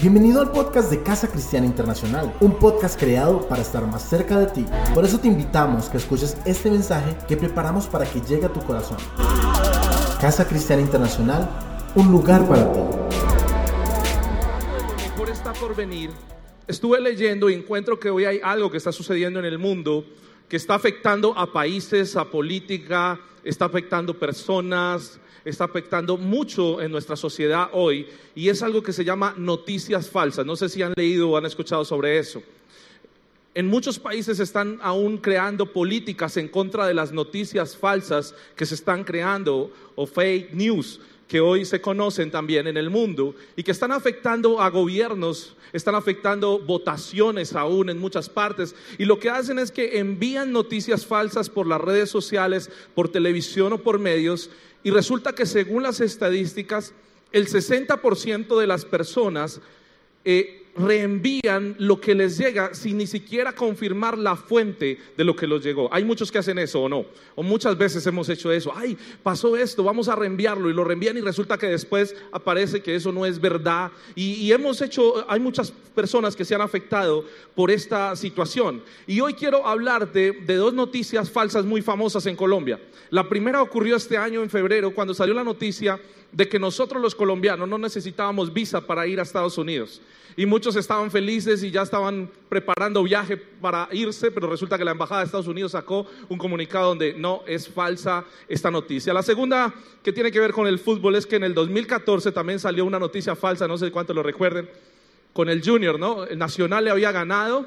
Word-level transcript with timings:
Bienvenido 0.00 0.40
al 0.40 0.52
podcast 0.52 0.92
de 0.92 1.02
Casa 1.02 1.26
Cristiana 1.26 1.66
Internacional, 1.66 2.32
un 2.38 2.56
podcast 2.56 2.96
creado 2.96 3.48
para 3.48 3.62
estar 3.62 3.84
más 3.84 4.08
cerca 4.08 4.38
de 4.38 4.46
ti. 4.46 4.64
Por 4.94 5.04
eso 5.04 5.18
te 5.18 5.26
invitamos 5.26 5.88
que 5.88 5.96
escuches 5.96 6.36
este 6.44 6.70
mensaje 6.70 7.16
que 7.26 7.36
preparamos 7.36 7.88
para 7.88 8.04
que 8.08 8.20
llegue 8.20 8.46
a 8.46 8.52
tu 8.52 8.60
corazón. 8.60 8.98
Casa 10.20 10.46
Cristiana 10.46 10.82
Internacional, 10.82 11.50
un 11.96 12.12
lugar 12.12 12.46
para 12.46 12.72
ti. 12.72 12.78
Por 15.16 15.30
está 15.30 15.52
por 15.52 15.74
venir. 15.74 16.10
Estuve 16.68 17.00
leyendo 17.00 17.50
y 17.50 17.54
encuentro 17.54 17.98
que 17.98 18.08
hoy 18.08 18.24
hay 18.24 18.38
algo 18.40 18.70
que 18.70 18.76
está 18.76 18.92
sucediendo 18.92 19.40
en 19.40 19.46
el 19.46 19.58
mundo 19.58 20.04
que 20.48 20.56
está 20.56 20.74
afectando 20.74 21.36
a 21.36 21.52
países, 21.52 22.16
a 22.16 22.24
política, 22.24 23.20
está 23.44 23.66
afectando 23.66 24.18
personas, 24.18 25.20
está 25.44 25.64
afectando 25.64 26.16
mucho 26.16 26.80
en 26.80 26.90
nuestra 26.90 27.16
sociedad 27.16 27.68
hoy 27.72 28.06
y 28.34 28.48
es 28.48 28.62
algo 28.62 28.82
que 28.82 28.92
se 28.92 29.04
llama 29.04 29.34
noticias 29.36 30.08
falsas. 30.08 30.44
No 30.44 30.56
sé 30.56 30.68
si 30.68 30.82
han 30.82 30.94
leído 30.96 31.30
o 31.30 31.36
han 31.36 31.46
escuchado 31.46 31.84
sobre 31.84 32.18
eso. 32.18 32.42
En 33.54 33.66
muchos 33.66 33.98
países 33.98 34.38
están 34.40 34.78
aún 34.82 35.18
creando 35.18 35.72
políticas 35.72 36.36
en 36.36 36.48
contra 36.48 36.86
de 36.86 36.94
las 36.94 37.12
noticias 37.12 37.76
falsas 37.76 38.34
que 38.54 38.66
se 38.66 38.74
están 38.74 39.04
creando 39.04 39.72
o 39.96 40.06
fake 40.06 40.52
news 40.52 41.00
que 41.28 41.40
hoy 41.40 41.64
se 41.66 41.80
conocen 41.80 42.30
también 42.30 42.66
en 42.66 42.76
el 42.78 42.88
mundo 42.88 43.34
y 43.54 43.62
que 43.62 43.70
están 43.70 43.92
afectando 43.92 44.62
a 44.62 44.70
gobiernos, 44.70 45.54
están 45.74 45.94
afectando 45.94 46.58
votaciones 46.58 47.54
aún 47.54 47.90
en 47.90 47.98
muchas 47.98 48.30
partes. 48.30 48.74
Y 48.96 49.04
lo 49.04 49.18
que 49.18 49.28
hacen 49.28 49.58
es 49.58 49.70
que 49.70 49.98
envían 49.98 50.52
noticias 50.52 51.04
falsas 51.04 51.50
por 51.50 51.66
las 51.66 51.80
redes 51.80 52.08
sociales, 52.08 52.70
por 52.94 53.10
televisión 53.10 53.74
o 53.74 53.78
por 53.78 53.98
medios. 53.98 54.50
Y 54.82 54.90
resulta 54.90 55.34
que 55.34 55.46
según 55.46 55.82
las 55.82 56.00
estadísticas, 56.00 56.92
el 57.32 57.48
60% 57.48 58.58
de 58.58 58.66
las 58.66 58.84
personas 58.84 59.60
eh, 60.24 60.57
reenvían 60.78 61.74
lo 61.78 62.00
que 62.00 62.14
les 62.14 62.38
llega 62.38 62.74
sin 62.74 62.98
ni 62.98 63.06
siquiera 63.06 63.52
confirmar 63.52 64.16
la 64.16 64.36
fuente 64.36 64.98
de 65.16 65.24
lo 65.24 65.34
que 65.34 65.46
les 65.46 65.62
llegó. 65.62 65.92
Hay 65.92 66.04
muchos 66.04 66.30
que 66.30 66.38
hacen 66.38 66.58
eso 66.58 66.82
o 66.82 66.88
no. 66.88 67.06
O 67.34 67.42
muchas 67.42 67.76
veces 67.76 68.06
hemos 68.06 68.28
hecho 68.28 68.52
eso. 68.52 68.72
Ay, 68.74 68.96
pasó 69.22 69.56
esto, 69.56 69.82
vamos 69.82 70.08
a 70.08 70.16
reenviarlo 70.16 70.70
y 70.70 70.74
lo 70.74 70.84
reenvían 70.84 71.16
y 71.16 71.20
resulta 71.20 71.58
que 71.58 71.66
después 71.66 72.14
aparece 72.32 72.82
que 72.82 72.94
eso 72.94 73.12
no 73.12 73.26
es 73.26 73.40
verdad. 73.40 73.90
Y, 74.14 74.50
hemos 74.52 74.80
hecho, 74.80 75.24
hay 75.28 75.40
muchas 75.40 75.70
personas 75.94 76.36
que 76.36 76.44
se 76.44 76.54
han 76.54 76.60
afectado 76.60 77.24
por 77.54 77.70
esta 77.70 78.14
situación. 78.16 78.82
Y 79.06 79.20
hoy 79.20 79.34
quiero 79.34 79.66
hablar 79.66 80.12
de, 80.12 80.32
de 80.32 80.56
dos 80.56 80.72
noticias 80.74 81.30
falsas 81.30 81.64
muy 81.64 81.82
famosas 81.82 82.26
en 82.26 82.36
Colombia. 82.36 82.80
La 83.10 83.28
primera 83.28 83.62
ocurrió 83.62 83.96
este 83.96 84.16
año 84.16 84.42
en 84.42 84.50
febrero 84.50 84.94
cuando 84.94 85.14
salió 85.14 85.34
la 85.34 85.44
noticia 85.44 85.98
de 86.32 86.48
que 86.48 86.58
nosotros 86.58 87.00
los 87.00 87.14
colombianos 87.14 87.68
no 87.68 87.78
necesitábamos 87.78 88.52
visa 88.52 88.80
para 88.80 89.06
ir 89.06 89.18
a 89.18 89.22
Estados 89.22 89.56
Unidos. 89.58 90.00
Y 90.36 90.46
muchos 90.46 90.76
estaban 90.76 91.10
felices 91.10 91.62
y 91.64 91.70
ya 91.70 91.82
estaban 91.82 92.30
preparando 92.48 93.02
viaje 93.02 93.36
para 93.36 93.88
irse, 93.90 94.30
pero 94.30 94.48
resulta 94.48 94.78
que 94.78 94.84
la 94.84 94.92
Embajada 94.92 95.20
de 95.20 95.26
Estados 95.26 95.48
Unidos 95.48 95.72
sacó 95.72 96.06
un 96.28 96.38
comunicado 96.38 96.90
donde 96.90 97.14
no 97.14 97.42
es 97.46 97.68
falsa 97.68 98.24
esta 98.48 98.70
noticia. 98.70 99.12
La 99.12 99.22
segunda 99.22 99.74
que 100.02 100.12
tiene 100.12 100.30
que 100.30 100.38
ver 100.38 100.52
con 100.52 100.66
el 100.66 100.78
fútbol 100.78 101.16
es 101.16 101.26
que 101.26 101.36
en 101.36 101.44
el 101.44 101.54
2014 101.54 102.30
también 102.30 102.60
salió 102.60 102.84
una 102.84 103.00
noticia 103.00 103.34
falsa, 103.34 103.66
no 103.66 103.78
sé 103.78 103.90
cuánto 103.90 104.14
lo 104.14 104.22
recuerden, 104.22 104.70
con 105.32 105.48
el 105.48 105.60
Junior, 105.64 105.98
¿no? 105.98 106.24
El 106.24 106.38
Nacional 106.38 106.84
le 106.84 106.90
había 106.90 107.10
ganado 107.10 107.66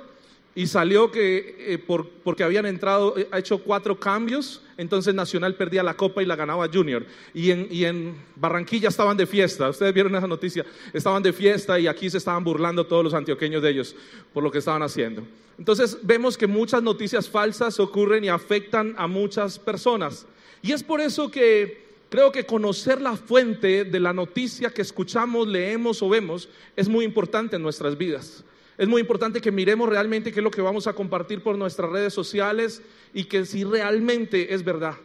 y 0.53 0.67
salió 0.67 1.11
que 1.11 1.55
eh, 1.59 2.07
porque 2.23 2.43
habían 2.43 2.65
entrado, 2.65 3.17
eh, 3.17 3.27
ha 3.31 3.39
hecho 3.39 3.59
cuatro 3.59 3.99
cambios, 3.99 4.61
entonces 4.77 5.15
Nacional 5.15 5.55
perdía 5.55 5.81
la 5.81 5.95
copa 5.95 6.21
y 6.21 6.25
la 6.25 6.35
ganaba 6.35 6.67
Junior. 6.67 7.05
Y 7.33 7.51
en, 7.51 7.67
y 7.71 7.85
en, 7.85 8.15
Barranquilla 8.35 8.89
estaban 8.89 9.15
de 9.15 9.25
fiesta, 9.25 9.69
ustedes 9.69 9.93
vieron 9.93 10.15
esa 10.15 10.27
noticia, 10.27 10.65
estaban 10.93 11.23
de 11.23 11.31
fiesta 11.31 11.79
y 11.79 11.87
aquí 11.87 12.09
se 12.09 12.17
estaban 12.17 12.43
burlando 12.43 12.85
todos 12.85 13.03
los 13.03 13.13
antioqueños 13.13 13.61
de 13.61 13.69
ellos 13.69 13.95
por 14.33 14.43
lo 14.43 14.51
que 14.51 14.57
estaban 14.57 14.83
haciendo. 14.83 15.23
Entonces 15.57 15.97
vemos 16.01 16.37
que 16.37 16.47
muchas 16.47 16.81
noticias 16.83 17.29
falsas 17.29 17.79
ocurren 17.79 18.23
y 18.23 18.29
afectan 18.29 18.95
a 18.97 19.07
muchas 19.07 19.59
personas. 19.59 20.25
Y 20.61 20.73
es 20.73 20.83
por 20.83 20.99
eso 20.99 21.31
que 21.31 21.85
creo 22.09 22.31
que 22.31 22.45
conocer 22.45 23.01
la 23.01 23.15
fuente 23.15 23.85
de 23.85 23.99
la 23.99 24.11
noticia 24.11 24.69
que 24.69 24.81
escuchamos, 24.81 25.47
leemos 25.47 26.01
o 26.01 26.09
vemos 26.09 26.49
es 26.75 26.89
muy 26.89 27.05
importante 27.05 27.55
en 27.55 27.61
nuestras 27.61 27.97
vidas. 27.97 28.43
Es 28.81 28.87
muy 28.87 28.99
importante 28.99 29.41
que 29.41 29.51
miremos 29.51 29.87
realmente 29.87 30.31
qué 30.31 30.39
es 30.39 30.43
lo 30.43 30.49
que 30.49 30.59
vamos 30.59 30.87
a 30.87 30.93
compartir 30.93 31.43
por 31.43 31.55
nuestras 31.55 31.91
redes 31.91 32.15
sociales 32.15 32.81
y 33.13 33.25
que 33.25 33.45
si 33.45 33.63
realmente 33.63 34.55
es 34.55 34.63
verdad. 34.63 34.95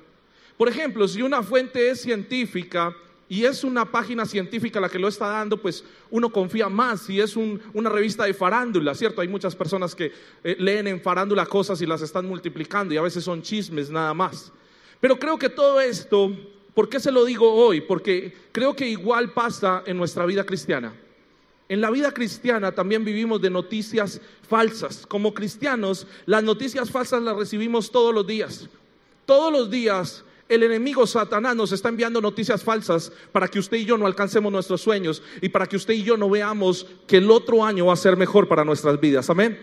Por 0.56 0.70
ejemplo, 0.70 1.06
si 1.06 1.20
una 1.20 1.42
fuente 1.42 1.90
es 1.90 2.00
científica 2.00 2.96
y 3.28 3.44
es 3.44 3.64
una 3.64 3.84
página 3.84 4.24
científica 4.24 4.80
la 4.80 4.88
que 4.88 4.98
lo 4.98 5.08
está 5.08 5.28
dando, 5.28 5.58
pues 5.58 5.84
uno 6.10 6.32
confía 6.32 6.70
más. 6.70 7.02
Si 7.02 7.20
es 7.20 7.36
una 7.36 7.90
revista 7.90 8.24
de 8.24 8.32
farándula, 8.32 8.94
¿cierto? 8.94 9.20
Hay 9.20 9.28
muchas 9.28 9.54
personas 9.54 9.94
que 9.94 10.10
eh, 10.42 10.56
leen 10.58 10.86
en 10.86 11.02
farándula 11.02 11.44
cosas 11.44 11.82
y 11.82 11.86
las 11.86 12.00
están 12.00 12.24
multiplicando 12.24 12.94
y 12.94 12.96
a 12.96 13.02
veces 13.02 13.24
son 13.24 13.42
chismes 13.42 13.90
nada 13.90 14.14
más. 14.14 14.54
Pero 15.02 15.18
creo 15.18 15.38
que 15.38 15.50
todo 15.50 15.82
esto, 15.82 16.34
¿por 16.72 16.88
qué 16.88 16.98
se 16.98 17.12
lo 17.12 17.26
digo 17.26 17.52
hoy? 17.52 17.82
Porque 17.82 18.32
creo 18.52 18.74
que 18.74 18.88
igual 18.88 19.34
pasa 19.34 19.82
en 19.84 19.98
nuestra 19.98 20.24
vida 20.24 20.44
cristiana. 20.44 20.94
En 21.68 21.80
la 21.80 21.90
vida 21.90 22.12
cristiana 22.12 22.72
también 22.72 23.04
vivimos 23.04 23.40
de 23.40 23.50
noticias 23.50 24.20
falsas. 24.48 25.06
Como 25.06 25.34
cristianos, 25.34 26.06
las 26.26 26.44
noticias 26.44 26.90
falsas 26.90 27.22
las 27.22 27.36
recibimos 27.36 27.90
todos 27.90 28.14
los 28.14 28.26
días. 28.26 28.68
Todos 29.24 29.52
los 29.52 29.70
días 29.70 30.24
el 30.48 30.62
enemigo 30.62 31.06
Satanás 31.06 31.56
nos 31.56 31.72
está 31.72 31.88
enviando 31.88 32.20
noticias 32.20 32.62
falsas 32.62 33.10
para 33.32 33.48
que 33.48 33.58
usted 33.58 33.78
y 33.78 33.84
yo 33.84 33.98
no 33.98 34.06
alcancemos 34.06 34.52
nuestros 34.52 34.80
sueños 34.80 35.22
y 35.40 35.48
para 35.48 35.66
que 35.66 35.76
usted 35.76 35.94
y 35.94 36.04
yo 36.04 36.16
no 36.16 36.30
veamos 36.30 36.86
que 37.08 37.16
el 37.16 37.30
otro 37.30 37.64
año 37.64 37.86
va 37.86 37.94
a 37.94 37.96
ser 37.96 38.16
mejor 38.16 38.46
para 38.46 38.64
nuestras 38.64 39.00
vidas. 39.00 39.28
Amén. 39.28 39.58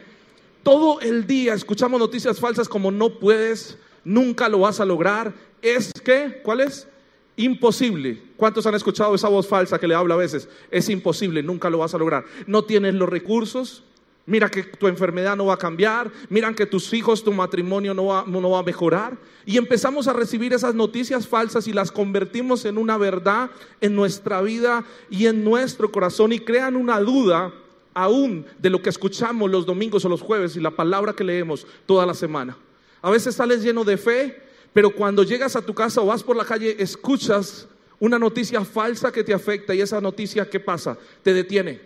Todo 0.62 1.00
el 1.00 1.25
día 1.25 1.53
escuchamos 1.53 2.00
noticias 2.00 2.40
falsas 2.40 2.68
como 2.68 2.92
no 2.92 3.18
puedes, 3.18 3.78
nunca 4.03 4.50
lo 4.50 4.59
vas 4.59 4.81
a 4.81 4.86
lograr. 4.86 5.34
Es 5.62 5.92
que, 6.03 6.42
¿cuál 6.44 6.62
es? 6.62 6.88
Imposible. 7.36 8.22
¿Cuántos 8.38 8.66
han 8.68 8.76
escuchado 8.76 9.16
esa 9.16 9.28
voz 9.28 9.48
falsa 9.48 9.80
que 9.80 9.88
le 9.88 9.96
habla 9.96 10.14
a 10.14 10.18
veces? 10.18 10.48
Es 10.70 10.90
imposible, 10.90 11.42
nunca 11.42 11.70
lo 11.70 11.80
vas 11.80 11.94
a 11.94 11.98
lograr. 11.98 12.26
No 12.46 12.64
tienes 12.64 12.94
los 12.94 13.10
recursos. 13.10 13.84
Mira 14.26 14.50
que 14.50 14.64
tu 14.64 14.88
enfermedad 14.88 15.36
no 15.36 15.48
va 15.48 15.56
a 15.56 15.58
cambiar. 15.58 16.12
Miran 16.30 16.56
que 16.56 16.66
tus 16.66 16.94
hijos, 16.94 17.24
tu 17.24 17.34
matrimonio 17.34 17.94
no 17.94 18.06
va, 18.06 18.24
no 18.28 18.50
va 18.50 18.60
a 18.60 18.64
mejorar. 18.64 19.18
Y 19.46 19.58
empezamos 19.58 20.08
a 20.08 20.14
recibir 20.14 20.54
esas 20.54 20.76
noticias 20.76 21.28
falsas 21.28 21.68
y 21.68 21.74
las 21.74 21.92
convertimos 21.92 22.66
en 22.66 22.78
una 22.78 22.98
verdad 22.98 23.50
en 23.82 23.96
nuestra 23.96 24.42
vida 24.42 24.86
y 25.10 25.26
en 25.26 25.44
nuestro 25.44 25.92
corazón 25.92 26.32
y 26.32 26.40
crean 26.40 26.76
una 26.76 27.00
duda 27.00 27.52
aún 27.94 28.46
de 28.60 28.70
lo 28.70 28.82
que 28.82 28.90
escuchamos 28.90 29.52
los 29.52 29.66
domingos 29.66 30.06
o 30.06 30.10
los 30.10 30.22
jueves 30.22 30.56
y 30.56 30.60
la 30.60 30.72
palabra 30.72 31.14
que 31.14 31.24
leemos 31.24 31.68
toda 31.86 32.06
la 32.06 32.14
semana. 32.14 32.58
A 33.02 33.10
veces 33.10 33.36
sales 33.36 33.62
lleno 33.62 33.84
de 33.84 33.98
fe, 33.98 34.42
pero 34.74 34.90
cuando 34.90 35.24
llegas 35.24 35.56
a 35.56 35.62
tu 35.62 35.74
casa 35.74 36.02
o 36.02 36.08
vas 36.08 36.24
por 36.24 36.36
la 36.36 36.46
calle, 36.46 36.76
escuchas 36.80 37.68
una 38.00 38.20
noticia 38.20 38.66
falsa 38.66 39.12
que 39.12 39.24
te 39.24 39.34
afecta 39.34 39.74
y 39.74 39.82
esa 39.82 40.02
noticia, 40.02 40.50
¿qué 40.50 40.60
pasa? 40.60 40.98
Te 41.22 41.34
detiene, 41.34 41.80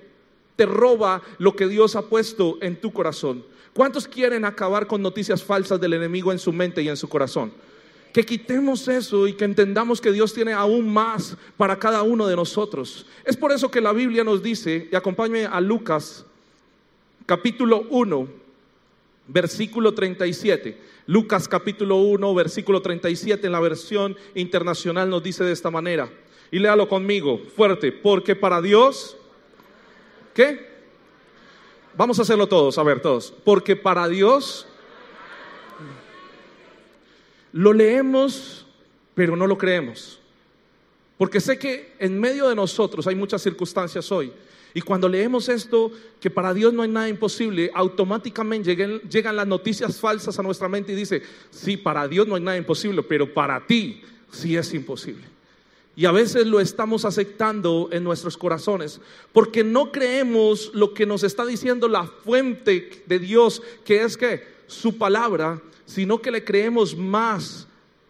te 0.55 0.65
roba 0.65 1.21
lo 1.37 1.55
que 1.55 1.67
Dios 1.67 1.95
ha 1.95 2.03
puesto 2.03 2.57
en 2.61 2.79
tu 2.79 2.91
corazón. 2.91 3.43
¿Cuántos 3.73 4.07
quieren 4.07 4.45
acabar 4.45 4.87
con 4.87 5.01
noticias 5.01 5.43
falsas 5.43 5.79
del 5.79 5.93
enemigo 5.93 6.31
en 6.31 6.39
su 6.39 6.51
mente 6.51 6.81
y 6.81 6.89
en 6.89 6.97
su 6.97 7.07
corazón? 7.07 7.51
Que 8.11 8.25
quitemos 8.25 8.87
eso 8.87 9.27
y 9.27 9.33
que 9.33 9.45
entendamos 9.45 10.01
que 10.01 10.11
Dios 10.11 10.33
tiene 10.33 10.53
aún 10.53 10.91
más 10.91 11.37
para 11.57 11.77
cada 11.77 12.01
uno 12.01 12.25
de 12.25 12.35
nosotros. 12.35 13.05
Es 13.23 13.37
por 13.37 13.51
eso 13.51 13.69
que 13.69 13.81
la 13.81 13.93
Biblia 13.93 14.23
nos 14.23 14.41
dice, 14.41 14.89
y 14.91 14.95
acompáñame 14.95 15.45
a 15.45 15.61
Lucas 15.61 16.25
capítulo 17.27 17.85
1, 17.91 18.27
versículo 19.27 19.93
37. 19.93 20.77
Lucas 21.05 21.47
capítulo 21.47 21.97
1, 21.97 22.33
versículo 22.35 22.81
37 22.81 23.45
en 23.45 23.53
la 23.53 23.59
versión 23.59 24.17
internacional 24.35 25.09
nos 25.09 25.23
dice 25.23 25.43
de 25.43 25.53
esta 25.53 25.71
manera. 25.71 26.09
Y 26.51 26.59
léalo 26.59 26.87
conmigo, 26.87 27.39
fuerte, 27.55 27.91
porque 27.91 28.35
para 28.35 28.61
Dios, 28.61 29.17
¿qué? 30.33 30.67
Vamos 31.95 32.19
a 32.19 32.21
hacerlo 32.21 32.47
todos, 32.47 32.77
a 32.77 32.83
ver 32.83 33.01
todos. 33.01 33.33
Porque 33.43 33.75
para 33.75 34.07
Dios 34.07 34.67
lo 37.51 37.73
leemos, 37.73 38.65
pero 39.15 39.35
no 39.35 39.47
lo 39.47 39.57
creemos. 39.57 40.19
Porque 41.17 41.41
sé 41.41 41.57
que 41.57 41.95
en 41.97 42.19
medio 42.19 42.47
de 42.47 42.55
nosotros 42.55 43.07
hay 43.07 43.15
muchas 43.15 43.41
circunstancias 43.41 44.11
hoy 44.11 44.31
y 44.77 44.81
cuando 44.81 45.09
leemos 45.09 45.49
esto, 45.49 45.91
que 46.19 46.29
para 46.29 46.53
Dios 46.53 46.71
no 46.71 46.83
hay 46.83 46.89
nada 46.89 47.09
imposible, 47.09 47.71
automáticamente 47.73 48.75
llegan, 49.09 49.35
las 49.35 49.47
noticias 49.47 49.99
falsas 49.99 50.37
a 50.37 50.43
nuestra 50.43 50.69
mente 50.69 50.91
y 50.91 50.95
dice, 50.95 51.23
sí, 51.49 51.77
para 51.77 52.07
Dios 52.07 52.27
no 52.27 52.35
hay 52.35 52.43
nada 52.43 52.57
imposible, 52.57 53.01
pero 53.01 53.33
para 53.33 53.65
ti 53.65 54.03
sí 54.31 54.55
es 54.55 54.71
imposible. 54.75 55.23
Y 55.95 56.05
a 56.05 56.11
veces 56.11 56.45
lo 56.45 56.59
estamos 56.59 57.05
aceptando 57.05 57.89
en 57.91 58.03
nuestros 58.03 58.37
corazones 58.37 59.01
porque 59.33 59.63
no 59.63 59.91
creemos 59.91 60.69
lo 60.75 60.93
que 60.93 61.07
nos 61.07 61.23
está 61.23 61.43
diciendo 61.43 61.87
la 61.87 62.03
fuente 62.05 63.01
de 63.07 63.17
Dios, 63.17 63.63
que 63.83 64.03
es 64.03 64.15
que 64.15 64.43
su 64.67 64.99
palabra, 64.99 65.59
sino 65.87 66.21
que 66.21 66.29
le 66.29 66.43
creemos 66.43 66.95
más 66.95 67.67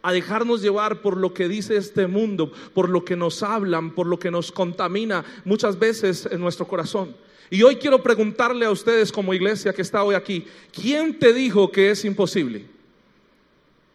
a 0.07 0.13
dejarnos 0.13 0.62
llevar 0.62 1.01
por 1.01 1.18
lo 1.18 1.33
que 1.33 1.50
dice 1.50 1.75
este 1.75 2.07
mundo, 2.07 2.50
por 2.74 2.88
lo 2.88 3.04
que 3.04 3.18
nos 3.18 3.44
hablan, 3.44 3.92
por 3.92 4.07
lo 4.07 4.18
que 4.18 4.31
nos 4.31 4.54
contamina 4.54 5.25
muchas 5.44 5.77
veces 5.77 6.25
en 6.31 6.39
nuestro 6.39 6.65
corazón. 6.65 7.13
Y 7.50 7.62
hoy 7.62 7.75
quiero 7.75 8.01
preguntarle 8.01 8.65
a 8.65 8.71
ustedes 8.71 9.12
como 9.12 9.33
iglesia 9.33 9.74
que 9.74 9.81
está 9.81 10.01
hoy 10.06 10.15
aquí, 10.15 10.48
¿quién 10.71 11.19
te 11.19 11.33
dijo 11.33 11.69
que 11.69 11.92
es 11.92 12.06
imposible? 12.06 12.63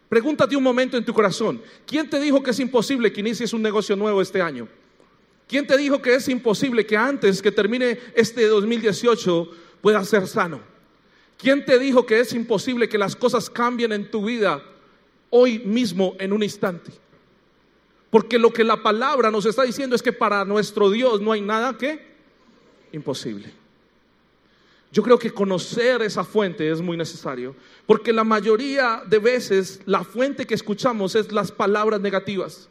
Pregúntate 0.07 0.55
un 0.55 0.61
momento 0.61 0.97
en 0.97 1.03
tu 1.03 1.15
corazón, 1.15 1.59
¿quién 1.87 2.07
te 2.07 2.19
dijo 2.19 2.43
que 2.43 2.51
es 2.51 2.59
imposible 2.59 3.11
que 3.11 3.21
inicies 3.21 3.51
un 3.51 3.63
negocio 3.63 3.95
nuevo 3.95 4.21
este 4.21 4.39
año? 4.39 4.67
¿Quién 5.47 5.65
te 5.65 5.75
dijo 5.79 5.99
que 5.99 6.13
es 6.13 6.29
imposible 6.29 6.85
que 6.85 6.95
antes 6.95 7.41
que 7.41 7.51
termine 7.51 7.97
este 8.13 8.45
2018 8.45 9.49
puedas 9.81 10.07
ser 10.07 10.27
sano? 10.27 10.59
¿Quién 11.39 11.65
te 11.65 11.79
dijo 11.79 12.05
que 12.05 12.19
es 12.19 12.33
imposible 12.33 12.87
que 12.87 12.99
las 12.99 13.15
cosas 13.15 13.49
cambien 13.49 13.91
en 13.93 14.11
tu 14.11 14.23
vida 14.23 14.63
hoy 15.35 15.59
mismo 15.59 16.15
en 16.19 16.31
un 16.31 16.43
instante? 16.43 16.91
Porque 18.11 18.37
lo 18.37 18.53
que 18.53 18.63
la 18.63 18.83
palabra 18.83 19.31
nos 19.31 19.47
está 19.47 19.63
diciendo 19.63 19.95
es 19.95 20.03
que 20.03 20.13
para 20.13 20.45
nuestro 20.45 20.91
Dios 20.91 21.19
no 21.19 21.31
hay 21.31 21.41
nada 21.41 21.75
que 21.75 21.99
imposible. 22.91 23.51
Yo 24.91 25.01
creo 25.01 25.17
que 25.17 25.31
conocer 25.31 26.03
esa 26.03 26.23
fuente 26.23 26.69
es 26.69 26.79
muy 26.79 26.95
necesario, 26.95 27.55
porque 27.87 28.13
la 28.13 28.23
mayoría 28.23 29.01
de 29.07 29.17
veces 29.17 29.81
la 29.87 30.03
fuente 30.03 30.45
que 30.45 30.53
escuchamos 30.53 31.15
es 31.15 31.31
las 31.31 31.51
palabras 31.51 31.99
negativas. 31.99 32.69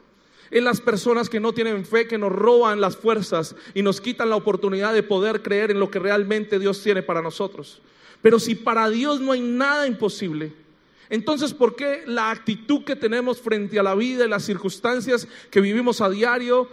En 0.49 0.63
las 0.63 0.79
personas 0.79 1.27
que 1.27 1.41
no 1.41 1.51
tienen 1.51 1.85
fe, 1.85 2.07
que 2.07 2.17
nos 2.17 2.31
roban 2.31 2.79
las 2.79 2.95
fuerzas 2.95 3.57
y 3.73 3.81
nos 3.81 3.99
quitan 3.99 4.29
la 4.29 4.37
oportunidad 4.37 4.93
de 4.93 5.03
poder 5.03 5.41
creer 5.41 5.71
en 5.71 5.81
lo 5.81 5.91
que 5.91 5.99
realmente 5.99 6.59
Dios 6.59 6.81
tiene 6.81 7.03
para 7.03 7.21
nosotros. 7.21 7.81
Pero 8.21 8.39
si 8.39 8.55
para 8.55 8.89
Dios 8.89 9.19
no 9.19 9.33
hay 9.33 9.41
nada 9.41 9.85
imposible, 9.85 10.53
entonces 11.09 11.53
¿por 11.53 11.75
qué 11.75 12.03
la 12.05 12.31
actitud 12.31 12.83
que 12.83 12.95
tenemos 12.95 13.39
frente 13.39 13.79
a 13.79 13.83
la 13.83 13.95
vida 13.95 14.25
y 14.25 14.29
las 14.29 14.43
circunstancias 14.43 15.27
que 15.49 15.61
vivimos 15.61 16.01
a 16.01 16.09
diario 16.09 16.67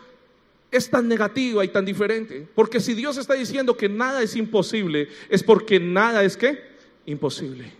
es 0.70 0.88
tan 0.88 1.08
negativa 1.08 1.64
y 1.64 1.68
tan 1.68 1.84
diferente? 1.84 2.46
Porque 2.54 2.80
si 2.80 2.94
Dios 2.94 3.16
está 3.16 3.34
diciendo 3.34 3.76
que 3.76 3.88
nada 3.88 4.22
es 4.22 4.36
imposible, 4.36 5.08
es 5.28 5.42
porque 5.42 5.80
nada 5.80 6.22
es 6.24 6.36
qué? 6.36 6.62
Imposible. 7.06 7.72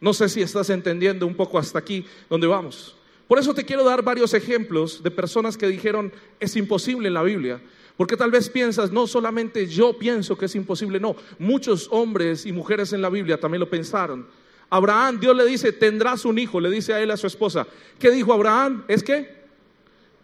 No 0.00 0.12
sé 0.12 0.28
si 0.28 0.42
estás 0.42 0.68
entendiendo 0.70 1.26
un 1.26 1.34
poco 1.34 1.58
hasta 1.58 1.78
aquí 1.78 2.04
donde 2.28 2.48
vamos. 2.48 2.96
Por 3.28 3.38
eso 3.38 3.54
te 3.54 3.64
quiero 3.64 3.84
dar 3.84 4.02
varios 4.02 4.34
ejemplos 4.34 5.02
de 5.02 5.10
personas 5.10 5.56
que 5.56 5.68
dijeron 5.68 6.12
es 6.40 6.56
imposible 6.56 7.08
en 7.08 7.14
la 7.14 7.22
Biblia. 7.22 7.62
Porque 7.96 8.16
tal 8.16 8.30
vez 8.30 8.48
piensas, 8.48 8.90
no 8.90 9.06
solamente 9.06 9.66
yo 9.66 9.96
pienso 9.96 10.36
que 10.36 10.46
es 10.46 10.54
imposible, 10.54 10.98
no, 10.98 11.14
muchos 11.38 11.88
hombres 11.90 12.46
y 12.46 12.52
mujeres 12.52 12.92
en 12.92 13.00
la 13.00 13.10
Biblia 13.10 13.38
también 13.38 13.60
lo 13.60 13.70
pensaron. 13.70 14.26
Abraham, 14.74 15.20
Dios 15.20 15.36
le 15.36 15.44
dice, 15.44 15.70
tendrás 15.70 16.24
un 16.24 16.38
hijo, 16.38 16.58
le 16.58 16.70
dice 16.70 16.94
a 16.94 17.02
él 17.02 17.10
a 17.10 17.18
su 17.18 17.26
esposa. 17.26 17.66
¿Qué 17.98 18.10
dijo 18.10 18.32
Abraham? 18.32 18.84
Es 18.88 19.02
que 19.02 19.28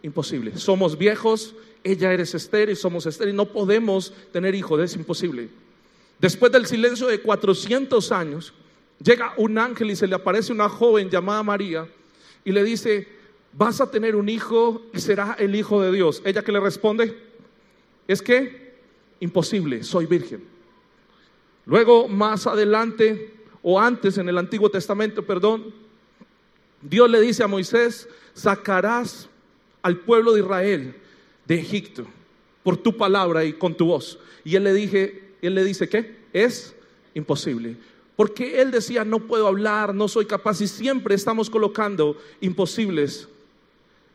imposible. 0.02 0.56
Somos 0.56 0.96
viejos, 0.96 1.54
ella 1.84 2.14
eres 2.14 2.34
estéril, 2.34 2.74
somos 2.74 3.04
estéril, 3.04 3.36
no 3.36 3.44
podemos 3.44 4.14
tener 4.32 4.54
hijos, 4.54 4.80
es 4.80 4.96
imposible. 4.96 5.50
Después 6.18 6.50
del 6.50 6.64
silencio 6.64 7.08
de 7.08 7.20
400 7.20 8.10
años, 8.10 8.54
llega 9.04 9.34
un 9.36 9.58
ángel 9.58 9.90
y 9.90 9.96
se 9.96 10.06
le 10.06 10.14
aparece 10.14 10.50
una 10.50 10.70
joven 10.70 11.10
llamada 11.10 11.42
María 11.42 11.86
y 12.42 12.50
le 12.50 12.64
dice, 12.64 13.06
vas 13.52 13.82
a 13.82 13.90
tener 13.90 14.16
un 14.16 14.30
hijo 14.30 14.80
y 14.94 15.00
será 15.00 15.36
el 15.38 15.54
hijo 15.56 15.82
de 15.82 15.92
Dios. 15.92 16.22
Ella 16.24 16.42
que 16.42 16.52
le 16.52 16.60
responde, 16.60 17.14
es 18.06 18.22
que 18.22 18.72
imposible, 19.20 19.84
soy 19.84 20.06
virgen. 20.06 20.42
Luego, 21.66 22.08
más 22.08 22.46
adelante, 22.46 23.34
o 23.70 23.78
antes 23.78 24.16
en 24.16 24.30
el 24.30 24.38
Antiguo 24.38 24.70
Testamento, 24.70 25.26
perdón, 25.26 25.74
Dios 26.80 27.10
le 27.10 27.20
dice 27.20 27.42
a 27.42 27.48
Moisés, 27.48 28.08
sacarás 28.32 29.28
al 29.82 29.98
pueblo 29.98 30.32
de 30.32 30.40
Israel 30.40 30.94
de 31.44 31.56
Egipto 31.56 32.06
por 32.62 32.78
tu 32.78 32.96
palabra 32.96 33.44
y 33.44 33.52
con 33.52 33.76
tu 33.76 33.84
voz. 33.84 34.18
Y 34.42 34.56
él 34.56 34.64
le 34.64 34.72
dije, 34.72 35.34
él 35.42 35.54
le 35.54 35.64
dice, 35.64 35.86
¿qué? 35.86 36.16
Es 36.32 36.74
imposible. 37.12 37.76
Porque 38.16 38.62
él 38.62 38.70
decía, 38.70 39.04
no 39.04 39.26
puedo 39.26 39.46
hablar, 39.46 39.94
no 39.94 40.08
soy 40.08 40.24
capaz 40.24 40.62
y 40.62 40.66
siempre 40.66 41.14
estamos 41.14 41.50
colocando 41.50 42.16
imposibles 42.40 43.28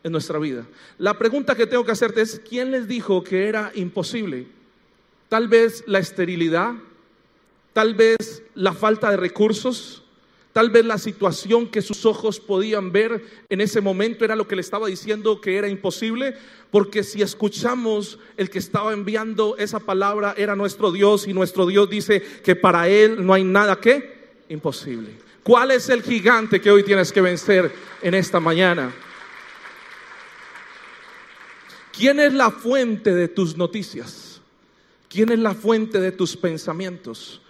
en 0.02 0.10
nuestra 0.10 0.40
vida. 0.40 0.66
La 0.98 1.16
pregunta 1.16 1.54
que 1.54 1.68
tengo 1.68 1.84
que 1.84 1.92
hacerte 1.92 2.22
es, 2.22 2.40
¿quién 2.40 2.72
les 2.72 2.88
dijo 2.88 3.22
que 3.22 3.46
era 3.46 3.70
imposible? 3.76 4.48
Tal 5.28 5.46
vez 5.46 5.84
la 5.86 6.00
esterilidad, 6.00 6.74
tal 7.74 7.94
vez 7.94 8.42
la 8.54 8.72
falta 8.72 9.10
de 9.10 9.18
recursos, 9.18 10.04
Tal 10.54 10.70
vez 10.70 10.84
la 10.84 10.98
situación 10.98 11.66
que 11.66 11.82
sus 11.82 12.06
ojos 12.06 12.38
podían 12.38 12.92
ver 12.92 13.24
en 13.48 13.60
ese 13.60 13.80
momento 13.80 14.24
era 14.24 14.36
lo 14.36 14.46
que 14.46 14.54
le 14.54 14.60
estaba 14.60 14.86
diciendo 14.86 15.40
que 15.40 15.56
era 15.56 15.66
imposible, 15.66 16.36
porque 16.70 17.02
si 17.02 17.22
escuchamos 17.22 18.20
el 18.36 18.50
que 18.50 18.60
estaba 18.60 18.92
enviando 18.92 19.56
esa 19.58 19.80
palabra 19.80 20.32
era 20.38 20.54
nuestro 20.54 20.92
Dios 20.92 21.26
y 21.26 21.34
nuestro 21.34 21.66
Dios 21.66 21.90
dice 21.90 22.22
que 22.44 22.54
para 22.54 22.88
él 22.88 23.26
no 23.26 23.34
hay 23.34 23.42
nada 23.42 23.80
que 23.80 24.36
imposible. 24.48 25.10
¿Cuál 25.42 25.72
es 25.72 25.88
el 25.88 26.04
gigante 26.04 26.60
que 26.60 26.70
hoy 26.70 26.84
tienes 26.84 27.10
que 27.10 27.20
vencer 27.20 27.72
en 28.00 28.14
esta 28.14 28.38
mañana? 28.38 28.94
¿Quién 31.92 32.20
es 32.20 32.32
la 32.32 32.52
fuente 32.52 33.12
de 33.12 33.26
tus 33.26 33.56
noticias? 33.56 34.40
¿Quién 35.08 35.32
es 35.32 35.40
la 35.40 35.54
fuente 35.54 36.00
de 36.00 36.12
tus 36.12 36.36
pensamientos? 36.36 37.40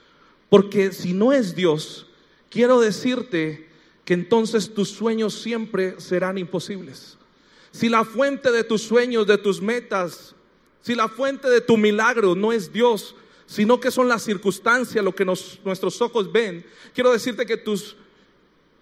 Porque 0.55 0.93
si 0.93 1.15
no 1.15 1.33
es 1.33 1.56
Dios, 1.56 2.06
quiero 2.49 2.81
decirte 2.81 3.67
que 4.05 4.15
entonces 4.15 4.73
tus 4.73 4.89
sueños 4.89 5.35
siempre 5.35 6.01
serán 6.01 6.39
imposibles. 6.39 7.19
Si 7.73 7.89
la 7.89 8.05
fuente 8.05 8.53
de 8.53 8.62
tus 8.62 8.83
sueños, 8.83 9.27
de 9.27 9.37
tus 9.37 9.61
metas, 9.61 10.37
si 10.81 10.95
la 10.95 11.09
fuente 11.09 11.51
de 11.51 11.61
tu 11.61 11.77
milagro 11.77 12.37
no 12.37 12.53
es 12.53 12.73
Dios, 12.73 13.17
sino 13.47 13.81
que 13.81 13.91
son 13.91 14.06
las 14.06 14.23
circunstancias 14.23 15.05
lo 15.05 15.12
que 15.12 15.25
nuestros 15.25 16.01
ojos 16.01 16.31
ven, 16.31 16.65
quiero 16.95 17.11
decirte 17.11 17.47
que 17.47 17.57
tus 17.57 17.97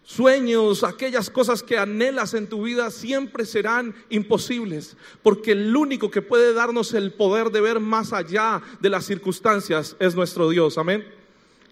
sueños, 0.02 0.84
aquellas 0.84 1.30
cosas 1.30 1.62
que 1.62 1.78
anhelas 1.78 2.34
en 2.34 2.48
tu 2.48 2.64
vida 2.64 2.90
siempre 2.90 3.46
serán 3.46 3.94
imposibles, 4.10 4.94
porque 5.22 5.52
el 5.52 5.74
único 5.74 6.10
que 6.10 6.20
puede 6.20 6.52
darnos 6.52 6.92
el 6.92 7.14
poder 7.14 7.48
de 7.48 7.62
ver 7.62 7.80
más 7.80 8.12
allá 8.12 8.60
de 8.78 8.90
las 8.90 9.06
circunstancias 9.06 9.96
es 9.98 10.14
nuestro 10.14 10.50
Dios. 10.50 10.76
Amén. 10.76 11.21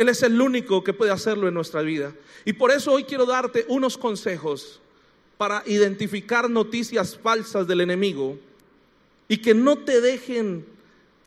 Él 0.00 0.08
es 0.08 0.22
el 0.22 0.40
único 0.40 0.82
que 0.82 0.94
puede 0.94 1.10
hacerlo 1.10 1.46
en 1.46 1.52
nuestra 1.52 1.82
vida. 1.82 2.14
Y 2.46 2.54
por 2.54 2.70
eso 2.70 2.90
hoy 2.90 3.04
quiero 3.04 3.26
darte 3.26 3.66
unos 3.68 3.98
consejos 3.98 4.80
para 5.36 5.62
identificar 5.66 6.48
noticias 6.48 7.18
falsas 7.18 7.66
del 7.66 7.82
enemigo 7.82 8.38
y 9.28 9.36
que 9.36 9.52
no 9.52 9.76
te 9.76 10.00
dejen 10.00 10.64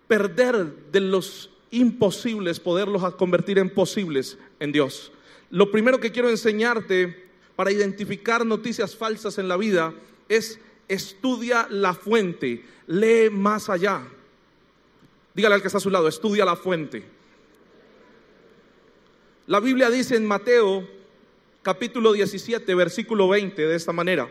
perder 0.07 0.74
de 0.91 1.00
los 1.01 1.51
imposibles, 1.69 2.59
poderlos 2.59 3.13
convertir 3.13 3.59
en 3.59 3.69
posibles 3.69 4.39
en 4.59 4.71
Dios. 4.71 5.12
Lo 5.51 5.69
primero 5.69 6.00
que 6.00 6.12
quiero 6.12 6.31
enseñarte 6.31 7.29
para 7.55 7.71
identificar 7.71 8.43
noticias 8.43 8.95
falsas 8.95 9.38
en 9.38 9.50
la 9.50 9.57
vida 9.57 9.93
es 10.29 10.59
estudia 10.88 11.67
la 11.69 11.93
fuente, 11.93 12.65
lee 12.88 13.29
más 13.29 13.69
allá. 13.69 14.01
Dígale 15.36 15.53
al 15.53 15.62
que 15.62 15.67
está 15.67 15.77
a 15.77 15.81
su 15.81 15.91
lado, 15.91 16.07
estudia 16.07 16.43
la 16.43 16.55
fuente. 16.55 17.12
La 19.45 19.59
Biblia 19.59 19.89
dice 19.89 20.15
en 20.15 20.25
Mateo 20.25 20.88
capítulo 21.63 22.13
17, 22.13 22.75
versículo 22.75 23.27
20 23.27 23.67
de 23.67 23.75
esta 23.75 23.91
manera, 23.91 24.29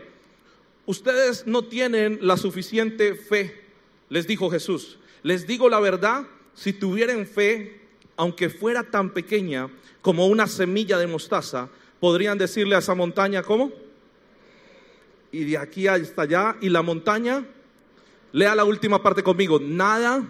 ustedes 0.87 1.45
no 1.45 1.65
tienen 1.65 2.17
la 2.23 2.35
suficiente 2.35 3.13
fe, 3.13 3.61
les 4.09 4.25
dijo 4.25 4.49
Jesús. 4.49 4.97
Les 5.21 5.45
digo 5.45 5.69
la 5.69 5.79
verdad, 5.79 6.25
si 6.55 6.73
tuvieran 6.73 7.27
fe, 7.27 7.79
aunque 8.17 8.49
fuera 8.49 8.81
tan 8.81 9.11
pequeña 9.11 9.69
como 10.01 10.25
una 10.25 10.47
semilla 10.47 10.97
de 10.97 11.05
mostaza, 11.05 11.69
podrían 11.99 12.39
decirle 12.39 12.75
a 12.75 12.79
esa 12.79 12.95
montaña, 12.95 13.43
¿cómo? 13.43 13.71
Y 15.31 15.43
de 15.43 15.59
aquí 15.59 15.87
hasta 15.87 16.23
allá, 16.23 16.57
y 16.59 16.69
la 16.69 16.81
montaña, 16.81 17.45
lea 18.31 18.55
la 18.55 18.65
última 18.65 19.03
parte 19.03 19.21
conmigo, 19.21 19.59
nada 19.59 20.23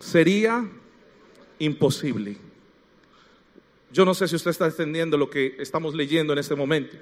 sería 0.00 0.68
imposible. 1.60 2.45
Yo 3.96 4.04
no 4.04 4.12
sé 4.12 4.28
si 4.28 4.36
usted 4.36 4.50
está 4.50 4.66
entendiendo 4.66 5.16
lo 5.16 5.30
que 5.30 5.56
estamos 5.58 5.94
leyendo 5.94 6.34
en 6.34 6.38
este 6.38 6.54
momento, 6.54 6.98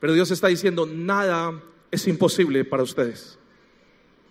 pero 0.00 0.14
Dios 0.14 0.30
está 0.30 0.48
diciendo, 0.48 0.86
nada 0.86 1.62
es 1.90 2.08
imposible 2.08 2.64
para 2.64 2.82
ustedes. 2.82 3.38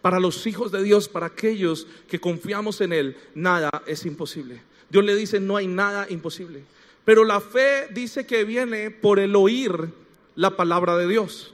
Para 0.01 0.20
los 0.20 0.48
hijos 0.48 0.72
de 0.72 0.81
Dios, 0.81 1.08
para 1.08 1.27
aquellos 1.27 1.86
que 2.10 2.20
confiamos 2.20 2.81
en 2.81 2.93
Él, 2.93 3.17
nada 3.36 3.84
es 3.86 4.08
imposible. 4.08 4.63
Dios 4.89 5.05
le 5.05 5.15
dice, 5.15 5.39
no 5.39 5.58
hay 5.58 5.67
nada 5.67 6.08
imposible. 6.10 6.63
Pero 7.05 7.24
la 7.24 7.39
fe 7.39 7.88
dice 7.91 8.25
que 8.25 8.46
viene 8.46 8.89
por 8.89 9.20
el 9.20 9.36
oír 9.36 9.93
la 10.34 10.58
palabra 10.58 10.98
de 10.98 11.08
Dios. 11.08 11.53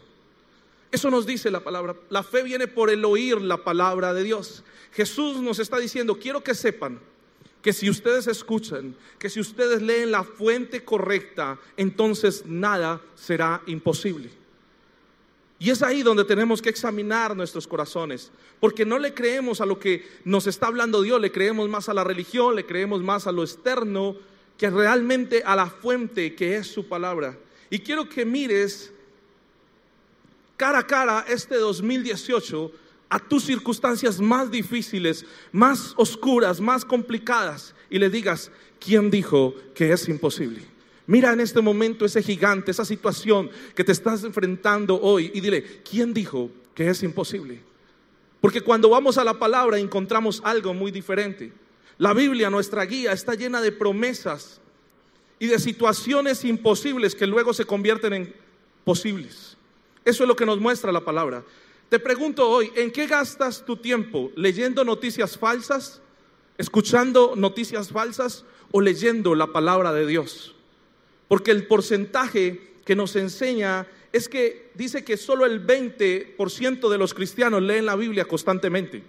Eso 0.94 1.12
nos 1.12 1.26
dice 1.26 1.52
la 1.52 1.60
palabra. 1.60 1.98
La 2.10 2.24
fe 2.24 2.42
viene 2.44 2.70
por 2.70 2.90
el 2.90 3.04
oír 3.04 3.42
la 3.42 3.66
palabra 3.66 4.14
de 4.14 4.24
Dios. 4.24 4.64
Jesús 4.94 5.42
nos 5.42 5.60
está 5.60 5.78
diciendo, 5.78 6.18
quiero 6.18 6.42
que 6.42 6.56
sepan 6.56 7.02
que 7.68 7.74
si 7.74 7.90
ustedes 7.90 8.28
escuchan, 8.28 8.96
que 9.20 9.30
si 9.30 9.42
ustedes 9.42 9.82
leen 9.82 10.10
la 10.10 10.24
fuente 10.24 10.86
correcta, 10.86 11.60
entonces 11.76 12.46
nada 12.46 13.02
será 13.14 13.62
imposible. 13.66 14.30
Y 15.60 15.70
es 15.70 15.84
ahí 15.84 16.02
donde 16.02 16.24
tenemos 16.24 16.62
que 16.62 16.70
examinar 16.70 17.36
nuestros 17.36 17.68
corazones, 17.68 18.32
porque 18.62 18.86
no 18.86 18.98
le 18.98 19.14
creemos 19.14 19.60
a 19.60 19.66
lo 19.66 19.80
que 19.80 20.08
nos 20.24 20.48
está 20.48 20.68
hablando 20.68 21.02
Dios, 21.02 21.20
le 21.20 21.34
creemos 21.34 21.68
más 21.68 21.90
a 21.90 21.94
la 21.94 22.06
religión, 22.06 22.56
le 22.56 22.66
creemos 22.66 23.04
más 23.04 23.28
a 23.28 23.34
lo 23.34 23.44
externo, 23.44 24.16
que 24.58 24.70
realmente 24.70 25.44
a 25.46 25.54
la 25.54 25.68
fuente 25.68 26.36
que 26.36 26.56
es 26.56 26.68
su 26.68 26.88
palabra. 26.88 27.38
Y 27.70 27.80
quiero 27.80 28.08
que 28.08 28.24
mires 28.24 28.94
cara 30.56 30.80
a 30.80 30.88
cara 30.88 31.26
este 31.28 31.56
2018 31.56 32.72
a 33.10 33.20
tus 33.20 33.44
circunstancias 33.46 34.20
más 34.20 34.52
difíciles, 34.52 35.26
más 35.52 35.94
oscuras, 35.98 36.60
más 36.60 36.84
complicadas, 36.84 37.74
y 37.90 38.00
le 38.00 38.10
digas, 38.10 38.52
¿quién 38.80 39.10
dijo 39.10 39.56
que 39.74 39.92
es 39.92 40.10
imposible? 40.10 40.62
Mira 41.06 41.32
en 41.32 41.40
este 41.40 41.62
momento 41.62 42.04
ese 42.06 42.22
gigante, 42.22 42.72
esa 42.72 42.84
situación 42.84 43.50
que 43.74 43.84
te 43.86 43.94
estás 43.94 44.24
enfrentando 44.26 45.00
hoy 45.02 45.32
y 45.34 45.40
dile, 45.40 45.82
¿quién 45.90 46.14
dijo 46.14 46.52
que 46.76 46.90
es 46.90 47.02
imposible? 47.02 47.62
Porque 48.42 48.62
cuando 48.62 48.90
vamos 48.90 49.18
a 49.18 49.24
la 49.24 49.40
palabra 49.40 49.80
encontramos 49.80 50.42
algo 50.44 50.74
muy 50.74 50.92
diferente. 50.92 51.54
La 51.98 52.14
Biblia, 52.14 52.50
nuestra 52.50 52.84
guía, 52.86 53.14
está 53.14 53.36
llena 53.36 53.62
de 53.62 53.72
promesas 53.72 54.60
y 55.40 55.48
de 55.48 55.60
situaciones 55.60 56.44
imposibles 56.44 57.16
que 57.16 57.26
luego 57.26 57.54
se 57.54 57.66
convierten 57.66 58.14
en 58.14 58.36
posibles. 58.84 59.58
Eso 60.04 60.24
es 60.24 60.28
lo 60.28 60.36
que 60.36 60.46
nos 60.46 60.60
muestra 60.60 60.92
la 60.92 61.06
palabra. 61.06 61.44
Te 61.90 62.00
pregunto 62.00 62.50
hoy, 62.50 62.70
¿en 62.76 62.92
qué 62.92 63.08
gastas 63.08 63.66
tu 63.66 63.78
tiempo? 63.78 64.30
¿Leyendo 64.36 64.84
noticias 64.84 65.38
falsas? 65.38 66.02
¿Escuchando 66.58 67.36
noticias 67.38 67.90
falsas? 67.90 68.44
¿O 68.72 68.82
leyendo 68.82 69.36
la 69.36 69.48
palabra 69.48 69.94
de 69.94 70.06
Dios? 70.06 70.54
Porque 71.30 71.52
el 71.52 71.66
porcentaje 71.66 72.74
que 72.84 72.98
nos 72.98 73.16
enseña 73.16 73.88
es 74.12 74.28
que 74.28 74.70
dice 74.74 75.06
que 75.06 75.16
solo 75.16 75.46
el 75.46 75.66
20% 75.66 76.90
de 76.90 76.98
los 76.98 77.14
cristianos 77.14 77.62
leen 77.62 77.86
la 77.86 77.96
Biblia 77.96 78.26
constantemente. 78.26 79.04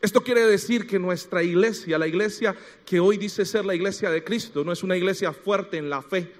Esto 0.00 0.22
quiere 0.22 0.46
decir 0.46 0.86
que 0.86 0.98
nuestra 0.98 1.42
iglesia, 1.42 1.98
la 1.98 2.06
iglesia 2.06 2.56
que 2.86 3.00
hoy 3.00 3.18
dice 3.18 3.44
ser 3.44 3.66
la 3.66 3.74
iglesia 3.74 4.10
de 4.10 4.24
Cristo, 4.24 4.64
no 4.64 4.72
es 4.72 4.82
una 4.82 4.96
iglesia 4.96 5.34
fuerte 5.34 5.76
en 5.76 5.90
la 5.90 6.00
fe, 6.00 6.32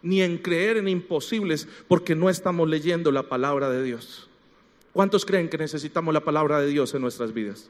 ni 0.00 0.22
en 0.22 0.38
creer 0.38 0.78
en 0.78 0.88
imposibles, 0.88 1.68
porque 1.88 2.14
no 2.14 2.30
estamos 2.30 2.66
leyendo 2.66 3.12
la 3.12 3.24
palabra 3.24 3.68
de 3.68 3.82
Dios. 3.82 4.29
¿Cuántos 4.92 5.24
creen 5.24 5.48
que 5.48 5.58
necesitamos 5.58 6.12
la 6.12 6.20
palabra 6.20 6.60
de 6.60 6.66
Dios 6.66 6.94
en 6.94 7.02
nuestras 7.02 7.32
vidas? 7.32 7.68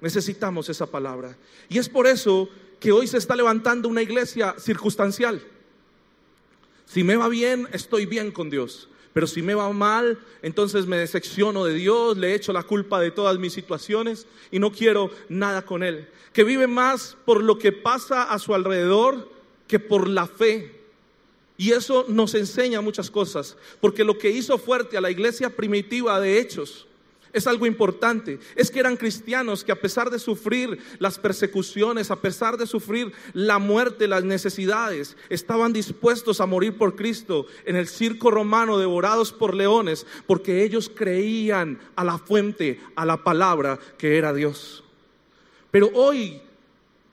Necesitamos 0.00 0.68
esa 0.68 0.86
palabra. 0.86 1.36
Y 1.68 1.78
es 1.78 1.88
por 1.88 2.06
eso 2.06 2.48
que 2.80 2.92
hoy 2.92 3.06
se 3.06 3.18
está 3.18 3.36
levantando 3.36 3.88
una 3.88 4.02
iglesia 4.02 4.54
circunstancial. 4.58 5.42
Si 6.86 7.04
me 7.04 7.16
va 7.16 7.28
bien, 7.28 7.68
estoy 7.72 8.06
bien 8.06 8.32
con 8.32 8.50
Dios. 8.50 8.88
Pero 9.12 9.26
si 9.26 9.42
me 9.42 9.54
va 9.54 9.72
mal, 9.72 10.18
entonces 10.42 10.86
me 10.86 10.96
decepciono 10.96 11.64
de 11.64 11.74
Dios, 11.74 12.16
le 12.16 12.34
echo 12.34 12.52
la 12.52 12.62
culpa 12.62 13.00
de 13.00 13.10
todas 13.10 13.38
mis 13.38 13.52
situaciones 13.52 14.26
y 14.50 14.58
no 14.58 14.72
quiero 14.72 15.10
nada 15.28 15.62
con 15.62 15.82
Él. 15.82 16.08
Que 16.32 16.44
vive 16.44 16.66
más 16.66 17.16
por 17.24 17.42
lo 17.42 17.58
que 17.58 17.72
pasa 17.72 18.24
a 18.24 18.38
su 18.38 18.54
alrededor 18.54 19.28
que 19.66 19.78
por 19.78 20.08
la 20.08 20.26
fe 20.26 20.79
y 21.60 21.72
eso 21.72 22.06
nos 22.08 22.34
enseña 22.34 22.80
muchas 22.80 23.10
cosas, 23.10 23.54
porque 23.82 24.02
lo 24.02 24.16
que 24.16 24.30
hizo 24.30 24.56
fuerte 24.56 24.96
a 24.96 25.00
la 25.02 25.10
iglesia 25.10 25.54
primitiva 25.54 26.18
de 26.18 26.38
Hechos 26.38 26.86
es 27.34 27.46
algo 27.46 27.66
importante. 27.66 28.38
Es 28.56 28.70
que 28.70 28.80
eran 28.80 28.96
cristianos 28.96 29.62
que 29.62 29.70
a 29.70 29.78
pesar 29.78 30.08
de 30.08 30.18
sufrir 30.18 30.78
las 31.00 31.18
persecuciones, 31.18 32.10
a 32.10 32.16
pesar 32.16 32.56
de 32.56 32.66
sufrir 32.66 33.12
la 33.34 33.58
muerte, 33.58 34.08
las 34.08 34.24
necesidades, 34.24 35.18
estaban 35.28 35.74
dispuestos 35.74 36.40
a 36.40 36.46
morir 36.46 36.78
por 36.78 36.96
Cristo 36.96 37.44
en 37.66 37.76
el 37.76 37.88
circo 37.88 38.30
romano 38.30 38.78
devorados 38.78 39.30
por 39.30 39.54
leones, 39.54 40.06
porque 40.26 40.64
ellos 40.64 40.90
creían 40.92 41.78
a 41.94 42.04
la 42.04 42.16
fuente, 42.16 42.80
a 42.96 43.04
la 43.04 43.22
palabra 43.22 43.78
que 43.98 44.16
era 44.16 44.32
Dios. 44.32 44.82
Pero 45.70 45.90
hoy 45.92 46.40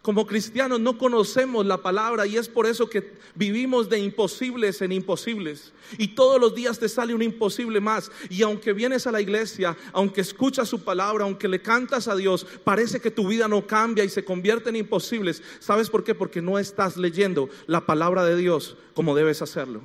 como 0.07 0.25
cristianos 0.25 0.79
no 0.79 0.97
conocemos 0.97 1.65
la 1.65 1.81
palabra 1.81 2.25
y 2.25 2.37
es 2.37 2.47
por 2.47 2.65
eso 2.65 2.89
que 2.89 3.11
vivimos 3.35 3.89
de 3.89 3.99
imposibles 3.99 4.81
en 4.81 4.93
imposibles. 4.93 5.73
Y 5.97 6.15
todos 6.15 6.39
los 6.39 6.55
días 6.55 6.79
te 6.79 6.87
sale 6.87 7.13
un 7.13 7.21
imposible 7.21 7.81
más. 7.81 8.09
Y 8.29 8.41
aunque 8.41 8.71
vienes 8.71 9.05
a 9.05 9.11
la 9.11 9.19
iglesia, 9.19 9.75
aunque 9.91 10.21
escuchas 10.21 10.69
su 10.69 10.85
palabra, 10.85 11.25
aunque 11.25 11.49
le 11.49 11.61
cantas 11.61 12.07
a 12.07 12.15
Dios, 12.15 12.47
parece 12.63 13.01
que 13.01 13.11
tu 13.11 13.27
vida 13.27 13.49
no 13.49 13.67
cambia 13.67 14.05
y 14.05 14.09
se 14.09 14.23
convierte 14.23 14.69
en 14.69 14.77
imposibles. 14.77 15.43
¿Sabes 15.59 15.89
por 15.89 16.05
qué? 16.05 16.15
Porque 16.15 16.41
no 16.41 16.57
estás 16.57 16.95
leyendo 16.95 17.49
la 17.65 17.85
palabra 17.85 18.23
de 18.23 18.37
Dios 18.37 18.77
como 18.93 19.13
debes 19.13 19.41
hacerlo. 19.41 19.81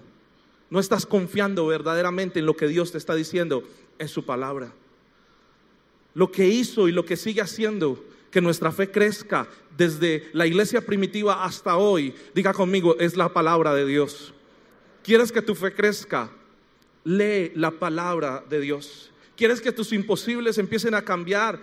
No 0.70 0.78
estás 0.78 1.04
confiando 1.04 1.66
verdaderamente 1.66 2.38
en 2.38 2.46
lo 2.46 2.56
que 2.56 2.68
Dios 2.68 2.92
te 2.92 2.98
está 2.98 3.16
diciendo 3.16 3.64
en 3.98 4.06
su 4.06 4.24
palabra. 4.24 4.72
Lo 6.14 6.30
que 6.30 6.46
hizo 6.46 6.86
y 6.86 6.92
lo 6.92 7.04
que 7.04 7.16
sigue 7.16 7.40
haciendo 7.40 8.11
que 8.32 8.40
nuestra 8.40 8.72
fe 8.72 8.90
crezca 8.90 9.46
desde 9.76 10.30
la 10.32 10.46
iglesia 10.46 10.80
primitiva 10.80 11.44
hasta 11.44 11.76
hoy, 11.76 12.14
diga 12.34 12.54
conmigo, 12.54 12.98
es 12.98 13.14
la 13.14 13.28
palabra 13.28 13.74
de 13.74 13.86
Dios. 13.86 14.32
¿Quieres 15.04 15.30
que 15.30 15.42
tu 15.42 15.54
fe 15.54 15.74
crezca? 15.74 16.30
Lee 17.04 17.52
la 17.54 17.70
palabra 17.70 18.42
de 18.48 18.60
Dios. 18.60 19.12
¿Quieres 19.36 19.60
que 19.60 19.70
tus 19.70 19.92
imposibles 19.92 20.56
empiecen 20.56 20.94
a 20.94 21.02
cambiar 21.02 21.60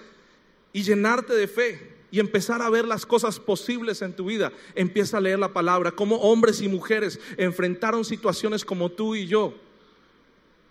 y 0.71 0.83
llenarte 0.83 1.33
de 1.33 1.47
fe 1.47 1.95
y 2.11 2.19
empezar 2.19 2.61
a 2.61 2.69
ver 2.69 2.85
las 2.85 3.03
cosas 3.03 3.39
posibles 3.39 4.03
en 4.03 4.13
tu 4.13 4.25
vida? 4.25 4.51
Empieza 4.75 5.17
a 5.17 5.21
leer 5.21 5.39
la 5.39 5.53
palabra. 5.53 5.91
Como 5.91 6.17
hombres 6.17 6.61
y 6.61 6.67
mujeres 6.67 7.19
enfrentaron 7.37 8.05
situaciones 8.05 8.63
como 8.63 8.91
tú 8.91 9.15
y 9.15 9.25
yo, 9.25 9.55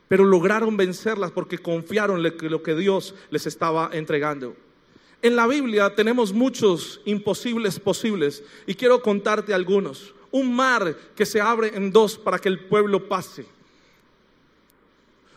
pero 0.06 0.24
lograron 0.24 0.76
vencerlas 0.76 1.32
porque 1.32 1.58
confiaron 1.58 2.24
en 2.24 2.50
lo 2.50 2.62
que 2.62 2.74
Dios 2.76 3.16
les 3.30 3.46
estaba 3.46 3.90
entregando. 3.92 4.54
En 5.20 5.34
la 5.34 5.46
Biblia 5.46 5.94
tenemos 5.94 6.32
muchos 6.32 7.00
imposibles 7.04 7.80
posibles 7.80 8.44
y 8.66 8.74
quiero 8.74 9.02
contarte 9.02 9.52
algunos. 9.52 10.14
Un 10.30 10.54
mar 10.54 10.96
que 11.16 11.26
se 11.26 11.40
abre 11.40 11.72
en 11.74 11.90
dos 11.90 12.16
para 12.16 12.38
que 12.38 12.48
el 12.48 12.60
pueblo 12.60 13.08
pase. 13.08 13.46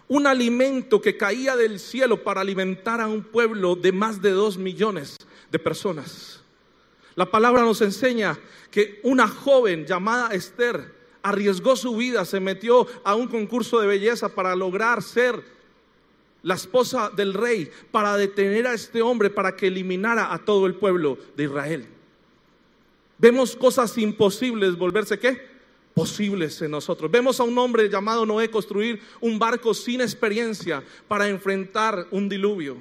Un 0.07 0.27
alimento 0.27 1.01
que 1.01 1.17
caía 1.17 1.55
del 1.55 1.79
cielo 1.79 2.21
para 2.23 2.41
alimentar 2.41 3.01
a 3.01 3.07
un 3.07 3.23
pueblo 3.23 3.75
de 3.75 3.91
más 3.91 4.21
de 4.21 4.31
dos 4.31 4.57
millones 4.57 5.17
de 5.49 5.57
personas. 5.57 6.41
La 7.15 7.31
palabra 7.31 7.63
nos 7.63 7.81
enseña 7.81 8.37
que 8.69 8.99
una 9.03 9.27
joven 9.27 9.85
llamada 9.85 10.33
Esther 10.33 10.93
arriesgó 11.23 11.75
su 11.75 11.95
vida, 11.95 12.25
se 12.25 12.39
metió 12.39 12.87
a 13.03 13.15
un 13.15 13.27
concurso 13.27 13.79
de 13.79 13.87
belleza 13.87 14.29
para 14.29 14.55
lograr 14.55 15.01
ser 15.01 15.43
la 16.43 16.55
esposa 16.55 17.09
del 17.15 17.33
rey, 17.33 17.69
para 17.91 18.17
detener 18.17 18.67
a 18.67 18.73
este 18.73 19.01
hombre, 19.01 19.29
para 19.29 19.55
que 19.55 19.67
eliminara 19.67 20.33
a 20.33 20.39
todo 20.39 20.65
el 20.65 20.75
pueblo 20.75 21.17
de 21.35 21.43
Israel. 21.43 21.87
Vemos 23.17 23.55
cosas 23.55 23.95
imposibles 23.97 24.75
volverse 24.75 25.19
qué? 25.19 25.39
Posibles 25.93 26.59
en 26.61 26.71
nosotros. 26.71 27.11
Vemos 27.11 27.39
a 27.39 27.43
un 27.43 27.57
hombre 27.57 27.87
llamado 27.87 28.25
Noé 28.25 28.49
construir 28.49 28.99
un 29.19 29.37
barco 29.37 29.73
sin 29.73 30.01
experiencia 30.01 30.83
para 31.07 31.27
enfrentar 31.27 32.07
un 32.09 32.27
diluvio. 32.27 32.77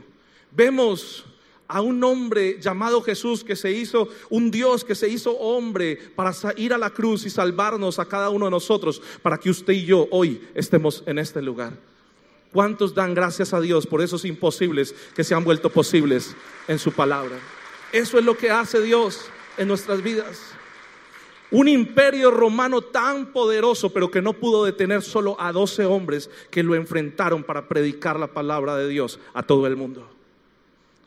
Vemos 0.50 1.26
a 1.68 1.82
un 1.82 2.02
hombre 2.02 2.58
llamado 2.60 3.02
Jesús 3.02 3.44
que 3.44 3.54
se 3.54 3.70
hizo 3.70 4.08
un 4.28 4.50
Dios 4.50 4.84
que 4.84 4.94
se 4.94 5.08
hizo 5.08 5.36
hombre 5.38 5.96
para 6.16 6.32
ir 6.56 6.72
a 6.72 6.78
la 6.78 6.90
cruz 6.90 7.26
y 7.26 7.30
salvarnos 7.30 7.98
a 7.98 8.06
cada 8.06 8.30
uno 8.30 8.46
de 8.46 8.50
nosotros 8.50 9.00
para 9.22 9.38
que 9.38 9.50
usted 9.50 9.74
y 9.74 9.84
yo 9.84 10.08
hoy 10.10 10.40
estemos 10.54 11.04
en 11.06 11.18
este 11.18 11.42
lugar. 11.42 11.89
¿Cuántos 12.52 12.94
dan 12.94 13.14
gracias 13.14 13.54
a 13.54 13.60
Dios 13.60 13.86
por 13.86 14.02
esos 14.02 14.24
imposibles 14.24 14.94
que 15.14 15.22
se 15.22 15.34
han 15.34 15.44
vuelto 15.44 15.70
posibles 15.70 16.34
en 16.66 16.78
su 16.78 16.92
palabra? 16.92 17.38
Eso 17.92 18.18
es 18.18 18.24
lo 18.24 18.36
que 18.36 18.50
hace 18.50 18.80
Dios 18.80 19.26
en 19.56 19.68
nuestras 19.68 20.02
vidas. 20.02 20.40
Un 21.52 21.68
imperio 21.68 22.30
romano 22.30 22.80
tan 22.80 23.32
poderoso, 23.32 23.92
pero 23.92 24.10
que 24.10 24.22
no 24.22 24.32
pudo 24.32 24.64
detener 24.64 25.02
solo 25.02 25.36
a 25.40 25.52
12 25.52 25.84
hombres 25.84 26.30
que 26.50 26.62
lo 26.62 26.74
enfrentaron 26.74 27.42
para 27.42 27.68
predicar 27.68 28.18
la 28.18 28.28
palabra 28.28 28.76
de 28.76 28.88
Dios 28.88 29.18
a 29.34 29.42
todo 29.42 29.66
el 29.66 29.76
mundo. 29.76 30.08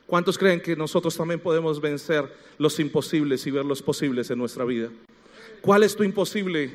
¿Cuántos 0.05 0.37
creen 0.37 0.61
que 0.61 0.75
nosotros 0.75 1.15
también 1.15 1.39
podemos 1.39 1.79
vencer 1.79 2.31
los 2.57 2.79
imposibles 2.79 3.47
y 3.47 3.51
ver 3.51 3.65
los 3.65 3.81
posibles 3.81 4.29
en 4.31 4.37
nuestra 4.37 4.65
vida? 4.65 4.89
¿Cuál 5.61 5.83
es 5.83 5.95
tu 5.95 6.03
imposible 6.03 6.73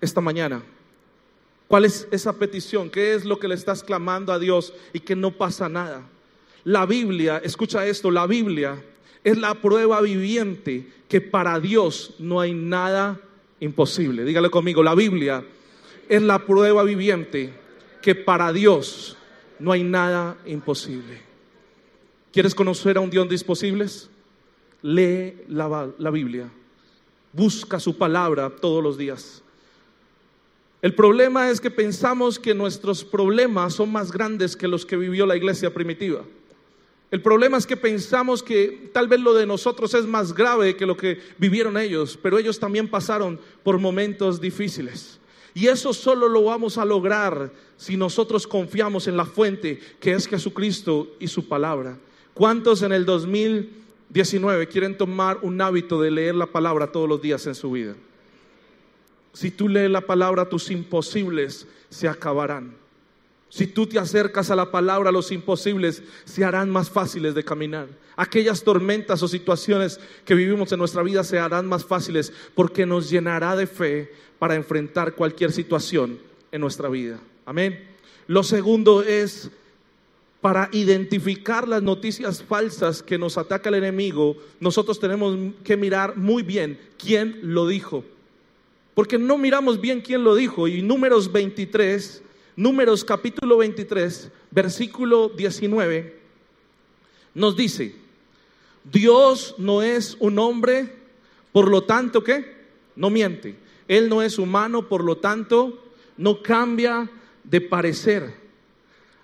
esta 0.00 0.22
mañana? 0.22 0.62
¿Cuál 1.70 1.84
es 1.84 2.08
esa 2.10 2.32
petición? 2.32 2.90
¿Qué 2.90 3.14
es 3.14 3.24
lo 3.24 3.38
que 3.38 3.46
le 3.46 3.54
estás 3.54 3.84
clamando 3.84 4.32
a 4.32 4.40
Dios 4.40 4.74
y 4.92 4.98
que 4.98 5.14
no 5.14 5.30
pasa 5.30 5.68
nada? 5.68 6.02
La 6.64 6.84
Biblia, 6.84 7.40
escucha 7.44 7.86
esto, 7.86 8.10
la 8.10 8.26
Biblia 8.26 8.82
es 9.22 9.38
la 9.38 9.54
prueba 9.54 10.00
viviente 10.00 10.92
que 11.08 11.20
para 11.20 11.60
Dios 11.60 12.16
no 12.18 12.40
hay 12.40 12.54
nada 12.54 13.20
imposible. 13.60 14.24
Dígale 14.24 14.50
conmigo, 14.50 14.82
la 14.82 14.96
Biblia 14.96 15.44
es 16.08 16.20
la 16.20 16.44
prueba 16.44 16.82
viviente 16.82 17.54
que 18.02 18.16
para 18.16 18.52
Dios 18.52 19.16
no 19.60 19.70
hay 19.70 19.84
nada 19.84 20.38
imposible. 20.46 21.22
¿Quieres 22.32 22.52
conocer 22.52 22.96
a 22.96 23.00
un 23.00 23.10
Dios 23.10 23.28
de 23.28 23.36
imposibles? 23.36 24.10
Lee 24.82 25.44
la, 25.46 25.88
la 25.98 26.10
Biblia. 26.10 26.50
busca 27.32 27.78
su 27.78 27.96
palabra 27.96 28.50
todos 28.50 28.82
los 28.82 28.98
días. 28.98 29.44
El 30.82 30.94
problema 30.94 31.50
es 31.50 31.60
que 31.60 31.70
pensamos 31.70 32.38
que 32.38 32.54
nuestros 32.54 33.04
problemas 33.04 33.74
son 33.74 33.92
más 33.92 34.10
grandes 34.10 34.56
que 34.56 34.68
los 34.68 34.86
que 34.86 34.96
vivió 34.96 35.26
la 35.26 35.36
iglesia 35.36 35.74
primitiva. 35.74 36.22
El 37.10 37.20
problema 37.20 37.58
es 37.58 37.66
que 37.66 37.76
pensamos 37.76 38.42
que 38.42 38.90
tal 38.92 39.08
vez 39.08 39.20
lo 39.20 39.34
de 39.34 39.44
nosotros 39.44 39.92
es 39.94 40.06
más 40.06 40.32
grave 40.32 40.76
que 40.76 40.86
lo 40.86 40.96
que 40.96 41.18
vivieron 41.38 41.76
ellos, 41.76 42.18
pero 42.22 42.38
ellos 42.38 42.58
también 42.58 42.88
pasaron 42.88 43.38
por 43.62 43.78
momentos 43.78 44.40
difíciles. 44.40 45.18
Y 45.52 45.66
eso 45.66 45.92
solo 45.92 46.28
lo 46.28 46.44
vamos 46.44 46.78
a 46.78 46.84
lograr 46.84 47.52
si 47.76 47.96
nosotros 47.96 48.46
confiamos 48.46 49.08
en 49.08 49.16
la 49.16 49.24
fuente 49.24 49.80
que 49.98 50.12
es 50.12 50.28
Jesucristo 50.28 51.08
y 51.18 51.26
su 51.26 51.48
palabra. 51.48 51.98
¿Cuántos 52.32 52.82
en 52.82 52.92
el 52.92 53.04
2019 53.04 54.68
quieren 54.68 54.96
tomar 54.96 55.40
un 55.42 55.60
hábito 55.60 56.00
de 56.00 56.12
leer 56.12 56.36
la 56.36 56.46
palabra 56.46 56.92
todos 56.92 57.08
los 57.08 57.20
días 57.20 57.46
en 57.48 57.56
su 57.56 57.72
vida? 57.72 57.96
Si 59.32 59.50
tú 59.50 59.68
lees 59.68 59.90
la 59.90 60.00
palabra, 60.00 60.48
tus 60.48 60.70
imposibles 60.70 61.66
se 61.88 62.08
acabarán. 62.08 62.74
Si 63.48 63.66
tú 63.66 63.86
te 63.86 63.98
acercas 63.98 64.50
a 64.50 64.56
la 64.56 64.70
palabra, 64.70 65.10
los 65.10 65.32
imposibles 65.32 66.02
se 66.24 66.44
harán 66.44 66.70
más 66.70 66.88
fáciles 66.88 67.34
de 67.34 67.44
caminar. 67.44 67.88
Aquellas 68.16 68.62
tormentas 68.62 69.22
o 69.22 69.28
situaciones 69.28 69.98
que 70.24 70.34
vivimos 70.34 70.70
en 70.70 70.78
nuestra 70.78 71.02
vida 71.02 71.24
se 71.24 71.38
harán 71.38 71.66
más 71.66 71.84
fáciles 71.84 72.32
porque 72.54 72.86
nos 72.86 73.10
llenará 73.10 73.56
de 73.56 73.66
fe 73.66 74.12
para 74.38 74.54
enfrentar 74.54 75.14
cualquier 75.14 75.50
situación 75.50 76.18
en 76.52 76.60
nuestra 76.60 76.88
vida. 76.88 77.18
Amén. 77.44 77.88
Lo 78.28 78.44
segundo 78.44 79.02
es 79.02 79.50
para 80.40 80.68
identificar 80.72 81.66
las 81.68 81.82
noticias 81.82 82.42
falsas 82.42 83.02
que 83.02 83.18
nos 83.18 83.36
ataca 83.36 83.68
el 83.68 83.74
enemigo, 83.74 84.36
nosotros 84.58 84.98
tenemos 84.98 85.36
que 85.64 85.76
mirar 85.76 86.16
muy 86.16 86.42
bien 86.42 86.78
quién 86.98 87.40
lo 87.42 87.66
dijo. 87.66 88.04
Porque 89.00 89.16
no 89.16 89.38
miramos 89.38 89.80
bien 89.80 90.02
quién 90.02 90.24
lo 90.24 90.34
dijo. 90.34 90.68
Y 90.68 90.82
números 90.82 91.32
23 91.32 92.22
Números 92.60 93.02
capítulo 93.02 93.56
23, 93.56 94.30
versículo 94.50 95.30
19, 95.30 96.20
nos 97.32 97.56
dice, 97.56 97.94
Dios 98.84 99.54
no 99.56 99.80
es 99.80 100.18
un 100.20 100.38
hombre, 100.38 100.94
por 101.52 101.70
lo 101.70 101.84
tanto, 101.84 102.22
¿qué? 102.22 102.54
No 102.96 103.08
miente. 103.08 103.56
Él 103.88 104.10
no 104.10 104.20
es 104.20 104.38
humano, 104.38 104.86
por 104.86 105.02
lo 105.02 105.16
tanto, 105.16 105.82
no 106.18 106.42
cambia 106.42 107.10
de 107.44 107.62
parecer. 107.62 108.34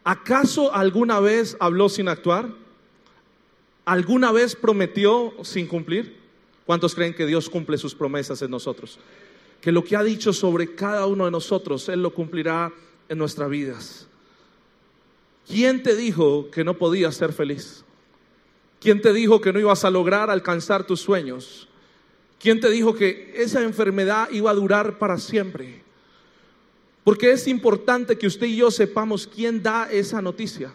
¿Acaso 0.02 0.75
alguna 0.75 1.21
vez 1.21 1.59
habló 1.61 1.90
sin 1.90 2.09
actuar? 2.09 2.49
¿Alguna 3.85 4.33
vez 4.33 4.56
prometió 4.56 5.35
sin 5.42 5.66
cumplir? 5.66 6.16
¿Cuántos 6.64 6.95
creen 6.95 7.12
que 7.12 7.26
Dios 7.26 7.50
cumple 7.50 7.76
sus 7.76 7.95
promesas 7.95 8.40
en 8.40 8.50
nosotros? 8.50 8.99
Que 9.61 9.73
lo 9.73 9.85
que 9.85 9.97
ha 9.97 10.03
dicho 10.03 10.33
sobre 10.33 10.75
cada 10.75 11.07
uno 11.07 11.25
de 11.25 11.31
nosotros, 11.31 11.89
Él 11.89 12.03
lo 12.03 12.15
cumplirá 12.15 12.73
en 13.09 13.19
nuestras 13.19 13.51
vidas. 13.51 14.07
¿Quién 15.47 15.83
te 15.83 15.95
dijo 15.95 16.51
que 16.51 16.65
no 16.65 16.75
podías 16.75 17.15
ser 17.15 17.33
feliz? 17.33 17.85
¿Quién 18.81 19.01
te 19.01 19.13
dijo 19.13 19.41
que 19.41 19.53
no 19.53 19.61
ibas 19.61 19.85
a 19.85 19.91
lograr 19.91 20.31
alcanzar 20.31 20.87
tus 20.87 21.01
sueños? 21.01 21.69
¿Quién 22.39 22.61
te 22.61 22.71
dijo 22.71 22.95
que 22.95 23.33
esa 23.37 23.63
enfermedad 23.63 24.29
iba 24.31 24.51
a 24.51 24.55
durar 24.55 24.99
para 24.99 25.19
siempre? 25.19 25.83
Porque 27.05 27.31
es 27.31 27.47
importante 27.47 28.19
que 28.19 28.27
usted 28.27 28.49
y 28.49 28.57
yo 28.57 28.71
sepamos 28.71 29.27
quién 29.27 29.63
da 29.63 29.89
esa 29.91 30.21
noticia. 30.21 30.75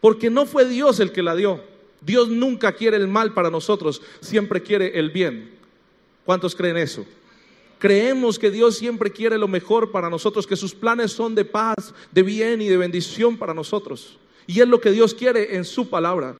Porque 0.00 0.30
no 0.30 0.46
fue 0.46 0.64
Dios 0.64 0.98
el 0.98 1.12
que 1.12 1.22
la 1.22 1.36
dio. 1.36 1.62
Dios 2.00 2.28
nunca 2.28 2.72
quiere 2.72 2.96
el 2.96 3.06
mal 3.06 3.32
para 3.32 3.50
nosotros, 3.50 4.02
siempre 4.20 4.62
quiere 4.62 4.98
el 4.98 5.10
bien. 5.10 5.52
¿Cuántos 6.24 6.56
creen 6.56 6.76
eso? 6.76 7.06
Creemos 7.82 8.38
que 8.38 8.52
Dios 8.52 8.76
siempre 8.76 9.10
quiere 9.10 9.36
lo 9.36 9.48
mejor 9.48 9.90
para 9.90 10.08
nosotros, 10.08 10.46
que 10.46 10.54
sus 10.54 10.72
planes 10.72 11.10
son 11.10 11.34
de 11.34 11.44
paz, 11.44 11.92
de 12.12 12.22
bien 12.22 12.62
y 12.62 12.68
de 12.68 12.76
bendición 12.76 13.36
para 13.36 13.54
nosotros. 13.54 14.20
Y 14.46 14.60
es 14.60 14.68
lo 14.68 14.80
que 14.80 14.92
Dios 14.92 15.14
quiere 15.14 15.56
en 15.56 15.64
su 15.64 15.90
palabra. 15.90 16.36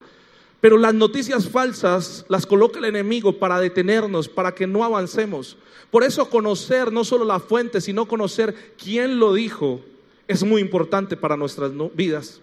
Pero 0.60 0.78
las 0.78 0.94
noticias 0.94 1.48
falsas 1.48 2.24
las 2.28 2.46
coloca 2.46 2.78
el 2.78 2.84
enemigo 2.84 3.40
para 3.40 3.58
detenernos, 3.58 4.28
para 4.28 4.54
que 4.54 4.68
no 4.68 4.84
avancemos. 4.84 5.56
Por 5.90 6.04
eso 6.04 6.30
conocer 6.30 6.92
no 6.92 7.02
solo 7.02 7.24
la 7.24 7.40
fuente, 7.40 7.80
sino 7.80 8.06
conocer 8.06 8.74
quién 8.80 9.18
lo 9.18 9.34
dijo, 9.34 9.80
es 10.28 10.44
muy 10.44 10.60
importante 10.60 11.16
para 11.16 11.36
nuestras 11.36 11.72
vidas. 11.92 12.40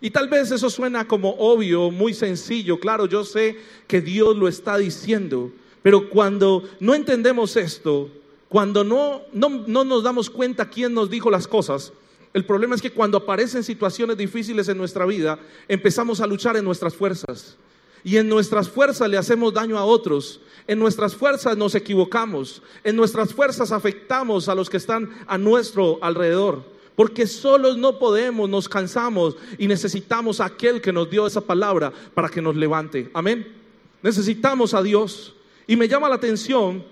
Y 0.00 0.10
tal 0.10 0.28
vez 0.28 0.52
eso 0.52 0.70
suena 0.70 1.08
como 1.08 1.30
obvio, 1.30 1.90
muy 1.90 2.14
sencillo. 2.14 2.78
Claro, 2.78 3.06
yo 3.06 3.24
sé 3.24 3.56
que 3.88 4.00
Dios 4.00 4.36
lo 4.36 4.46
está 4.46 4.78
diciendo. 4.78 5.50
Pero 5.82 6.08
cuando 6.10 6.62
no 6.78 6.94
entendemos 6.94 7.56
esto, 7.56 8.08
cuando 8.56 8.84
no, 8.84 9.20
no, 9.34 9.84
nos 9.84 10.02
damos 10.02 10.30
cuenta 10.30 10.70
quién 10.70 10.94
nos 10.94 11.10
dijo 11.10 11.30
las 11.30 11.46
cosas, 11.46 11.92
el 12.32 12.46
problema 12.46 12.74
es 12.74 12.80
que 12.80 12.90
cuando 12.90 13.18
aparecen 13.18 13.62
situaciones 13.62 14.16
difíciles 14.16 14.66
en 14.68 14.78
nuestra 14.78 15.04
vida, 15.04 15.38
empezamos 15.68 16.22
a 16.22 16.26
luchar 16.26 16.56
en 16.56 16.64
nuestras 16.64 16.94
fuerzas. 16.94 17.58
Y 18.02 18.16
en 18.16 18.30
nuestras 18.30 18.70
fuerzas 18.70 19.10
le 19.10 19.18
hacemos 19.18 19.52
daño 19.52 19.76
a 19.76 19.84
otros. 19.84 20.40
En 20.66 20.78
nuestras 20.78 21.14
fuerzas 21.14 21.54
nos 21.54 21.74
equivocamos. 21.74 22.62
En 22.82 22.96
nuestras 22.96 23.34
fuerzas 23.34 23.72
afectamos 23.72 24.48
a 24.48 24.54
los 24.54 24.70
que 24.70 24.78
están 24.78 25.10
a 25.26 25.36
nuestro 25.36 25.98
alrededor. 26.00 26.64
Porque 26.94 27.26
solos 27.26 27.76
no 27.76 27.98
podemos, 27.98 28.48
nos 28.48 28.70
cansamos 28.70 29.36
y 29.58 29.66
necesitamos 29.66 30.40
a 30.40 30.46
aquel 30.46 30.80
que 30.80 30.94
nos 30.94 31.10
dio 31.10 31.26
esa 31.26 31.42
palabra 31.42 31.92
para 32.14 32.30
que 32.30 32.40
nos 32.40 32.56
levante. 32.56 33.10
Amén. 33.12 33.54
Necesitamos 34.02 34.72
a 34.72 34.82
Dios. 34.82 35.34
Y 35.66 35.76
me 35.76 35.88
llama 35.88 36.08
la 36.08 36.14
atención 36.14 36.82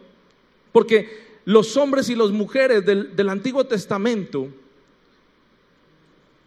porque 0.70 1.24
los 1.45 1.77
hombres 1.77 2.09
y 2.09 2.15
las 2.15 2.31
mujeres 2.31 2.85
del, 2.85 3.29
Antiguo 3.29 3.65
Testamento, 3.65 4.49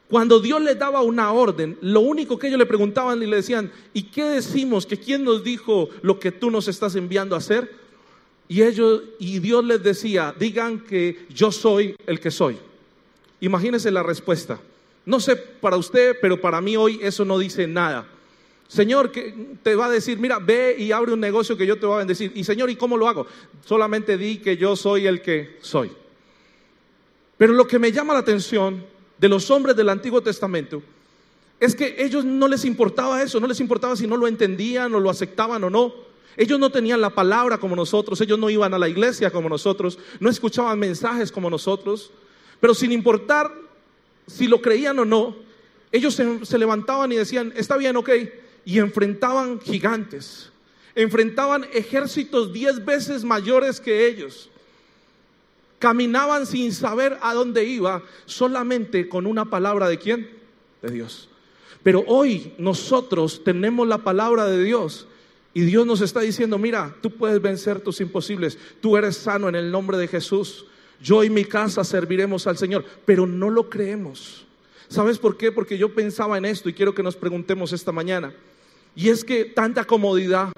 cuando 0.10 0.40
Dios 0.40 0.62
les 0.62 0.80
daba 0.80 1.02
una 1.02 1.32
orden, 1.32 1.78
lo 1.82 2.00
único 2.00 2.40
que 2.40 2.48
ellos 2.48 2.60
le 2.60 2.66
preguntaban 2.66 3.22
y 3.22 3.26
le 3.26 3.38
decían, 3.38 3.72
¿y 3.94 4.04
qué 4.04 4.24
decimos? 4.24 4.86
¿Que 4.86 4.98
quién 4.98 5.24
nos 5.24 5.44
dijo 5.44 5.90
lo 6.02 6.20
que 6.20 6.32
tú 6.32 6.50
nos 6.50 6.68
estás 6.68 6.96
enviando 6.96 7.36
a 7.36 7.40
hacer? 7.40 7.70
Y 8.48 8.64
ellos 8.64 9.02
y 9.20 9.40
Dios 9.40 9.66
les 9.66 9.84
decía, 9.84 10.34
digan 10.40 10.80
que 10.80 11.26
yo 11.30 11.52
soy 11.52 11.96
el 12.08 12.20
que 12.20 12.32
soy. 12.32 12.58
Imagínense 13.42 13.92
la 13.92 14.02
respuesta. 14.02 14.60
No 15.06 15.20
sé 15.20 15.36
para 15.36 15.78
usted, 15.78 16.18
pero 16.22 16.40
para 16.40 16.62
mí 16.62 16.78
hoy 16.78 17.00
eso 17.02 17.26
no 17.26 17.38
dice 17.38 17.68
nada. 17.68 18.08
Señor, 18.68 19.12
que 19.12 19.56
te 19.64 19.76
va 19.76 19.86
a 19.86 19.90
decir, 19.90 20.20
mira, 20.20 20.40
ve 20.40 20.76
y 20.78 20.92
abre 20.92 21.14
un 21.14 21.22
negocio 21.22 21.56
que 21.56 21.66
yo 21.66 21.80
te 21.80 21.86
voy 21.86 21.96
a 21.96 22.00
bendecir. 22.00 22.32
Y 22.36 22.44
Señor, 22.44 22.70
¿y 22.70 22.76
cómo 22.76 22.98
lo 22.98 23.08
hago? 23.08 23.26
Solamente 23.66 24.18
di 24.18 24.38
que 24.38 24.58
yo 24.58 24.76
soy 24.76 25.08
el 25.08 25.22
que 25.22 25.58
soy. 25.62 25.92
Pero 27.38 27.54
lo 27.54 27.68
que 27.68 27.80
me 27.80 27.92
llama 27.92 28.14
la 28.14 28.20
atención 28.20 28.84
de 29.18 29.30
los 29.30 29.50
hombres 29.52 29.76
del 29.76 29.90
Antiguo 29.90 30.22
Testamento 30.22 30.82
es 31.60 31.76
que 31.76 31.96
ellos 32.00 32.26
no 32.26 32.48
les 32.48 32.66
importaba 32.66 33.22
eso, 33.22 33.40
no 33.40 33.48
les 33.48 33.60
importaba 33.60 33.96
si 33.96 34.06
no 34.06 34.18
lo 34.18 34.28
entendían 34.28 34.94
o 34.94 35.00
lo 35.00 35.10
aceptaban 35.10 35.64
o 35.64 35.70
no. 35.70 35.94
Ellos 36.36 36.60
no 36.60 36.70
tenían 36.70 37.02
la 37.02 37.10
palabra 37.12 37.58
como 37.58 37.76
nosotros, 37.76 38.20
ellos 38.22 38.38
no 38.38 38.50
iban 38.50 38.74
a 38.74 38.78
la 38.78 38.90
iglesia 38.90 39.32
como 39.32 39.50
nosotros, 39.50 39.98
no 40.20 40.30
escuchaban 40.30 40.78
mensajes 40.78 41.32
como 41.32 41.50
nosotros, 41.50 42.12
pero 42.60 42.76
sin 42.76 42.92
importar 42.92 43.52
si 44.28 44.48
lo 44.48 44.62
creían 44.62 45.00
o 45.00 45.06
no, 45.06 45.36
ellos 45.92 46.14
se, 46.14 46.46
se 46.46 46.58
levantaban 46.58 47.12
y 47.12 47.16
decían, 47.16 47.54
está 47.56 47.78
bien, 47.78 47.96
ok, 47.96 48.10
y 48.68 48.80
enfrentaban 48.80 49.62
gigantes, 49.62 50.52
enfrentaban 50.94 51.66
ejércitos 51.72 52.52
diez 52.52 52.84
veces 52.84 53.24
mayores 53.24 53.80
que 53.80 54.06
ellos. 54.06 54.50
Caminaban 55.80 56.46
sin 56.46 56.74
saber 56.74 57.18
a 57.22 57.34
dónde 57.34 57.64
iba, 57.64 58.04
solamente 58.26 59.08
con 59.08 59.26
una 59.26 59.46
palabra 59.46 59.88
de 59.88 59.98
quién? 59.98 60.30
De 60.82 60.92
Dios. 60.92 61.30
Pero 61.82 62.04
hoy 62.08 62.56
nosotros 62.58 63.42
tenemos 63.42 63.88
la 63.88 64.00
palabra 64.00 64.44
de 64.48 64.62
Dios 64.62 65.08
y 65.54 65.62
Dios 65.62 65.88
nos 65.88 66.02
está 66.02 66.20
diciendo, 66.20 66.58
mira, 66.58 66.94
tú 67.02 67.12
puedes 67.12 67.42
vencer 67.42 67.80
tus 67.80 68.02
imposibles, 68.02 68.58
tú 68.82 68.98
eres 68.98 69.16
sano 69.16 69.48
en 69.48 69.56
el 69.56 69.72
nombre 69.72 69.98
de 69.98 70.10
Jesús. 70.10 70.66
Yo 71.02 71.24
y 71.24 71.30
mi 71.30 71.46
casa 71.46 71.86
serviremos 71.86 72.48
al 72.48 72.58
Señor, 72.58 72.84
pero 73.06 73.26
no 73.26 73.50
lo 73.50 73.70
creemos. 73.70 74.46
¿Sabes 74.90 75.20
por 75.20 75.38
qué? 75.38 75.54
Porque 75.54 75.78
yo 75.78 75.96
pensaba 75.96 76.38
en 76.38 76.44
esto 76.44 76.68
y 76.68 76.74
quiero 76.74 76.94
que 76.94 77.02
nos 77.02 77.16
preguntemos 77.16 77.72
esta 77.72 77.94
mañana. 77.94 78.34
Y 78.98 79.10
es 79.10 79.24
que 79.24 79.46
tanta 79.46 79.84
comodidad, 79.86 80.52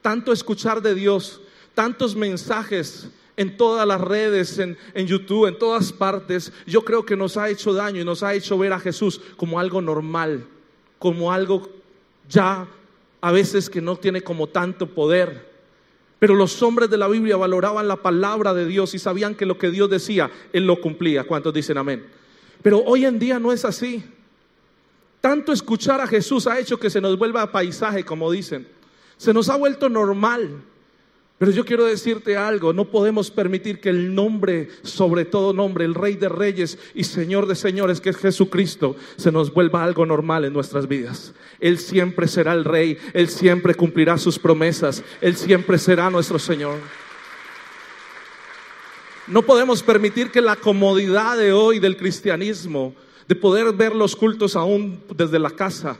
tanto 0.00 0.32
escuchar 0.32 0.80
de 0.80 0.94
Dios, 0.94 1.42
tantos 1.74 2.16
mensajes 2.16 3.10
en 3.36 3.54
todas 3.58 3.86
las 3.86 4.00
redes, 4.00 4.58
en, 4.58 4.78
YouTube, 4.94 5.46
en 5.46 5.58
todas 5.58 5.92
partes, 5.92 6.54
yo 6.66 6.86
creo 6.86 7.04
que 7.04 7.18
nos 7.18 7.36
ha 7.36 7.50
hecho 7.50 7.74
daño 7.74 8.00
y 8.00 8.04
nos 8.04 8.22
ha 8.22 8.32
hecho 8.32 8.56
ver 8.56 8.72
a 8.72 8.80
Jesús 8.80 9.20
como 9.36 9.60
algo 9.60 9.82
normal, 9.82 10.46
como 10.98 11.30
algo 11.30 11.68
ya 12.30 12.66
a 13.20 13.30
veces 13.30 13.68
que 13.68 13.82
no 13.82 13.96
tiene 13.96 14.22
como 14.22 14.46
tanto 14.46 14.86
poder. 14.86 15.52
Pero 16.18 16.34
los 16.34 16.62
hombres 16.62 16.88
de 16.88 16.96
la 16.96 17.08
Biblia 17.08 17.36
valoraban 17.36 17.88
la 17.88 17.96
palabra 17.96 18.54
de 18.54 18.64
Dios 18.64 18.94
y 18.94 18.98
sabían 18.98 19.34
que 19.34 19.44
lo 19.44 19.58
que 19.58 19.70
Dios 19.70 19.90
decía, 19.90 20.30
Él 20.54 20.66
lo 20.66 20.80
cumplía. 20.80 21.24
¿Cuántos 21.24 21.52
dicen 21.52 21.76
amén? 21.76 22.06
Pero 22.62 22.78
hoy 22.78 23.04
en 23.04 23.18
día 23.18 23.38
no 23.38 23.52
es 23.52 23.66
así. 23.66 24.02
Tanto 25.22 25.52
escuchar 25.52 26.00
a 26.00 26.08
Jesús 26.08 26.48
ha 26.48 26.58
hecho 26.58 26.80
que 26.80 26.90
se 26.90 27.00
nos 27.00 27.16
vuelva 27.16 27.52
paisaje, 27.52 28.04
como 28.04 28.30
dicen. 28.32 28.66
Se 29.16 29.32
nos 29.32 29.48
ha 29.48 29.56
vuelto 29.56 29.88
normal. 29.88 30.64
Pero 31.38 31.52
yo 31.52 31.64
quiero 31.64 31.84
decirte 31.84 32.36
algo, 32.36 32.72
no 32.72 32.86
podemos 32.86 33.30
permitir 33.30 33.80
que 33.80 33.88
el 33.88 34.16
nombre, 34.16 34.68
sobre 34.82 35.24
todo 35.24 35.52
nombre, 35.52 35.84
el 35.84 35.94
Rey 35.94 36.16
de 36.16 36.28
Reyes 36.28 36.76
y 36.92 37.04
Señor 37.04 37.46
de 37.46 37.54
Señores, 37.54 38.00
que 38.00 38.10
es 38.10 38.16
Jesucristo, 38.16 38.96
se 39.16 39.30
nos 39.30 39.52
vuelva 39.52 39.84
algo 39.84 40.04
normal 40.06 40.44
en 40.44 40.52
nuestras 40.52 40.88
vidas. 40.88 41.32
Él 41.60 41.78
siempre 41.78 42.26
será 42.26 42.52
el 42.52 42.64
Rey, 42.64 42.98
Él 43.12 43.28
siempre 43.28 43.76
cumplirá 43.76 44.18
sus 44.18 44.40
promesas, 44.40 45.04
Él 45.20 45.36
siempre 45.36 45.78
será 45.78 46.10
nuestro 46.10 46.40
Señor. 46.40 46.78
No 49.28 49.42
podemos 49.42 49.84
permitir 49.84 50.32
que 50.32 50.40
la 50.40 50.56
comodidad 50.56 51.36
de 51.36 51.52
hoy 51.52 51.78
del 51.78 51.96
cristianismo, 51.96 52.94
de 53.28 53.34
poder 53.34 53.72
ver 53.74 53.94
los 53.94 54.16
cultos 54.16 54.56
aún 54.56 55.00
desde 55.14 55.38
la 55.38 55.50
casa, 55.50 55.98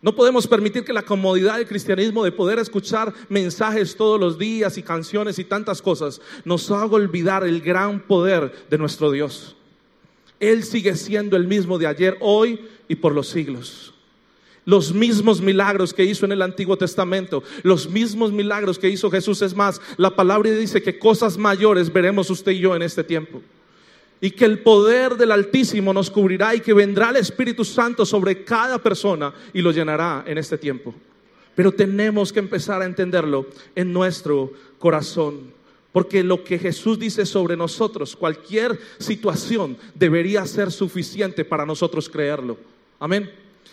no 0.00 0.14
podemos 0.14 0.46
permitir 0.46 0.84
que 0.84 0.92
la 0.92 1.02
comodidad 1.02 1.56
del 1.56 1.66
cristianismo 1.66 2.22
de 2.22 2.30
poder 2.30 2.60
escuchar 2.60 3.12
mensajes 3.28 3.96
todos 3.96 4.20
los 4.20 4.38
días 4.38 4.78
y 4.78 4.82
canciones 4.82 5.40
y 5.40 5.44
tantas 5.44 5.82
cosas 5.82 6.20
nos 6.44 6.70
haga 6.70 6.94
olvidar 6.94 7.42
el 7.42 7.60
gran 7.60 8.00
poder 8.00 8.66
de 8.70 8.78
nuestro 8.78 9.10
Dios. 9.10 9.56
Él 10.38 10.62
sigue 10.62 10.94
siendo 10.94 11.36
el 11.36 11.48
mismo 11.48 11.78
de 11.78 11.88
ayer, 11.88 12.16
hoy 12.20 12.60
y 12.86 12.94
por 12.94 13.12
los 13.12 13.28
siglos. 13.28 13.92
Los 14.64 14.92
mismos 14.92 15.40
milagros 15.40 15.92
que 15.92 16.04
hizo 16.04 16.26
en 16.26 16.32
el 16.32 16.42
Antiguo 16.42 16.76
Testamento, 16.76 17.42
los 17.64 17.90
mismos 17.90 18.30
milagros 18.30 18.78
que 18.78 18.90
hizo 18.90 19.10
Jesús. 19.10 19.42
Es 19.42 19.56
más, 19.56 19.80
la 19.96 20.14
palabra 20.14 20.50
dice 20.50 20.80
que 20.80 20.98
cosas 20.98 21.36
mayores 21.36 21.92
veremos 21.92 22.30
usted 22.30 22.52
y 22.52 22.60
yo 22.60 22.76
en 22.76 22.82
este 22.82 23.02
tiempo 23.02 23.42
y 24.20 24.30
que 24.32 24.44
el 24.44 24.60
poder 24.60 25.16
del 25.16 25.32
Altísimo 25.32 25.92
nos 25.92 26.10
cubrirá 26.10 26.54
y 26.54 26.60
que 26.60 26.72
vendrá 26.72 27.10
el 27.10 27.16
Espíritu 27.16 27.64
Santo 27.64 28.04
sobre 28.04 28.44
cada 28.44 28.78
persona 28.78 29.32
y 29.52 29.62
lo 29.62 29.70
llenará 29.70 30.24
en 30.26 30.38
este 30.38 30.58
tiempo. 30.58 30.94
Pero 31.54 31.72
tenemos 31.72 32.32
que 32.32 32.38
empezar 32.38 32.82
a 32.82 32.86
entenderlo 32.86 33.46
en 33.74 33.92
nuestro 33.92 34.52
corazón. 34.78 35.56
Porque 35.92 36.22
lo 36.22 36.44
que 36.44 36.58
Jesús 36.58 36.98
dice 36.98 37.24
sobre 37.24 37.56
nosotros, 37.56 38.14
cualquier 38.14 38.78
situación 38.98 39.76
debería 39.94 40.44
ser 40.46 40.70
suficiente 40.70 41.44
para 41.44 41.64
nosotros 41.64 42.08
creerlo. 42.08 42.58
Amén. 43.00 43.30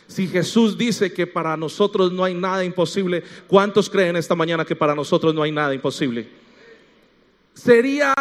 Si 0.07 0.27
Jesús 0.27 0.77
dice 0.77 1.11
que 1.11 1.27
para 1.27 1.57
nosotros 1.57 2.11
no 2.11 2.23
hay 2.23 2.33
nada 2.33 2.63
imposible, 2.63 3.23
¿cuántos 3.47 3.89
creen 3.89 4.15
esta 4.15 4.35
mañana 4.35 4.63
que 4.63 4.75
para 4.75 4.95
nosotros 4.95 5.33
no 5.33 5.41
hay 5.41 5.51
nada 5.51 5.73
imposible? 5.73 6.27
Sería 7.53 8.13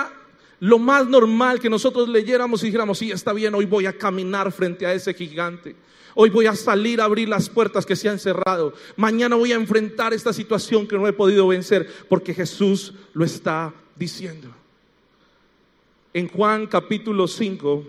lo 0.65 0.79
más 0.79 1.07
normal 1.07 1.61
que 1.61 1.69
nosotros 1.69 2.09
leyéramos 2.09 2.63
y 2.63 2.67
dijéramos, 2.67 2.97
sí, 2.97 3.11
está 3.11 3.35
bien, 3.35 3.55
hoy 3.55 3.67
voy 3.67 3.85
a 3.85 3.99
caminar 3.99 4.51
frente 4.51 4.87
a 4.87 4.95
ese 4.95 5.13
gigante. 5.13 5.77
Hoy 6.15 6.31
voy 6.31 6.47
a 6.47 6.57
salir 6.57 7.03
a 7.03 7.05
abrir 7.05 7.29
las 7.29 7.51
puertas 7.51 7.85
que 7.85 7.95
se 7.95 8.09
han 8.09 8.19
cerrado. 8.19 8.73
Mañana 8.97 9.37
voy 9.37 9.53
a 9.53 9.57
enfrentar 9.57 10.15
esta 10.15 10.33
situación 10.33 10.87
que 10.87 10.97
no 10.97 11.07
he 11.07 11.13
podido 11.13 11.47
vencer 11.49 11.87
porque 12.09 12.33
Jesús 12.33 12.95
lo 13.13 13.27
está 13.27 13.75
diciendo. 13.95 14.49
En 16.15 16.29
Juan 16.29 16.67
capítulo 16.67 17.29
5 17.29 17.85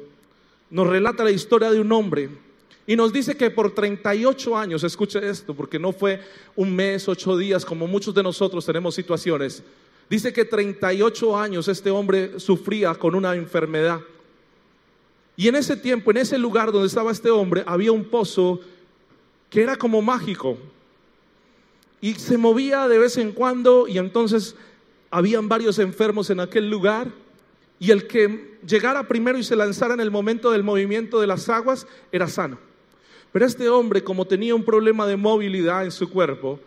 nos 0.72 0.88
relata 0.88 1.24
la 1.24 1.32
historia 1.32 1.72
de 1.72 1.80
un 1.80 1.94
hombre 1.94 2.30
y 2.86 2.98
nos 2.98 3.14
dice 3.14 3.38
que 3.38 3.52
por 3.52 3.74
38 3.74 4.58
años, 4.58 4.84
escuche 4.84 5.26
esto, 5.26 5.54
porque 5.54 5.80
no 5.80 5.94
fue 5.94 6.20
un 6.58 6.76
mes, 6.76 7.08
ocho 7.08 7.38
días, 7.38 7.64
como 7.64 7.88
muchos 7.88 8.14
de 8.14 8.22
nosotros 8.22 8.66
tenemos 8.66 8.96
situaciones, 8.96 9.64
Dice 10.10 10.32
que 10.32 10.46
38 10.46 11.38
años 11.38 11.68
este 11.68 11.90
hombre 11.90 12.40
sufría 12.40 12.94
con 12.94 13.16
una 13.16 13.36
enfermedad. 13.36 14.02
Y 15.36 15.48
en 15.48 15.56
ese 15.56 15.76
tiempo, 15.76 16.12
en 16.12 16.18
ese 16.18 16.38
lugar 16.38 16.72
donde 16.72 16.88
estaba 16.88 17.12
este 17.12 17.30
hombre, 17.30 17.64
había 17.66 17.92
un 17.92 18.06
pozo 18.06 18.60
que 19.50 19.62
era 19.64 19.76
como 19.76 20.02
mágico. 20.02 20.58
Y 22.02 22.14
se 22.16 22.38
movía 22.38 22.88
de 22.88 23.00
vez 23.00 23.18
en 23.18 23.32
cuando 23.32 23.88
y 23.88 23.98
entonces 23.98 24.56
habían 25.10 25.50
varios 25.50 25.80
enfermos 25.80 26.30
en 26.30 26.40
aquel 26.40 26.70
lugar. 26.70 27.12
Y 27.80 27.92
el 27.92 28.08
que 28.08 28.58
llegara 28.66 29.08
primero 29.08 29.38
y 29.38 29.44
se 29.44 29.56
lanzara 29.56 29.94
en 29.94 30.00
el 30.00 30.12
momento 30.12 30.52
del 30.52 30.64
movimiento 30.64 31.20
de 31.20 31.28
las 31.28 31.50
aguas 31.50 31.88
era 32.12 32.28
sano. 32.28 32.58
Pero 33.32 33.46
este 33.46 33.68
hombre, 33.68 34.04
como 34.04 34.26
tenía 34.26 34.56
un 34.56 34.64
problema 34.64 35.06
de 35.06 35.18
movilidad 35.18 35.84
en 35.84 35.92
su 35.92 36.10
cuerpo, 36.10 36.60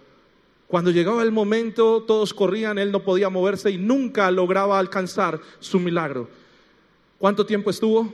cuando 0.68 0.90
llegaba 0.90 1.22
el 1.22 1.32
momento, 1.32 2.04
todos 2.06 2.34
corrían, 2.34 2.78
él 2.78 2.92
no 2.92 3.02
podía 3.02 3.30
moverse 3.30 3.70
y 3.70 3.78
nunca 3.78 4.30
lograba 4.30 4.78
alcanzar 4.78 5.40
su 5.60 5.80
milagro. 5.80 6.28
¿Cuánto 7.18 7.46
tiempo 7.46 7.70
estuvo? 7.70 8.12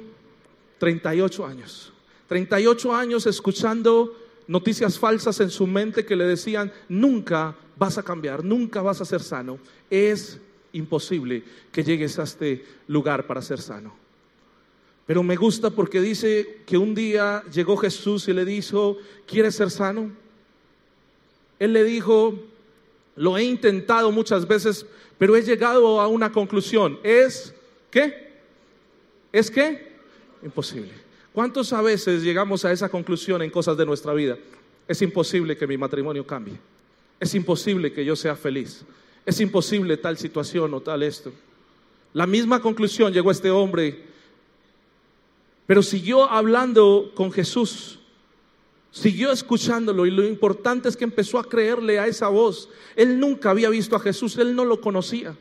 38 0.78 1.46
años. 1.46 1.92
38 2.28 2.94
años 2.94 3.26
escuchando 3.26 4.16
noticias 4.46 5.00
falsas 5.00 5.40
en 5.40 5.50
su 5.50 5.66
mente 5.66 6.06
que 6.06 6.14
le 6.14 6.24
decían, 6.24 6.72
nunca 6.88 7.56
vas 7.76 7.98
a 7.98 8.04
cambiar, 8.04 8.44
nunca 8.44 8.82
vas 8.82 9.00
a 9.00 9.04
ser 9.04 9.20
sano. 9.20 9.58
Es 9.90 10.38
imposible 10.72 11.42
que 11.72 11.82
llegues 11.82 12.20
a 12.20 12.22
este 12.22 12.64
lugar 12.86 13.26
para 13.26 13.42
ser 13.42 13.60
sano. 13.60 13.94
Pero 15.06 15.24
me 15.24 15.34
gusta 15.34 15.70
porque 15.70 16.00
dice 16.00 16.60
que 16.64 16.78
un 16.78 16.94
día 16.94 17.42
llegó 17.52 17.76
Jesús 17.76 18.28
y 18.28 18.32
le 18.32 18.44
dijo, 18.44 18.96
¿quieres 19.26 19.56
ser 19.56 19.70
sano? 19.70 20.12
Él 21.58 21.72
le 21.72 21.84
dijo, 21.84 22.34
lo 23.16 23.38
he 23.38 23.44
intentado 23.44 24.10
muchas 24.10 24.46
veces, 24.46 24.86
pero 25.18 25.36
he 25.36 25.42
llegado 25.42 26.00
a 26.00 26.08
una 26.08 26.32
conclusión. 26.32 26.98
¿Es 27.02 27.54
qué? 27.90 28.32
¿Es 29.32 29.50
qué? 29.50 29.92
Imposible. 30.42 30.92
¿Cuántos 31.32 31.72
a 31.72 31.82
veces 31.82 32.22
llegamos 32.22 32.64
a 32.64 32.72
esa 32.72 32.88
conclusión 32.88 33.42
en 33.42 33.50
cosas 33.50 33.76
de 33.76 33.86
nuestra 33.86 34.12
vida? 34.14 34.38
Es 34.86 35.02
imposible 35.02 35.56
que 35.56 35.66
mi 35.66 35.76
matrimonio 35.76 36.26
cambie. 36.26 36.58
Es 37.18 37.34
imposible 37.34 37.92
que 37.92 38.04
yo 38.04 38.14
sea 38.14 38.36
feliz. 38.36 38.84
Es 39.24 39.40
imposible 39.40 39.96
tal 39.96 40.18
situación 40.18 40.74
o 40.74 40.80
tal 40.80 41.02
esto. 41.02 41.32
La 42.12 42.26
misma 42.26 42.60
conclusión 42.60 43.12
llegó 43.12 43.30
este 43.30 43.50
hombre, 43.50 44.04
pero 45.66 45.82
siguió 45.82 46.30
hablando 46.30 47.10
con 47.14 47.32
Jesús 47.32 47.98
Siguió 48.94 49.32
escuchándolo 49.32 50.06
y 50.06 50.12
lo 50.12 50.24
importante 50.24 50.88
es 50.88 50.96
que 50.96 51.02
empezó 51.02 51.40
a 51.40 51.48
creerle 51.48 51.98
a 51.98 52.06
esa 52.06 52.28
voz. 52.28 52.68
Él 52.94 53.18
nunca 53.18 53.50
había 53.50 53.68
visto 53.68 53.96
a 53.96 54.00
Jesús, 54.00 54.38
él 54.38 54.54
no 54.54 54.64
lo 54.64 54.80
conocía. 54.80 55.34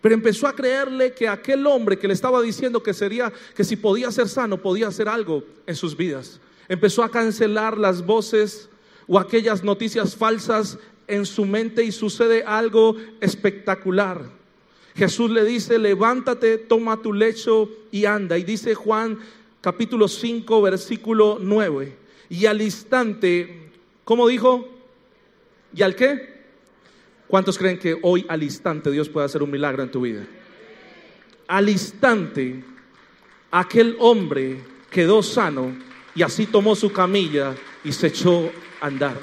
Pero 0.00 0.12
empezó 0.12 0.48
a 0.48 0.56
creerle 0.56 1.14
que 1.14 1.28
aquel 1.28 1.68
hombre 1.68 2.00
que 2.00 2.08
le 2.08 2.14
estaba 2.14 2.42
diciendo 2.42 2.82
que 2.82 2.92
sería 2.92 3.32
que 3.54 3.62
si 3.62 3.76
podía 3.76 4.10
ser 4.10 4.28
sano, 4.28 4.60
podía 4.60 4.88
hacer 4.88 5.08
algo 5.08 5.44
en 5.68 5.76
sus 5.76 5.96
vidas. 5.96 6.40
Empezó 6.68 7.04
a 7.04 7.08
cancelar 7.08 7.78
las 7.78 8.04
voces 8.04 8.68
o 9.06 9.20
aquellas 9.20 9.62
noticias 9.62 10.16
falsas 10.16 10.76
en 11.06 11.26
su 11.26 11.44
mente 11.46 11.84
y 11.84 11.92
sucede 11.92 12.42
algo 12.42 12.96
espectacular. 13.20 14.20
Jesús 14.96 15.30
le 15.30 15.44
dice, 15.44 15.78
levántate, 15.78 16.58
toma 16.58 17.00
tu 17.00 17.12
lecho 17.12 17.70
y 17.92 18.04
anda. 18.06 18.36
Y 18.36 18.42
dice 18.42 18.74
Juan 18.74 19.20
capítulo 19.60 20.08
5, 20.08 20.60
versículo 20.60 21.38
9. 21.40 22.05
Y 22.28 22.46
al 22.46 22.60
instante, 22.60 23.70
¿cómo 24.04 24.26
dijo? 24.28 24.68
¿Y 25.74 25.82
al 25.82 25.94
qué? 25.94 26.36
¿Cuántos 27.28 27.58
creen 27.58 27.78
que 27.78 27.98
hoy 28.02 28.24
al 28.28 28.42
instante 28.42 28.90
Dios 28.90 29.08
puede 29.08 29.26
hacer 29.26 29.42
un 29.42 29.50
milagro 29.50 29.82
en 29.82 29.90
tu 29.90 30.00
vida? 30.00 30.24
Al 31.48 31.68
instante, 31.68 32.62
aquel 33.50 33.96
hombre 34.00 34.60
quedó 34.90 35.22
sano 35.22 35.76
y 36.14 36.22
así 36.22 36.46
tomó 36.46 36.74
su 36.74 36.92
camilla 36.92 37.54
y 37.84 37.92
se 37.92 38.08
echó 38.08 38.50
a 38.80 38.86
andar. 38.86 39.16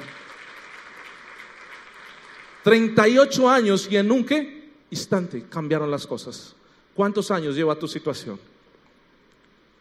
38 2.62 3.50
años 3.50 3.88
y 3.90 3.96
en 3.96 4.10
un 4.10 4.24
qué? 4.24 4.70
Instante 4.90 5.44
cambiaron 5.50 5.90
las 5.90 6.06
cosas. 6.06 6.54
¿Cuántos 6.94 7.30
años 7.30 7.56
lleva 7.56 7.78
tu 7.78 7.88
situación? 7.88 8.38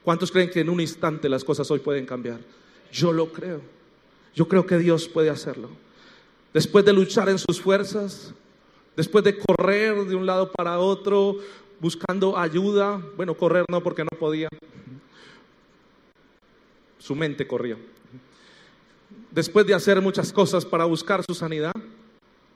¿Cuántos 0.03 0.31
creen 0.31 0.49
que 0.49 0.59
en 0.59 0.69
un 0.69 0.81
instante 0.81 1.29
las 1.29 1.43
cosas 1.43 1.69
hoy 1.71 1.79
pueden 1.79 2.05
cambiar? 2.05 2.39
Yo 2.93 3.11
lo 3.11 3.33
creo. 3.33 3.59
Yo 4.35 4.47
creo 4.47 4.65
que 4.65 4.77
Dios 4.77 5.09
puede 5.09 5.29
hacerlo. 5.29 5.69
Después 6.53 6.85
de 6.85 6.93
luchar 6.93 7.27
en 7.27 7.39
sus 7.39 7.59
fuerzas, 7.59 8.33
después 8.95 9.23
de 9.23 9.37
correr 9.37 10.05
de 10.05 10.15
un 10.15 10.27
lado 10.27 10.51
para 10.51 10.79
otro, 10.79 11.37
buscando 11.79 12.37
ayuda, 12.37 13.01
bueno, 13.17 13.35
correr 13.35 13.65
no 13.67 13.81
porque 13.81 14.03
no 14.03 14.17
podía, 14.17 14.47
su 16.99 17.15
mente 17.15 17.47
corría. 17.47 17.77
Después 19.31 19.65
de 19.65 19.73
hacer 19.73 19.99
muchas 19.99 20.31
cosas 20.31 20.63
para 20.63 20.85
buscar 20.85 21.23
su 21.27 21.33
sanidad, 21.33 21.73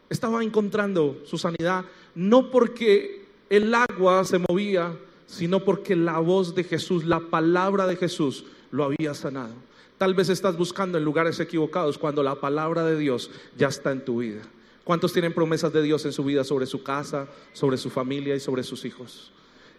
estaba 0.09 0.43
encontrando 0.43 1.19
su 1.25 1.37
sanidad 1.37 1.83
no 2.13 2.51
porque 2.51 3.25
el 3.49 3.73
agua 3.73 4.23
se 4.23 4.37
movía, 4.37 4.95
sino 5.25 5.63
porque 5.63 5.95
la 5.95 6.19
voz 6.19 6.53
de 6.53 6.63
Jesús, 6.63 7.03
la 7.05 7.19
palabra 7.19 7.87
de 7.87 7.95
Jesús 7.95 8.45
lo 8.69 8.83
había 8.83 9.15
sanado. 9.15 9.53
Tal 9.97 10.13
vez 10.13 10.29
estás 10.29 10.55
buscando 10.57 10.97
en 10.97 11.03
lugares 11.03 11.39
equivocados 11.39 11.97
cuando 11.97 12.21
la 12.21 12.35
palabra 12.35 12.85
de 12.85 12.97
Dios 12.97 13.31
ya 13.57 13.67
está 13.67 13.91
en 13.91 14.05
tu 14.05 14.19
vida. 14.19 14.41
¿Cuántos 14.83 15.11
tienen 15.11 15.33
promesas 15.33 15.73
de 15.73 15.81
Dios 15.81 16.05
en 16.05 16.13
su 16.13 16.23
vida 16.23 16.43
sobre 16.43 16.65
su 16.65 16.83
casa, 16.83 17.27
sobre 17.51 17.77
su 17.77 17.89
familia 17.89 18.35
y 18.35 18.39
sobre 18.39 18.63
sus 18.63 18.85
hijos? 18.85 19.31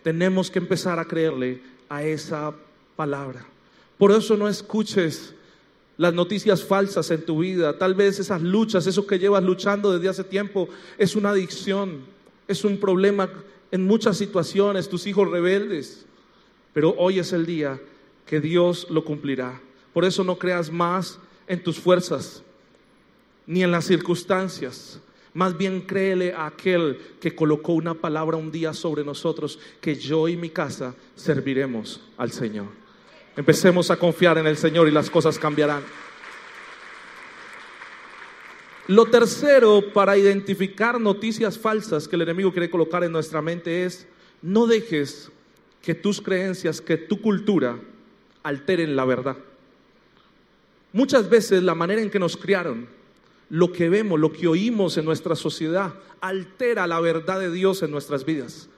Tenemos 0.02 0.50
que 0.50 0.58
empezar 0.58 0.98
a 0.98 1.04
creerle 1.04 1.62
a 1.88 2.02
esa 2.02 2.52
palabra. 2.96 3.46
Por 3.96 4.10
eso 4.10 4.36
no 4.36 4.48
escuches 4.48 5.34
las 5.96 6.12
noticias 6.12 6.64
falsas 6.64 7.10
en 7.10 7.24
tu 7.24 7.38
vida. 7.40 7.78
Tal 7.78 7.94
vez 7.94 8.18
esas 8.18 8.42
luchas, 8.42 8.86
eso 8.86 9.06
que 9.06 9.18
llevas 9.18 9.42
luchando 9.42 9.92
desde 9.92 10.08
hace 10.08 10.24
tiempo, 10.24 10.68
es 10.98 11.16
una 11.16 11.30
adicción. 11.30 12.18
es 12.48 12.64
un 12.64 12.78
problema 12.78 13.28
en 13.70 13.86
muchas 13.86 14.16
situaciones, 14.16 14.88
tus 14.88 15.06
hijos 15.06 15.30
rebeldes, 15.30 16.06
pero 16.72 16.94
hoy 16.96 17.18
es 17.18 17.34
el 17.34 17.44
día 17.44 17.78
que 18.24 18.40
Dios 18.40 18.86
lo 18.90 19.04
cumplirá. 19.04 19.60
Por 19.92 20.04
eso 20.04 20.24
no 20.24 20.38
creas 20.38 20.70
más 20.70 21.18
en 21.46 21.62
tus 21.62 21.78
fuerzas 21.78 22.42
ni 23.48 23.62
en 23.62 23.70
las 23.70 23.86
circunstancias. 23.86 25.00
Más 25.32 25.56
bien 25.56 25.80
créele 25.80 26.32
a 26.32 26.46
aquel 26.46 26.98
que 27.20 27.34
colocó 27.34 27.72
una 27.72 27.94
palabra 27.94 28.36
un 28.36 28.52
día 28.52 28.74
sobre 28.74 29.04
nosotros, 29.04 29.58
que 29.80 29.94
yo 29.94 30.28
y 30.28 30.36
mi 30.36 30.50
casa 30.50 30.94
serviremos 31.16 32.00
al 32.16 32.30
Señor. 32.30 32.66
Empecemos 33.36 33.90
a 33.90 33.96
confiar 33.96 34.36
en 34.36 34.46
el 34.46 34.56
Señor 34.56 34.86
y 34.86 34.90
las 34.90 35.08
cosas 35.08 35.38
cambiarán. 35.38 35.82
Lo 38.88 39.06
tercero 39.06 39.92
para 39.92 40.16
identificar 40.18 41.00
noticias 41.00 41.58
falsas 41.58 42.08
que 42.08 42.16
el 42.16 42.22
enemigo 42.22 42.52
quiere 42.52 42.70
colocar 42.70 43.04
en 43.04 43.12
nuestra 43.12 43.40
mente 43.40 43.84
es, 43.84 44.06
no 44.42 44.66
dejes 44.66 45.30
que 45.80 45.94
tus 45.94 46.20
creencias, 46.20 46.80
que 46.80 46.96
tu 46.96 47.20
cultura 47.20 47.78
alteren 48.42 48.96
la 48.96 49.04
verdad. 49.04 49.36
Muchas 50.98 51.30
veces 51.30 51.62
la 51.62 51.76
manera 51.76 52.02
en 52.02 52.10
que 52.10 52.18
nos 52.18 52.36
criaron, 52.36 52.88
lo 53.50 53.70
que 53.70 53.88
vemos, 53.88 54.18
lo 54.18 54.32
que 54.32 54.48
oímos 54.48 54.98
en 54.98 55.04
nuestra 55.04 55.36
sociedad, 55.36 55.94
altera 56.20 56.88
la 56.88 56.98
verdad 56.98 57.38
de 57.38 57.52
Dios 57.52 57.84
en 57.84 57.92
nuestras 57.92 58.24
vidas. 58.24 58.68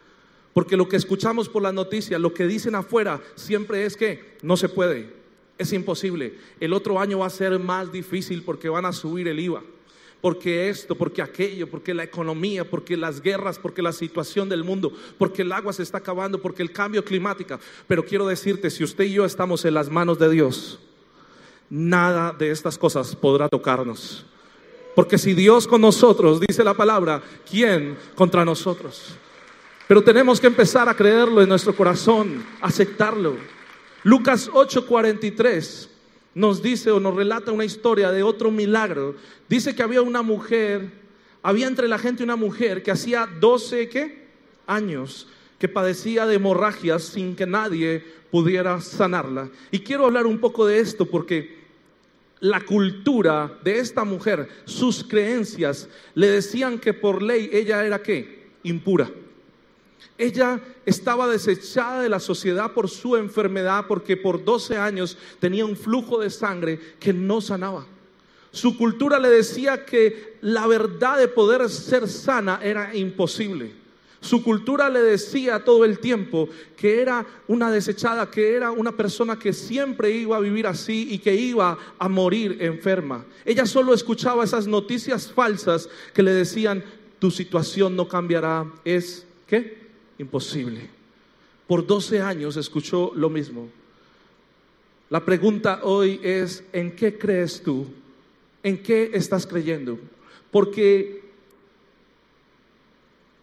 Porque 0.52 0.76
lo 0.76 0.86
que 0.86 0.96
escuchamos 0.96 1.48
por 1.48 1.62
las 1.62 1.72
noticias, 1.72 2.20
lo 2.20 2.34
que 2.34 2.46
dicen 2.46 2.74
afuera, 2.74 3.22
siempre 3.36 3.86
es 3.86 3.96
que 3.96 4.36
no 4.42 4.58
se 4.58 4.68
puede, 4.68 5.14
es 5.56 5.72
imposible. 5.72 6.34
El 6.60 6.74
otro 6.74 7.00
año 7.00 7.20
va 7.20 7.26
a 7.26 7.30
ser 7.30 7.58
más 7.58 7.90
difícil 7.90 8.42
porque 8.42 8.68
van 8.68 8.84
a 8.84 8.92
subir 8.92 9.26
el 9.26 9.40
IVA 9.40 9.62
porque 10.20 10.68
esto, 10.68 10.94
porque 10.96 11.22
aquello, 11.22 11.70
porque 11.70 11.94
la 11.94 12.04
economía, 12.04 12.68
porque 12.68 12.94
las 12.98 13.22
guerras, 13.22 13.58
porque 13.58 13.80
la 13.80 13.92
situación 13.92 14.50
del 14.50 14.62
mundo, 14.62 14.92
porque 15.16 15.40
el 15.40 15.52
agua 15.52 15.72
se 15.72 15.82
está 15.82 15.96
acabando, 15.96 16.42
porque 16.42 16.60
el 16.60 16.72
cambio 16.72 17.02
climático. 17.02 17.58
Pero 17.86 18.04
quiero 18.04 18.26
decirte, 18.26 18.68
si 18.68 18.84
usted 18.84 19.04
y 19.04 19.14
yo 19.14 19.24
estamos 19.24 19.64
en 19.64 19.72
las 19.72 19.88
manos 19.88 20.18
de 20.18 20.28
Dios, 20.28 20.78
nada 21.70 22.34
de 22.36 22.50
estas 22.50 22.76
cosas 22.76 23.14
podrá 23.14 23.48
tocarnos. 23.48 24.26
Porque 24.94 25.16
si 25.16 25.34
Dios 25.34 25.66
con 25.66 25.80
nosotros, 25.80 26.40
dice 26.40 26.64
la 26.64 26.74
palabra, 26.74 27.22
¿quién 27.48 27.96
contra 28.16 28.44
nosotros? 28.44 29.14
Pero 29.86 30.02
tenemos 30.02 30.40
que 30.40 30.48
empezar 30.48 30.88
a 30.88 30.94
creerlo 30.94 31.40
en 31.40 31.48
nuestro 31.48 31.74
corazón, 31.74 32.44
aceptarlo. 32.60 33.36
Lucas 34.02 34.50
8:43 34.52 35.88
nos 36.34 36.62
dice 36.62 36.90
o 36.90 37.00
nos 37.00 37.14
relata 37.14 37.52
una 37.52 37.64
historia 37.64 38.10
de 38.10 38.22
otro 38.22 38.50
milagro. 38.50 39.14
Dice 39.48 39.74
que 39.74 39.82
había 39.82 40.02
una 40.02 40.22
mujer, 40.22 40.90
había 41.42 41.66
entre 41.66 41.88
la 41.88 41.98
gente 41.98 42.22
una 42.22 42.36
mujer 42.36 42.82
que 42.82 42.90
hacía 42.90 43.28
12 43.40 43.88
¿qué? 43.88 44.26
años 44.66 45.26
que 45.58 45.68
padecía 45.68 46.26
de 46.26 46.36
hemorragias 46.36 47.02
sin 47.02 47.36
que 47.36 47.46
nadie 47.46 48.04
pudiera 48.30 48.80
sanarla. 48.80 49.50
Y 49.70 49.80
quiero 49.80 50.06
hablar 50.06 50.26
un 50.26 50.38
poco 50.38 50.66
de 50.66 50.78
esto 50.78 51.04
porque 51.04 51.59
la 52.40 52.60
cultura 52.60 53.58
de 53.62 53.78
esta 53.78 54.04
mujer, 54.04 54.48
sus 54.64 55.04
creencias, 55.04 55.88
le 56.14 56.28
decían 56.28 56.78
que 56.78 56.94
por 56.94 57.22
ley 57.22 57.50
ella 57.52 57.84
era 57.84 58.02
qué? 58.02 58.48
Impura. 58.62 59.10
Ella 60.16 60.60
estaba 60.84 61.28
desechada 61.28 62.02
de 62.02 62.08
la 62.08 62.20
sociedad 62.20 62.72
por 62.72 62.88
su 62.88 63.16
enfermedad 63.16 63.84
porque 63.86 64.16
por 64.16 64.44
12 64.44 64.76
años 64.76 65.16
tenía 65.38 65.64
un 65.64 65.76
flujo 65.76 66.18
de 66.18 66.30
sangre 66.30 66.78
que 66.98 67.12
no 67.12 67.40
sanaba. 67.40 67.86
Su 68.50 68.76
cultura 68.76 69.18
le 69.18 69.28
decía 69.28 69.84
que 69.84 70.38
la 70.40 70.66
verdad 70.66 71.18
de 71.18 71.28
poder 71.28 71.68
ser 71.68 72.08
sana 72.08 72.60
era 72.62 72.94
imposible. 72.94 73.79
Su 74.20 74.42
cultura 74.42 74.90
le 74.90 75.00
decía 75.00 75.64
todo 75.64 75.84
el 75.84 75.98
tiempo 75.98 76.48
que 76.76 77.00
era 77.00 77.26
una 77.48 77.70
desechada, 77.70 78.30
que 78.30 78.54
era 78.54 78.70
una 78.70 78.92
persona 78.92 79.38
que 79.38 79.52
siempre 79.52 80.10
iba 80.10 80.36
a 80.36 80.40
vivir 80.40 80.66
así 80.66 81.08
y 81.10 81.18
que 81.18 81.34
iba 81.34 81.78
a 81.98 82.08
morir 82.08 82.58
enferma. 82.60 83.24
Ella 83.44 83.64
solo 83.64 83.94
escuchaba 83.94 84.44
esas 84.44 84.66
noticias 84.66 85.32
falsas 85.32 85.88
que 86.12 86.22
le 86.22 86.32
decían, 86.32 86.84
tu 87.18 87.30
situación 87.30 87.96
no 87.96 88.08
cambiará. 88.08 88.66
Es, 88.84 89.26
¿qué? 89.46 89.80
imposible. 90.20 90.88
Por 91.66 91.86
12 91.86 92.20
años 92.20 92.56
escuchó 92.56 93.12
lo 93.14 93.30
mismo. 93.30 93.68
La 95.08 95.24
pregunta 95.24 95.80
hoy 95.82 96.20
es, 96.22 96.62
¿en 96.72 96.94
qué 96.94 97.18
crees 97.18 97.62
tú? 97.62 97.86
¿En 98.62 98.82
qué 98.82 99.10
estás 99.14 99.46
creyendo? 99.46 99.98
Porque 100.50 101.19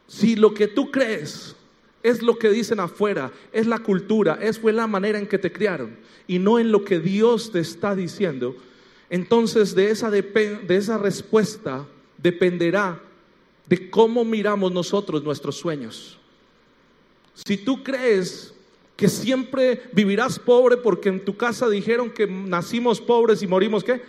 si 0.08 0.36
lo 0.36 0.54
que 0.54 0.68
tú 0.68 0.90
crees 0.90 1.56
es 2.02 2.22
lo 2.22 2.38
que 2.40 2.50
dicen 2.50 2.80
afuera, 2.80 3.32
es 3.52 3.68
la 3.68 3.80
cultura, 3.80 4.40
es 4.42 4.60
fue 4.60 4.72
la 4.72 4.88
manera 4.88 5.20
en 5.20 5.28
que 5.28 5.38
te 5.38 5.52
criaron 5.52 5.98
y 6.28 6.40
no 6.40 6.60
en 6.60 6.72
lo 6.72 6.86
que 6.86 7.00
Dios 7.00 7.52
te 7.52 7.60
está 7.60 7.96
diciendo, 7.96 8.56
entonces 9.10 9.76
de 9.76 9.92
esa, 9.92 10.10
de 10.10 10.64
esa 10.70 10.98
respuesta 10.98 11.86
dependerá 12.18 13.02
de 13.68 13.90
cómo 13.90 14.24
miramos 14.24 14.72
nosotros 14.72 15.24
nuestros 15.24 15.58
sueños. 15.58 16.18
Si 17.34 17.58
tú 17.58 17.84
crees 17.84 18.54
que 18.96 19.10
siempre 19.10 19.84
vivirás 19.94 20.40
pobre 20.40 20.78
porque 20.78 21.10
en 21.10 21.24
tu 21.24 21.38
casa 21.38 21.70
dijeron 21.70 22.10
que 22.10 22.26
nacimos 22.28 23.00
pobres 23.00 23.44
y 23.44 23.48
morimos 23.48 23.84
qué, 23.84 24.02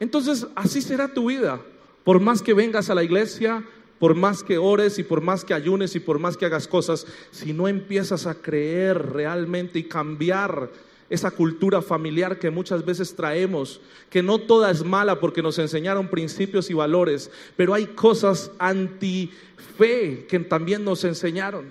entonces 0.00 0.46
así 0.54 0.82
será 0.82 1.12
tu 1.12 1.28
vida. 1.28 1.60
Por 2.04 2.20
más 2.20 2.42
que 2.42 2.54
vengas 2.54 2.90
a 2.90 2.94
la 2.94 3.04
iglesia, 3.04 3.64
por 3.98 4.14
más 4.14 4.42
que 4.42 4.58
ores 4.58 4.98
y 4.98 5.02
por 5.02 5.20
más 5.20 5.44
que 5.44 5.54
ayunes 5.54 5.94
y 5.94 6.00
por 6.00 6.18
más 6.18 6.36
que 6.36 6.46
hagas 6.46 6.68
cosas, 6.68 7.06
si 7.30 7.52
no 7.52 7.68
empiezas 7.68 8.26
a 8.26 8.34
creer 8.34 9.12
realmente 9.12 9.78
y 9.78 9.84
cambiar 9.84 10.70
esa 11.08 11.30
cultura 11.30 11.82
familiar 11.82 12.38
que 12.38 12.50
muchas 12.50 12.84
veces 12.84 13.14
traemos, 13.14 13.80
que 14.10 14.22
no 14.22 14.38
toda 14.38 14.70
es 14.70 14.84
mala 14.84 15.20
porque 15.20 15.42
nos 15.42 15.58
enseñaron 15.58 16.08
principios 16.08 16.68
y 16.68 16.74
valores, 16.74 17.30
pero 17.56 17.74
hay 17.74 17.86
cosas 17.86 18.50
anti 18.58 19.30
fe 19.78 20.26
que 20.28 20.38
también 20.40 20.84
nos 20.84 21.04
enseñaron 21.04 21.66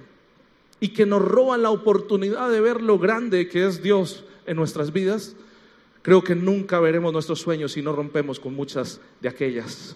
y 0.79 0.89
que 0.89 1.05
nos 1.05 1.21
roban 1.21 1.61
la 1.61 1.69
oportunidad 1.69 2.49
de 2.49 2.61
ver 2.61 2.81
lo 2.81 2.97
grande 2.97 3.47
que 3.49 3.65
es 3.65 3.81
Dios 3.81 4.23
en 4.45 4.55
nuestras 4.55 4.93
vidas, 4.93 5.35
creo 6.01 6.23
que 6.23 6.35
nunca 6.35 6.79
veremos 6.79 7.11
nuestros 7.11 7.41
sueños 7.41 7.73
si 7.73 7.81
no 7.81 7.93
rompemos 7.93 8.39
con 8.39 8.53
muchas 8.53 9.01
de 9.21 9.29
aquellas. 9.29 9.95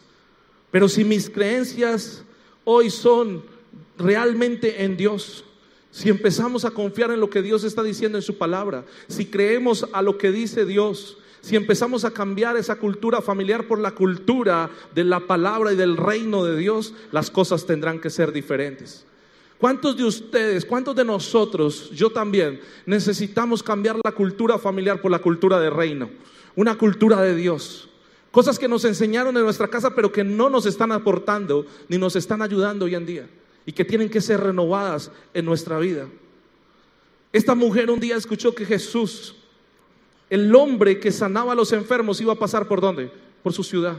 Pero 0.72 0.88
si 0.88 1.04
mis 1.04 1.30
creencias 1.30 2.24
hoy 2.64 2.90
son 2.90 3.44
realmente 3.98 4.84
en 4.84 4.98
Dios, 4.98 5.44
si 5.92 6.10
empezamos 6.10 6.66
a 6.66 6.72
confiar 6.72 7.12
en 7.12 7.20
lo 7.20 7.30
que 7.30 7.42
Dios 7.42 7.64
está 7.64 7.82
diciendo 7.82 8.18
en 8.18 8.22
su 8.22 8.38
palabra, 8.38 8.86
si 9.08 9.26
creemos 9.26 9.88
a 9.92 10.02
lo 10.02 10.18
que 10.18 10.32
dice 10.32 10.66
Dios, 10.66 11.18
si 11.42 11.56
empezamos 11.56 12.06
a 12.06 12.12
cambiar 12.12 12.58
esa 12.58 12.76
cultura 12.76 13.22
familiar 13.22 13.68
por 13.68 13.80
la 13.80 13.92
cultura 13.92 14.70
de 14.94 15.04
la 15.04 15.22
palabra 15.22 15.72
y 15.74 15.76
del 15.76 15.98
reino 15.98 16.44
de 16.44 16.58
Dios, 16.58 16.94
las 17.12 17.32
cosas 17.32 17.66
tendrán 17.66 18.00
que 18.00 18.10
ser 18.10 18.32
diferentes. 18.32 19.06
¿Cuántos 19.58 19.98
de 19.98 20.06
ustedes, 20.06 20.64
cuántos 20.64 20.96
de 20.96 21.04
nosotros, 21.04 21.90
yo 21.92 22.10
también, 22.10 22.62
necesitamos 22.86 23.62
cambiar 23.62 23.98
la 24.04 24.12
cultura 24.12 24.58
familiar 24.58 25.02
por 25.02 25.12
la 25.12 25.20
cultura 25.20 25.60
de 25.60 25.70
reino? 25.70 26.10
Una 26.56 26.78
cultura 26.78 27.22
de 27.22 27.36
Dios. 27.36 27.90
Cosas 28.32 28.60
que 28.60 28.68
nos 28.68 28.86
enseñaron 28.86 29.36
en 29.38 29.44
nuestra 29.44 29.68
casa, 29.68 29.96
pero 29.96 30.12
que 30.12 30.24
no 30.24 30.50
nos 30.50 30.66
están 30.66 30.92
aportando 30.92 31.66
ni 31.88 31.98
nos 31.98 32.16
están 32.16 32.42
ayudando 32.42 32.86
hoy 32.86 32.96
en 32.96 33.06
día. 33.06 33.30
Y 33.66 33.72
que 33.72 33.86
tienen 33.86 34.10
que 34.10 34.22
ser 34.22 34.40
renovadas 34.40 35.12
en 35.34 35.46
nuestra 35.46 35.80
vida. 35.80 36.08
Esta 37.32 37.56
mujer 37.56 37.90
un 37.90 38.00
día 38.00 38.16
escuchó 38.16 38.54
que 38.54 38.66
Jesús, 38.66 39.36
el 40.30 40.54
hombre 40.56 41.00
que 41.00 41.12
sanaba 41.12 41.54
a 41.54 41.56
los 41.56 41.72
enfermos, 41.74 42.22
iba 42.22 42.34
a 42.34 42.40
pasar 42.40 42.68
por 42.68 42.82
dónde? 42.82 43.12
Por 43.44 43.54
su 43.54 43.64
ciudad. 43.64 43.98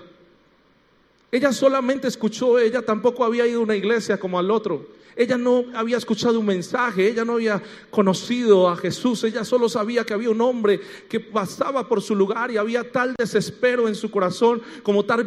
Ella 1.32 1.52
solamente 1.52 2.08
escuchó, 2.08 2.58
ella 2.58 2.82
tampoco 2.82 3.24
había 3.24 3.46
ido 3.46 3.60
a 3.60 3.64
una 3.64 3.76
iglesia 3.76 4.18
como 4.18 4.38
al 4.38 4.50
otro. 4.50 4.86
Ella 5.16 5.36
no 5.36 5.64
había 5.74 5.96
escuchado 5.96 6.40
un 6.40 6.46
mensaje, 6.46 7.08
ella 7.08 7.24
no 7.24 7.34
había 7.34 7.62
conocido 7.90 8.68
a 8.68 8.76
Jesús, 8.76 9.22
ella 9.24 9.44
solo 9.44 9.68
sabía 9.68 10.04
que 10.04 10.14
había 10.14 10.30
un 10.30 10.40
hombre 10.40 10.80
que 11.08 11.20
pasaba 11.20 11.88
por 11.88 12.00
su 12.00 12.14
lugar 12.14 12.50
y 12.50 12.56
había 12.56 12.90
tal 12.90 13.14
desespero 13.18 13.86
en 13.86 13.94
su 13.94 14.10
corazón 14.10 14.62
como 14.82 15.04
tal, 15.04 15.24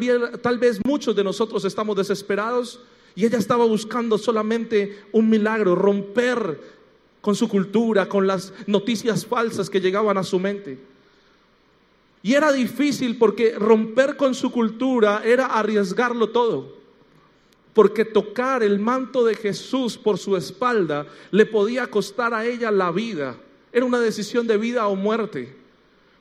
vez 0.58 0.80
muchos 0.86 1.16
de 1.16 1.24
nosotros 1.24 1.64
estamos 1.66 1.96
desesperados 1.96 2.80
y 3.16 3.26
ella 3.26 3.38
estaba 3.38 3.66
buscando 3.66 4.18
solamente 4.18 5.04
un 5.12 5.30
milagro, 5.30 5.76
romper 5.76 6.60
con 7.22 7.36
su 7.36 7.48
cultura, 7.48 8.10
con 8.10 8.26
las 8.26 8.52
noticias 8.66 9.26
falsas 9.26 9.70
que 9.70 9.80
llegaban 9.80 10.18
a 10.18 10.24
su 10.24 10.40
mente. 10.40 10.93
Y 12.24 12.34
era 12.34 12.52
difícil 12.52 13.20
porque 13.20 13.54
romper 13.54 14.18
con 14.18 14.34
su 14.34 14.52
cultura 14.52 15.22
era 15.24 15.46
arriesgarlo 15.46 16.30
todo 16.30 16.84
porque 17.74 18.06
tocar 18.06 18.64
el 18.64 18.80
manto 18.80 19.26
de 19.26 19.36
Jesús 19.36 19.98
por 19.98 20.18
su 20.18 20.38
espalda 20.38 21.08
le 21.32 21.46
podía 21.46 21.88
costar 21.88 22.34
a 22.34 22.46
ella 22.46 22.72
la 22.72 22.92
vida. 22.92 23.36
Era 23.72 23.86
una 23.86 24.00
decisión 24.00 24.46
de 24.46 24.58
vida 24.58 24.88
o 24.88 24.96
muerte. 24.96 25.56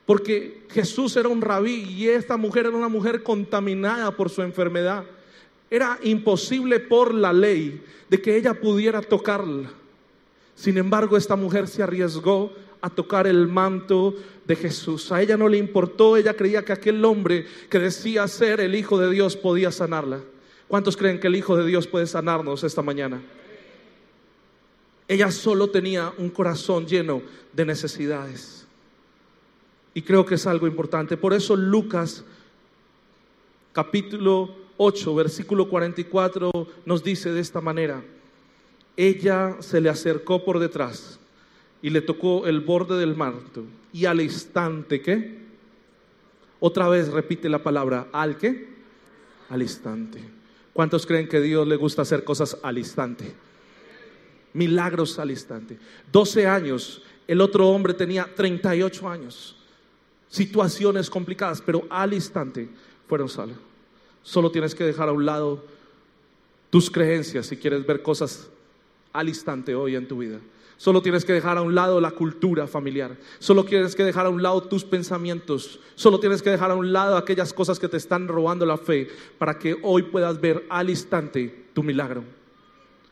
Porque 0.06 0.64
Jesús 0.70 1.16
era 1.16 1.28
un 1.28 1.42
rabí 1.42 1.84
y 1.84 2.08
esta 2.08 2.36
mujer 2.36 2.66
era 2.66 2.76
una 2.76 2.88
mujer 2.88 3.22
contaminada 3.22 4.10
por 4.16 4.30
su 4.30 4.42
enfermedad. 4.42 5.04
Era 5.70 5.98
imposible 6.02 6.80
por 6.80 7.14
la 7.14 7.32
ley 7.32 7.82
de 8.08 8.20
que 8.20 8.36
ella 8.36 8.54
pudiera 8.54 9.00
tocarla. 9.00 9.70
Sin 10.54 10.76
embargo, 10.76 11.16
esta 11.16 11.36
mujer 11.36 11.68
se 11.68 11.82
arriesgó 11.82 12.52
a 12.82 12.90
tocar 12.90 13.28
el 13.28 13.46
manto 13.46 14.14
de 14.44 14.56
Jesús. 14.56 15.12
A 15.12 15.22
ella 15.22 15.36
no 15.36 15.48
le 15.48 15.56
importó, 15.56 16.16
ella 16.16 16.34
creía 16.34 16.64
que 16.64 16.72
aquel 16.72 17.02
hombre 17.04 17.46
que 17.70 17.78
decía 17.78 18.26
ser 18.28 18.60
el 18.60 18.74
Hijo 18.74 18.98
de 18.98 19.08
Dios 19.08 19.36
podía 19.36 19.70
sanarla. 19.70 20.20
¿Cuántos 20.66 20.96
creen 20.96 21.20
que 21.20 21.28
el 21.28 21.36
Hijo 21.36 21.56
de 21.56 21.64
Dios 21.64 21.86
puede 21.86 22.06
sanarnos 22.06 22.64
esta 22.64 22.82
mañana? 22.82 23.22
Ella 25.06 25.30
solo 25.30 25.70
tenía 25.70 26.12
un 26.18 26.30
corazón 26.30 26.86
lleno 26.86 27.22
de 27.52 27.64
necesidades. 27.64 28.66
Y 29.94 30.02
creo 30.02 30.26
que 30.26 30.34
es 30.34 30.46
algo 30.46 30.66
importante. 30.66 31.16
Por 31.16 31.34
eso 31.34 31.54
Lucas 31.54 32.24
capítulo 33.72 34.56
8, 34.76 35.14
versículo 35.14 35.68
44 35.68 36.50
nos 36.84 37.04
dice 37.04 37.30
de 37.30 37.40
esta 37.40 37.60
manera, 37.60 38.02
ella 38.96 39.56
se 39.60 39.80
le 39.80 39.88
acercó 39.88 40.44
por 40.44 40.58
detrás 40.58 41.20
y 41.82 41.90
le 41.90 42.00
tocó 42.00 42.46
el 42.46 42.60
borde 42.60 42.98
del 42.98 43.16
manto 43.16 43.64
y 43.92 44.06
al 44.06 44.20
instante, 44.20 45.02
¿qué? 45.02 45.42
Otra 46.60 46.88
vez 46.88 47.08
repite 47.08 47.48
la 47.48 47.62
palabra, 47.62 48.08
¿al 48.12 48.38
qué? 48.38 48.68
Al 49.50 49.62
instante. 49.62 50.20
¿Cuántos 50.72 51.06
creen 51.06 51.28
que 51.28 51.40
Dios 51.40 51.66
le 51.66 51.76
gusta 51.76 52.02
hacer 52.02 52.24
cosas 52.24 52.56
al 52.62 52.78
instante? 52.78 53.34
Milagros 54.54 55.18
al 55.18 55.30
instante. 55.30 55.76
12 56.10 56.46
años, 56.46 57.02
el 57.26 57.40
otro 57.40 57.68
hombre 57.68 57.94
tenía 57.94 58.28
38 58.34 59.08
años. 59.08 59.56
Situaciones 60.28 61.10
complicadas, 61.10 61.60
pero 61.60 61.84
al 61.90 62.14
instante 62.14 62.68
fueron 63.08 63.28
salvos. 63.28 63.58
Solo 64.22 64.50
tienes 64.50 64.74
que 64.74 64.84
dejar 64.84 65.08
a 65.08 65.12
un 65.12 65.26
lado 65.26 65.64
tus 66.70 66.90
creencias 66.90 67.46
si 67.46 67.56
quieres 67.56 67.84
ver 67.84 68.02
cosas 68.02 68.48
al 69.12 69.28
instante 69.28 69.74
hoy 69.74 69.96
en 69.96 70.08
tu 70.08 70.18
vida. 70.18 70.38
Solo 70.82 71.00
tienes 71.00 71.24
que 71.24 71.32
dejar 71.32 71.58
a 71.58 71.62
un 71.62 71.76
lado 71.76 72.00
la 72.00 72.10
cultura 72.10 72.66
familiar. 72.66 73.16
Solo 73.38 73.62
tienes 73.62 73.94
que 73.94 74.02
dejar 74.02 74.26
a 74.26 74.30
un 74.30 74.42
lado 74.42 74.64
tus 74.64 74.82
pensamientos. 74.82 75.78
Solo 75.94 76.18
tienes 76.18 76.42
que 76.42 76.50
dejar 76.50 76.72
a 76.72 76.74
un 76.74 76.92
lado 76.92 77.16
aquellas 77.16 77.52
cosas 77.52 77.78
que 77.78 77.86
te 77.86 77.98
están 77.98 78.26
robando 78.26 78.66
la 78.66 78.76
fe 78.76 79.08
para 79.38 79.60
que 79.60 79.76
hoy 79.84 80.02
puedas 80.02 80.40
ver 80.40 80.66
al 80.68 80.90
instante 80.90 81.66
tu 81.72 81.84
milagro. 81.84 82.24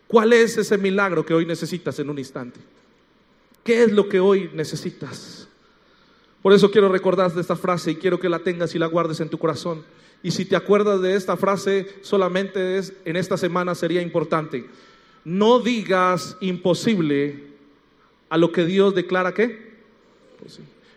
¿Cuál 0.09 0.33
es 0.33 0.59
ese 0.59 0.79
milagro 0.79 1.25
que 1.25 1.33
hoy 1.33 1.47
necesitas 1.47 1.97
en 2.01 2.11
un 2.11 2.19
instante? 2.19 2.59
¿Qué 3.63 3.85
es 3.85 3.93
lo 3.93 4.09
que 4.09 4.19
hoy 4.19 4.51
necesitas? 4.53 5.47
Por 6.43 6.53
eso 6.53 6.73
quiero 6.73 6.89
recordarte 6.89 7.39
esta 7.39 7.55
frase 7.55 7.93
y 7.93 7.95
quiero 7.95 8.19
que 8.19 8.29
la 8.29 8.41
tengas 8.41 8.75
y 8.75 8.81
la 8.81 8.87
guardes 8.87 9.21
en 9.21 9.29
tu 9.29 9.39
corazón. 9.39 9.85
Y 10.25 10.33
si 10.33 10.45
te 10.45 10.57
acuerdas 10.57 11.03
de 11.03 11.15
esta 11.15 11.37
frase, 11.37 11.87
solamente 12.03 12.79
es, 12.79 12.95
en 13.05 13.15
esta 13.15 13.37
semana 13.37 13.77
sería 13.77 14.03
importante. 14.03 14.69
No 15.25 15.61
digas 15.61 16.37
imposible 16.41 17.50
a 18.31 18.39
lo 18.39 18.53
que 18.53 18.65
Dios 18.65 18.95
declara 18.95 19.35
que. 19.35 19.71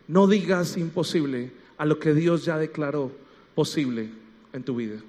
No 0.07 0.27
digas 0.27 0.77
imposible 0.77 1.51
a 1.77 1.85
lo 1.85 1.99
que 1.99 2.13
Dios 2.13 2.45
ya 2.45 2.57
declaró 2.57 3.11
posible 3.55 4.09
en 4.53 4.63
tu 4.63 4.75
vida. 4.75 5.01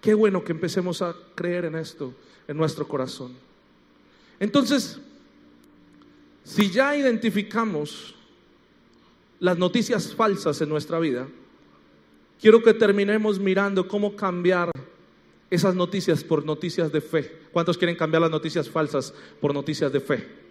Qué 0.00 0.14
bueno 0.14 0.44
que 0.44 0.52
empecemos 0.52 1.02
a 1.02 1.16
creer 1.34 1.64
en 1.64 1.74
esto 1.74 2.14
en 2.46 2.56
nuestro 2.56 2.86
corazón. 2.86 3.32
Entonces, 4.38 5.00
si 6.44 6.70
ya 6.70 6.94
identificamos 6.96 8.14
las 9.40 9.58
noticias 9.58 10.14
falsas 10.14 10.60
en 10.60 10.68
nuestra 10.68 10.98
vida, 10.98 11.26
quiero 12.40 12.62
que 12.62 12.74
terminemos 12.74 13.40
mirando 13.40 13.88
cómo 13.88 14.14
cambiar 14.14 14.70
esas 15.50 15.74
noticias 15.74 16.22
por 16.22 16.44
noticias 16.44 16.92
de 16.92 17.00
fe. 17.00 17.40
¿Cuántos 17.52 17.78
quieren 17.78 17.96
cambiar 17.96 18.22
las 18.22 18.30
noticias 18.30 18.68
falsas 18.68 19.14
por 19.40 19.54
noticias 19.54 19.92
de 19.92 20.00
fe? 20.00 20.45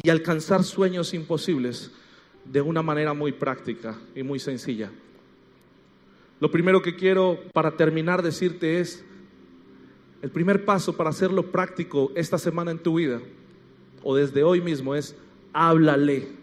Y 0.00 0.10
alcanzar 0.10 0.62
sueños 0.62 1.14
imposibles 1.14 1.90
de 2.44 2.60
una 2.60 2.82
manera 2.82 3.14
muy 3.14 3.32
práctica 3.32 3.98
y 4.14 4.22
muy 4.22 4.38
sencilla. 4.38 4.90
Lo 6.40 6.50
primero 6.50 6.82
que 6.82 6.94
quiero 6.94 7.40
para 7.52 7.76
terminar 7.76 8.22
decirte 8.22 8.80
es, 8.80 9.04
el 10.22 10.30
primer 10.30 10.64
paso 10.64 10.96
para 10.96 11.10
hacerlo 11.10 11.50
práctico 11.50 12.12
esta 12.14 12.38
semana 12.38 12.70
en 12.70 12.78
tu 12.78 12.94
vida, 12.94 13.20
o 14.02 14.16
desde 14.16 14.42
hoy 14.44 14.60
mismo, 14.60 14.94
es 14.94 15.16
háblale 15.52 16.42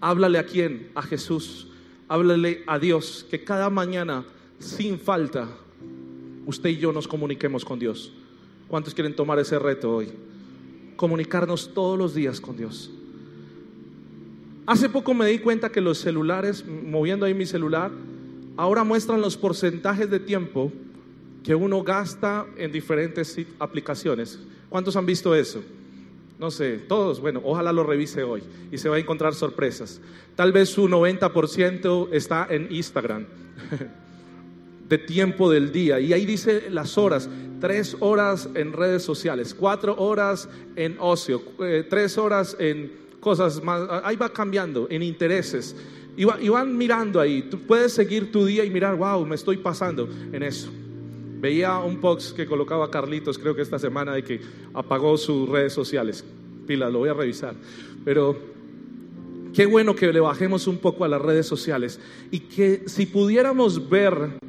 Háblale 0.00 0.38
a 0.38 0.46
quién? 0.46 0.90
A 0.94 1.02
Jesús. 1.02 1.68
Háblale 2.08 2.64
a 2.66 2.78
Dios. 2.78 3.26
Que 3.30 3.44
cada 3.44 3.68
mañana, 3.70 4.24
sin 4.58 4.98
falta, 4.98 5.48
usted 6.46 6.70
y 6.70 6.78
yo 6.78 6.92
nos 6.92 7.06
comuniquemos 7.06 7.64
con 7.64 7.78
Dios. 7.78 8.12
¿Cuántos 8.66 8.94
quieren 8.94 9.14
tomar 9.14 9.38
ese 9.38 9.58
reto 9.58 9.94
hoy? 9.94 10.10
Comunicarnos 11.00 11.72
todos 11.72 11.98
los 11.98 12.14
días 12.14 12.42
con 12.42 12.58
Dios. 12.58 12.90
Hace 14.66 14.90
poco 14.90 15.14
me 15.14 15.26
di 15.26 15.38
cuenta 15.38 15.72
que 15.72 15.80
los 15.80 15.96
celulares, 15.96 16.62
moviendo 16.66 17.24
ahí 17.24 17.32
mi 17.32 17.46
celular, 17.46 17.90
ahora 18.58 18.84
muestran 18.84 19.22
los 19.22 19.38
porcentajes 19.38 20.10
de 20.10 20.20
tiempo 20.20 20.70
que 21.42 21.54
uno 21.54 21.82
gasta 21.82 22.44
en 22.58 22.70
diferentes 22.70 23.34
aplicaciones. 23.58 24.40
¿Cuántos 24.68 24.94
han 24.94 25.06
visto 25.06 25.34
eso? 25.34 25.62
no 26.38 26.50
sé, 26.50 26.78
todos, 26.78 27.20
bueno, 27.20 27.42
ojalá 27.44 27.70
lo 27.70 27.84
revise 27.84 28.22
hoy 28.22 28.42
y 28.72 28.78
se 28.78 28.88
va 28.88 28.96
a 28.96 28.98
encontrar 28.98 29.34
sorpresas. 29.34 30.00
Tal 30.36 30.52
vez 30.52 30.70
su 30.70 30.88
90% 30.88 32.08
está 32.12 32.46
en 32.48 32.68
Instagram, 32.70 33.26
de 34.90 34.98
tiempo 34.98 35.48
del 35.48 35.70
día, 35.70 36.00
y 36.00 36.12
ahí 36.12 36.26
dice 36.26 36.68
las 36.68 36.98
horas, 36.98 37.30
tres 37.60 37.96
horas 38.00 38.48
en 38.54 38.72
redes 38.72 39.04
sociales, 39.04 39.54
cuatro 39.54 39.94
horas 39.96 40.48
en 40.74 40.96
ocio, 40.98 41.40
eh, 41.60 41.86
tres 41.88 42.18
horas 42.18 42.56
en 42.58 42.90
cosas 43.20 43.62
más, 43.62 43.88
ahí 44.02 44.16
va 44.16 44.30
cambiando, 44.30 44.88
en 44.90 45.04
intereses. 45.04 45.76
Y, 46.16 46.22
y 46.44 46.48
van 46.48 46.76
mirando 46.76 47.20
ahí, 47.20 47.42
tú 47.42 47.60
puedes 47.60 47.92
seguir 47.92 48.32
tu 48.32 48.44
día 48.44 48.64
y 48.64 48.70
mirar, 48.70 48.96
wow, 48.96 49.24
me 49.24 49.36
estoy 49.36 49.58
pasando 49.58 50.08
en 50.32 50.42
eso. 50.42 50.68
Veía 51.38 51.78
un 51.78 52.00
post 52.00 52.34
que 52.34 52.44
colocaba 52.44 52.90
Carlitos, 52.90 53.38
creo 53.38 53.54
que 53.54 53.62
esta 53.62 53.78
semana, 53.78 54.12
de 54.12 54.24
que 54.24 54.40
apagó 54.74 55.16
sus 55.16 55.48
redes 55.48 55.72
sociales. 55.72 56.24
Pila, 56.66 56.90
lo 56.90 56.98
voy 56.98 57.10
a 57.10 57.14
revisar. 57.14 57.54
Pero 58.04 58.36
qué 59.54 59.66
bueno 59.66 59.94
que 59.94 60.12
le 60.12 60.18
bajemos 60.18 60.66
un 60.66 60.78
poco 60.78 61.04
a 61.04 61.08
las 61.08 61.22
redes 61.22 61.46
sociales 61.46 62.00
y 62.32 62.40
que 62.40 62.82
si 62.86 63.06
pudiéramos 63.06 63.88
ver 63.88 64.40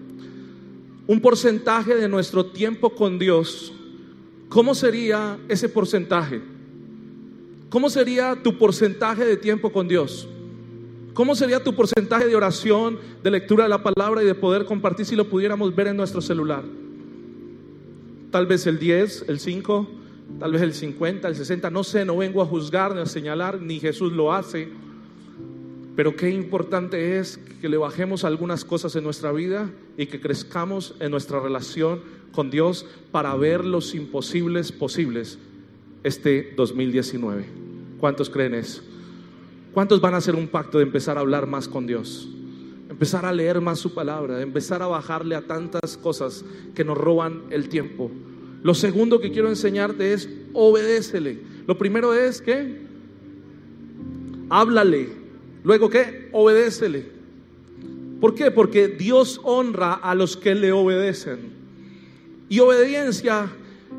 un 1.07 1.19
porcentaje 1.19 1.95
de 1.95 2.07
nuestro 2.07 2.45
tiempo 2.45 2.91
con 2.91 3.19
Dios, 3.19 3.73
¿cómo 4.49 4.75
sería 4.75 5.37
ese 5.49 5.69
porcentaje? 5.69 6.41
¿Cómo 7.69 7.89
sería 7.89 8.35
tu 8.41 8.57
porcentaje 8.57 9.25
de 9.25 9.37
tiempo 9.37 9.71
con 9.71 9.87
Dios? 9.87 10.27
¿Cómo 11.13 11.35
sería 11.35 11.63
tu 11.63 11.73
porcentaje 11.73 12.27
de 12.27 12.35
oración, 12.35 12.99
de 13.23 13.31
lectura 13.31 13.63
de 13.63 13.69
la 13.69 13.83
palabra 13.83 14.23
y 14.23 14.25
de 14.25 14.35
poder 14.35 14.65
compartir 14.65 15.05
si 15.05 15.15
lo 15.15 15.29
pudiéramos 15.29 15.75
ver 15.75 15.87
en 15.87 15.97
nuestro 15.97 16.21
celular? 16.21 16.63
Tal 18.29 18.45
vez 18.45 18.65
el 18.67 18.79
10, 18.79 19.25
el 19.27 19.39
5, 19.39 19.87
tal 20.39 20.51
vez 20.53 20.61
el 20.61 20.73
50, 20.73 21.27
el 21.27 21.35
60, 21.35 21.69
no 21.69 21.83
sé, 21.83 22.05
no 22.05 22.17
vengo 22.17 22.41
a 22.41 22.45
juzgar 22.45 22.95
ni 22.95 23.01
a 23.01 23.05
señalar, 23.05 23.61
ni 23.61 23.79
Jesús 23.79 24.13
lo 24.13 24.33
hace. 24.33 24.69
Pero 25.95 26.15
qué 26.15 26.29
importante 26.29 27.19
es 27.19 27.37
que 27.59 27.69
le 27.69 27.77
bajemos 27.77 28.23
algunas 28.23 28.63
cosas 28.63 28.95
en 28.95 29.03
nuestra 29.03 29.31
vida 29.31 29.69
y 29.97 30.05
que 30.05 30.21
crezcamos 30.21 30.95
en 30.99 31.11
nuestra 31.11 31.39
relación 31.39 32.01
con 32.31 32.49
Dios 32.49 32.85
para 33.11 33.35
ver 33.35 33.65
los 33.65 33.93
imposibles 33.93 34.71
posibles 34.71 35.37
este 36.03 36.53
2019. 36.55 37.45
¿Cuántos 37.99 38.29
creen 38.29 38.55
eso? 38.55 38.81
¿Cuántos 39.73 40.01
van 40.01 40.13
a 40.13 40.17
hacer 40.17 40.35
un 40.35 40.47
pacto 40.47 40.77
de 40.77 40.85
empezar 40.85 41.17
a 41.17 41.21
hablar 41.21 41.47
más 41.47 41.67
con 41.67 41.85
Dios? 41.87 42.29
Empezar 42.89 43.25
a 43.25 43.33
leer 43.33 43.61
más 43.61 43.79
su 43.79 43.93
palabra, 43.93 44.41
empezar 44.41 44.81
a 44.81 44.87
bajarle 44.87 45.35
a 45.35 45.47
tantas 45.47 45.97
cosas 45.97 46.43
que 46.73 46.83
nos 46.83 46.97
roban 46.97 47.43
el 47.51 47.69
tiempo. 47.69 48.11
Lo 48.63 48.73
segundo 48.73 49.19
que 49.19 49.31
quiero 49.31 49.49
enseñarte 49.49 50.13
es 50.13 50.29
obedécele. 50.53 51.39
Lo 51.67 51.77
primero 51.77 52.13
es 52.13 52.41
que 52.41 52.81
háblale. 54.49 55.20
Luego 55.63 55.89
que 55.89 56.29
obedécele. 56.31 57.05
¿Por 58.19 58.35
qué? 58.35 58.51
Porque 58.51 58.87
Dios 58.87 59.39
honra 59.43 59.93
a 59.93 60.13
los 60.15 60.37
que 60.37 60.53
le 60.55 60.71
obedecen. 60.71 61.53
Y 62.49 62.59
obediencia 62.59 63.51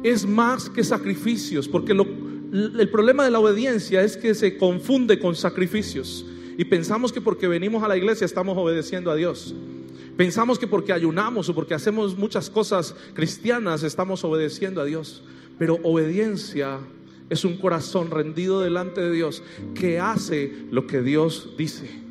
es 0.03 0.27
más 0.27 0.69
que 0.69 0.85
sacrificios, 0.85 1.69
porque 1.69 1.95
lo, 1.95 2.07
el 2.53 2.89
problema 2.91 3.25
de 3.25 3.31
la 3.31 3.41
obediencia 3.41 4.03
es 4.03 4.17
que 4.17 4.35
se 4.35 4.57
confunde 4.57 5.19
con 5.19 5.35
sacrificios. 5.35 6.25
Y 6.59 6.65
pensamos 6.65 7.13
que 7.13 7.21
porque 7.21 7.49
venimos 7.49 7.83
a 7.83 7.89
la 7.89 7.97
iglesia 7.97 8.25
estamos 8.25 8.57
obedeciendo 8.59 9.11
a 9.11 9.17
Dios. 9.17 9.55
Pensamos 10.17 10.59
que 10.59 10.67
porque 10.67 10.93
ayunamos 10.93 11.49
o 11.49 11.55
porque 11.55 11.75
hacemos 11.75 12.17
muchas 12.17 12.51
cosas 12.51 12.95
cristianas 13.15 13.83
estamos 13.83 14.23
obedeciendo 14.25 14.81
a 14.81 14.85
Dios. 14.85 15.23
Pero 15.59 15.79
obediencia 15.83 16.79
es 17.31 17.45
un 17.45 17.57
corazón 17.57 18.11
rendido 18.11 18.61
delante 18.61 19.01
de 19.01 19.13
Dios 19.13 19.43
que 19.75 19.99
hace 19.99 20.53
lo 20.71 20.87
que 20.87 21.03
Dios 21.03 21.51
dice. 21.57 22.03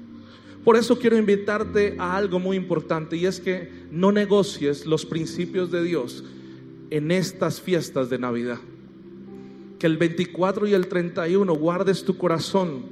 Por 0.63 0.77
eso 0.77 0.99
quiero 0.99 1.17
invitarte 1.17 1.95
a 1.97 2.15
algo 2.15 2.39
muy 2.39 2.55
importante 2.55 3.17
y 3.17 3.25
es 3.25 3.39
que 3.39 3.69
no 3.91 4.11
negocies 4.11 4.85
los 4.85 5.05
principios 5.05 5.71
de 5.71 5.83
Dios 5.83 6.23
en 6.91 7.11
estas 7.11 7.59
fiestas 7.59 8.09
de 8.09 8.19
Navidad. 8.19 8.59
Que 9.79 9.87
el 9.87 9.97
24 9.97 10.67
y 10.67 10.73
el 10.73 10.87
31 10.87 11.51
guardes 11.55 12.03
tu 12.03 12.15
corazón, 12.17 12.83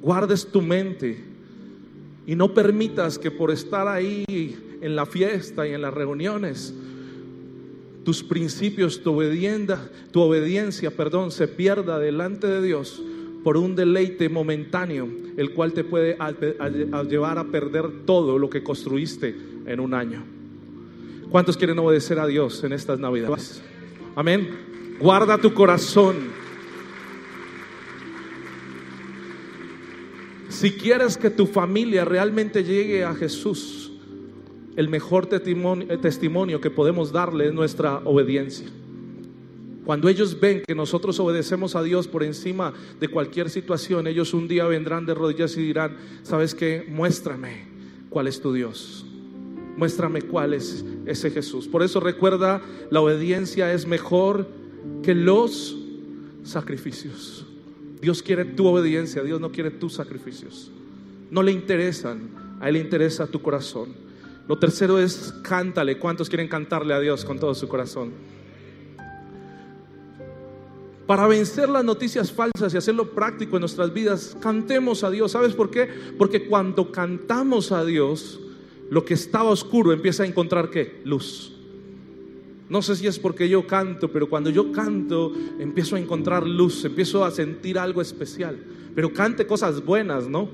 guardes 0.00 0.46
tu 0.46 0.62
mente 0.62 1.18
y 2.26 2.36
no 2.36 2.54
permitas 2.54 3.18
que 3.18 3.32
por 3.32 3.50
estar 3.50 3.88
ahí 3.88 4.24
en 4.80 4.94
la 4.94 5.06
fiesta 5.06 5.66
y 5.66 5.72
en 5.72 5.82
las 5.82 5.92
reuniones, 5.92 6.72
tus 8.06 8.22
principios, 8.22 9.02
tu 9.02 9.10
obediencia, 10.20 10.92
perdón, 10.92 11.32
se 11.32 11.48
pierda 11.48 11.98
delante 11.98 12.46
de 12.46 12.62
Dios 12.62 13.02
por 13.42 13.56
un 13.56 13.74
deleite 13.74 14.28
momentáneo, 14.28 15.08
el 15.36 15.50
cual 15.50 15.72
te 15.72 15.82
puede 15.82 16.16
llevar 17.10 17.38
a 17.38 17.44
perder 17.46 18.04
todo 18.06 18.38
lo 18.38 18.48
que 18.48 18.62
construiste 18.62 19.34
en 19.66 19.80
un 19.80 19.92
año. 19.92 20.22
¿Cuántos 21.30 21.56
quieren 21.56 21.80
obedecer 21.80 22.20
a 22.20 22.28
Dios 22.28 22.62
en 22.62 22.74
estas 22.74 23.00
Navidades? 23.00 23.60
Amén. 24.14 24.50
Guarda 25.00 25.36
tu 25.36 25.52
corazón. 25.52 26.14
Si 30.48 30.70
quieres 30.70 31.16
que 31.16 31.30
tu 31.30 31.48
familia 31.48 32.04
realmente 32.04 32.62
llegue 32.62 33.02
a 33.02 33.16
Jesús, 33.16 33.85
el 34.76 34.88
mejor 34.88 35.26
testimonio, 35.26 36.60
que 36.60 36.70
podemos 36.70 37.10
darle 37.10 37.48
es 37.48 37.54
nuestra 37.54 37.98
obediencia. 38.04 38.68
Cuando 39.84 40.08
ellos 40.08 40.38
ven 40.38 40.62
que 40.66 40.74
nosotros 40.74 41.18
obedecemos 41.20 41.76
a 41.76 41.82
Dios 41.82 42.08
por 42.08 42.22
encima 42.22 42.74
de 43.00 43.08
cualquier 43.08 43.48
situación, 43.50 44.06
ellos 44.06 44.34
un 44.34 44.48
día 44.48 44.66
vendrán 44.66 45.06
de 45.06 45.14
rodillas 45.14 45.56
y 45.56 45.62
dirán, 45.62 45.96
¿sabes 46.22 46.54
qué? 46.54 46.84
Muéstrame 46.88 47.64
cuál 48.10 48.26
es 48.26 48.40
tu 48.40 48.52
Dios. 48.52 49.06
Muéstrame 49.76 50.22
cuál 50.22 50.54
es 50.54 50.84
ese 51.06 51.30
Jesús. 51.30 51.68
Por 51.68 51.82
eso 51.82 52.00
recuerda, 52.00 52.60
la 52.90 53.00
obediencia 53.00 53.72
es 53.72 53.86
mejor 53.86 54.48
que 55.02 55.14
los 55.14 55.76
sacrificios. 56.42 57.46
Dios 58.00 58.22
quiere 58.22 58.44
tu 58.44 58.66
obediencia, 58.66 59.22
Dios 59.22 59.40
no 59.40 59.52
quiere 59.52 59.70
tus 59.70 59.94
sacrificios. 59.94 60.70
No 61.30 61.42
le 61.42 61.52
interesan, 61.52 62.58
a 62.60 62.68
Él 62.68 62.74
le 62.74 62.80
interesa 62.80 63.26
tu 63.26 63.40
corazón. 63.40 64.05
Lo 64.48 64.58
tercero 64.58 64.98
es 64.98 65.34
cántale. 65.42 65.98
¿Cuántos 65.98 66.28
quieren 66.28 66.48
cantarle 66.48 66.94
a 66.94 67.00
Dios 67.00 67.24
con 67.24 67.38
todo 67.38 67.54
su 67.54 67.66
corazón? 67.66 68.12
Para 71.06 71.26
vencer 71.28 71.68
las 71.68 71.84
noticias 71.84 72.32
falsas 72.32 72.74
y 72.74 72.76
hacerlo 72.76 73.10
práctico 73.10 73.56
en 73.56 73.60
nuestras 73.60 73.92
vidas, 73.92 74.36
cantemos 74.40 75.04
a 75.04 75.10
Dios. 75.10 75.32
¿Sabes 75.32 75.54
por 75.54 75.70
qué? 75.70 75.88
Porque 76.18 76.46
cuando 76.46 76.90
cantamos 76.90 77.70
a 77.70 77.84
Dios, 77.84 78.40
lo 78.90 79.04
que 79.04 79.14
estaba 79.14 79.50
oscuro 79.50 79.92
empieza 79.92 80.24
a 80.24 80.26
encontrar 80.26 80.70
qué? 80.70 81.00
Luz. 81.04 81.52
No 82.68 82.82
sé 82.82 82.96
si 82.96 83.06
es 83.06 83.20
porque 83.20 83.48
yo 83.48 83.66
canto, 83.68 84.10
pero 84.10 84.28
cuando 84.28 84.50
yo 84.50 84.72
canto 84.72 85.32
empiezo 85.60 85.94
a 85.94 86.00
encontrar 86.00 86.44
luz, 86.44 86.84
empiezo 86.84 87.24
a 87.24 87.30
sentir 87.30 87.78
algo 87.78 88.02
especial. 88.02 88.58
Pero 88.94 89.12
cante 89.12 89.46
cosas 89.46 89.84
buenas, 89.84 90.28
¿no? 90.28 90.48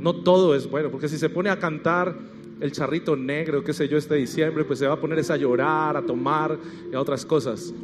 No 0.00 0.14
todo 0.14 0.54
es 0.54 0.70
bueno, 0.70 0.90
porque 0.90 1.08
si 1.08 1.18
se 1.18 1.28
pone 1.28 1.50
a 1.50 1.58
cantar 1.58 2.16
el 2.64 2.72
charrito 2.72 3.14
negro, 3.14 3.62
qué 3.62 3.74
sé 3.74 3.88
yo, 3.88 3.98
este 3.98 4.14
diciembre, 4.14 4.64
pues 4.64 4.78
se 4.78 4.86
va 4.86 4.94
a 4.94 4.98
poner 4.98 5.22
a 5.30 5.36
llorar, 5.36 5.98
a 5.98 6.02
tomar 6.06 6.58
y 6.90 6.94
a 6.94 7.00
otras 7.00 7.26
cosas. 7.26 7.74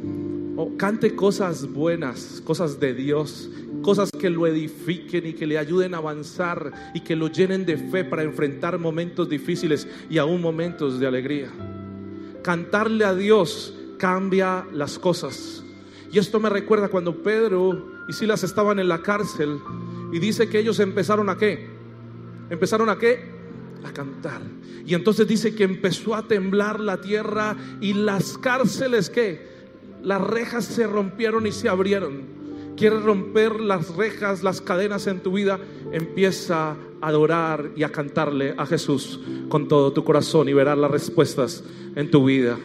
O 0.57 0.75
cante 0.75 1.15
cosas 1.15 1.71
buenas, 1.71 2.41
cosas 2.43 2.79
de 2.79 2.95
Dios, 2.95 3.47
cosas 3.83 4.09
que 4.11 4.31
lo 4.31 4.47
edifiquen 4.47 5.27
y 5.27 5.33
que 5.33 5.45
le 5.45 5.59
ayuden 5.59 5.93
a 5.93 5.97
avanzar 5.97 6.71
y 6.95 7.01
que 7.01 7.15
lo 7.15 7.27
llenen 7.27 7.63
de 7.63 7.77
fe 7.77 8.03
para 8.03 8.23
enfrentar 8.23 8.79
momentos 8.79 9.29
difíciles 9.29 9.87
y 10.09 10.17
aún 10.17 10.41
momentos 10.41 10.99
de 10.99 11.05
alegría. 11.05 11.49
Cantarle 12.41 13.05
a 13.05 13.13
Dios 13.13 13.75
cambia 13.99 14.65
las 14.73 14.97
cosas. 14.97 15.63
Y 16.11 16.17
esto 16.17 16.39
me 16.39 16.49
recuerda 16.49 16.87
cuando 16.87 17.21
Pedro 17.21 18.01
y 18.09 18.13
Silas 18.13 18.43
estaban 18.43 18.79
en 18.79 18.87
la 18.87 19.03
cárcel 19.03 19.59
y 20.11 20.17
dice 20.17 20.49
que 20.49 20.57
ellos 20.57 20.79
empezaron 20.79 21.29
a 21.29 21.37
qué? 21.37 21.69
¿Empezaron 22.49 22.89
a 22.89 22.97
qué? 22.97 23.40
A 23.83 23.93
cantar. 23.93 24.41
Y 24.85 24.93
entonces 24.93 25.27
dice 25.27 25.55
que 25.55 25.63
empezó 25.63 26.15
a 26.15 26.27
temblar 26.27 26.79
la 26.79 27.01
tierra 27.01 27.55
y 27.79 27.93
las 27.93 28.37
cárceles 28.37 29.09
que 29.09 29.49
las 30.03 30.21
rejas 30.21 30.65
se 30.65 30.87
rompieron 30.87 31.47
y 31.47 31.51
se 31.51 31.69
abrieron. 31.69 32.41
Quieres 32.75 33.03
romper 33.03 33.59
las 33.59 33.95
rejas, 33.95 34.43
las 34.43 34.61
cadenas 34.61 35.05
en 35.07 35.19
tu 35.19 35.33
vida, 35.33 35.59
empieza 35.91 36.71
a 36.71 36.77
adorar 37.01 37.71
y 37.75 37.83
a 37.83 37.91
cantarle 37.91 38.55
a 38.57 38.65
Jesús 38.65 39.19
con 39.49 39.67
todo 39.67 39.93
tu 39.93 40.03
corazón 40.03 40.49
y 40.49 40.53
verás 40.53 40.77
las 40.77 40.89
respuestas 40.89 41.63
en 41.95 42.09
tu 42.09 42.25
vida. 42.25 42.57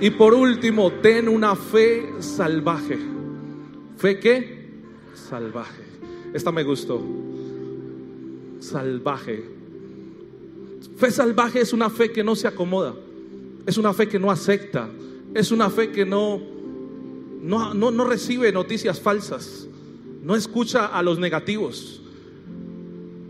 Y 0.00 0.10
por 0.10 0.34
último, 0.34 0.90
ten 0.94 1.28
una 1.28 1.54
fe 1.54 2.14
salvaje. 2.18 2.98
¿Fe 3.96 4.18
qué? 4.18 4.61
Salvaje. 5.22 5.82
Esta 6.34 6.52
me 6.52 6.62
gustó. 6.62 7.00
Salvaje. 8.60 9.44
Fe 10.96 11.10
salvaje 11.10 11.60
es 11.60 11.72
una 11.72 11.90
fe 11.90 12.12
que 12.12 12.24
no 12.24 12.36
se 12.36 12.48
acomoda. 12.48 12.94
Es 13.66 13.78
una 13.78 13.92
fe 13.92 14.08
que 14.08 14.18
no 14.18 14.30
acepta. 14.30 14.88
Es 15.34 15.50
una 15.50 15.70
fe 15.70 15.90
que 15.90 16.04
no, 16.04 16.40
no, 17.40 17.74
no, 17.74 17.90
no 17.90 18.04
recibe 18.04 18.52
noticias 18.52 19.00
falsas. 19.00 19.68
No 20.22 20.36
escucha 20.36 20.86
a 20.86 21.02
los 21.02 21.18
negativos. 21.18 22.00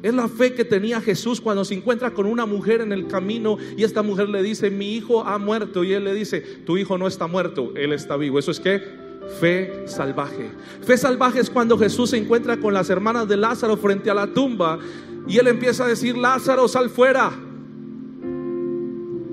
Es 0.02 0.12
la 0.12 0.28
fe 0.28 0.52
que 0.54 0.64
tenía 0.64 1.00
Jesús 1.00 1.40
cuando 1.40 1.64
se 1.64 1.74
encuentra 1.74 2.12
con 2.12 2.26
una 2.26 2.44
mujer 2.44 2.80
en 2.80 2.92
el 2.92 3.06
camino 3.06 3.56
y 3.76 3.84
esta 3.84 4.02
mujer 4.02 4.28
le 4.28 4.42
dice, 4.42 4.68
mi 4.68 4.96
hijo 4.96 5.24
ha 5.24 5.38
muerto. 5.38 5.84
Y 5.84 5.92
él 5.92 6.04
le 6.04 6.14
dice, 6.14 6.40
tu 6.40 6.76
hijo 6.76 6.98
no 6.98 7.06
está 7.06 7.28
muerto, 7.28 7.72
él 7.76 7.92
está 7.92 8.16
vivo. 8.16 8.38
Eso 8.38 8.50
es 8.50 8.58
que 8.58 9.01
fe 9.40 9.84
salvaje. 9.86 10.50
Fe 10.82 10.96
salvaje 10.96 11.40
es 11.40 11.50
cuando 11.50 11.78
Jesús 11.78 12.10
se 12.10 12.16
encuentra 12.16 12.56
con 12.58 12.74
las 12.74 12.90
hermanas 12.90 13.28
de 13.28 13.36
Lázaro 13.36 13.76
frente 13.76 14.10
a 14.10 14.14
la 14.14 14.26
tumba 14.26 14.78
y 15.26 15.38
él 15.38 15.46
empieza 15.48 15.84
a 15.84 15.88
decir, 15.88 16.16
Lázaro, 16.16 16.68
sal 16.68 16.90
fuera. 16.90 17.32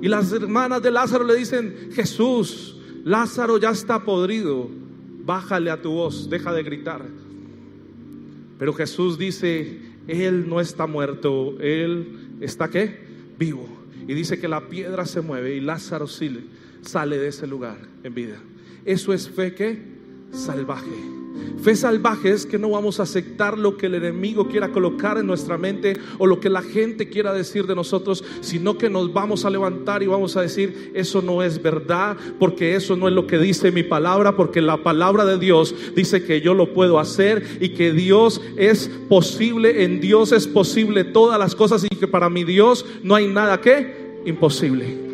Y 0.01 0.07
las 0.07 0.31
hermanas 0.31 0.81
de 0.81 0.91
Lázaro 0.91 1.23
le 1.23 1.35
dicen, 1.35 1.89
Jesús, 1.93 2.77
Lázaro 3.03 3.57
ya 3.57 3.71
está 3.71 4.03
podrido, 4.03 4.69
bájale 5.25 5.71
a 5.71 5.81
tu 5.81 5.91
voz, 5.91 6.29
deja 6.29 6.53
de 6.53 6.63
gritar. 6.63 7.05
Pero 8.57 8.73
Jesús 8.73 9.17
dice, 9.17 9.79
Él 10.07 10.47
no 10.47 10.61
está 10.61 10.85
muerto, 10.85 11.55
Él 11.59 12.37
está 12.39 12.69
qué? 12.69 12.99
Vivo. 13.37 13.67
Y 14.07 14.13
dice 14.13 14.39
que 14.39 14.47
la 14.47 14.69
piedra 14.69 15.05
se 15.05 15.21
mueve 15.21 15.55
y 15.55 15.59
Lázaro 15.59 16.07
sale 16.07 17.17
de 17.17 17.27
ese 17.27 17.47
lugar 17.47 17.77
en 18.03 18.13
vida. 18.13 18.37
Eso 18.85 19.13
es 19.13 19.29
fe 19.29 19.53
que 19.53 19.79
salvaje. 20.31 21.19
Fe 21.61 21.75
salvaje 21.75 22.31
es 22.31 22.45
que 22.45 22.57
no 22.57 22.69
vamos 22.69 22.99
a 22.99 23.03
aceptar 23.03 23.57
lo 23.57 23.75
que 23.75 23.87
el 23.87 23.95
enemigo 23.95 24.47
quiera 24.47 24.69
colocar 24.69 25.17
en 25.17 25.27
nuestra 25.27 25.57
mente 25.57 25.97
o 26.17 26.25
lo 26.25 26.39
que 26.39 26.49
la 26.49 26.61
gente 26.61 27.09
quiera 27.09 27.33
decir 27.33 27.67
de 27.67 27.75
nosotros, 27.75 28.23
sino 28.39 28.77
que 28.77 28.89
nos 28.89 29.11
vamos 29.11 29.43
a 29.43 29.49
levantar 29.49 30.01
y 30.01 30.07
vamos 30.07 30.37
a 30.37 30.41
decir, 30.41 30.91
eso 30.93 31.21
no 31.21 31.43
es 31.43 31.61
verdad, 31.61 32.15
porque 32.39 32.75
eso 32.75 32.95
no 32.95 33.09
es 33.09 33.13
lo 33.13 33.27
que 33.27 33.37
dice 33.37 33.71
mi 33.71 33.83
palabra, 33.83 34.37
porque 34.37 34.61
la 34.61 34.77
palabra 34.77 35.25
de 35.25 35.37
Dios 35.37 35.75
dice 35.95 36.23
que 36.23 36.39
yo 36.39 36.53
lo 36.53 36.73
puedo 36.73 36.97
hacer 36.97 37.45
y 37.59 37.69
que 37.69 37.91
Dios 37.91 38.41
es 38.55 38.89
posible, 39.09 39.83
en 39.83 39.99
Dios 39.99 40.31
es 40.31 40.47
posible 40.47 41.03
todas 41.03 41.37
las 41.37 41.55
cosas 41.55 41.83
y 41.83 41.95
que 41.95 42.07
para 42.07 42.29
mi 42.29 42.45
Dios 42.45 42.85
no 43.03 43.15
hay 43.15 43.27
nada 43.27 43.59
que 43.59 44.21
imposible. 44.25 45.09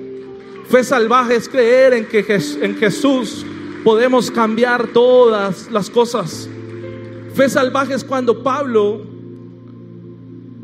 Fe 0.70 0.84
salvaje 0.84 1.36
es 1.36 1.50
creer 1.50 1.94
en 1.94 2.06
que 2.06 2.26
en 2.62 2.76
Jesús 2.78 3.46
podemos 3.86 4.32
cambiar 4.32 4.88
todas 4.88 5.70
las 5.72 5.92
cosas. 5.92 6.50
Fe 7.36 7.48
salvaje 7.48 7.94
es 7.94 8.04
cuando 8.04 8.42
Pablo, 8.42 9.00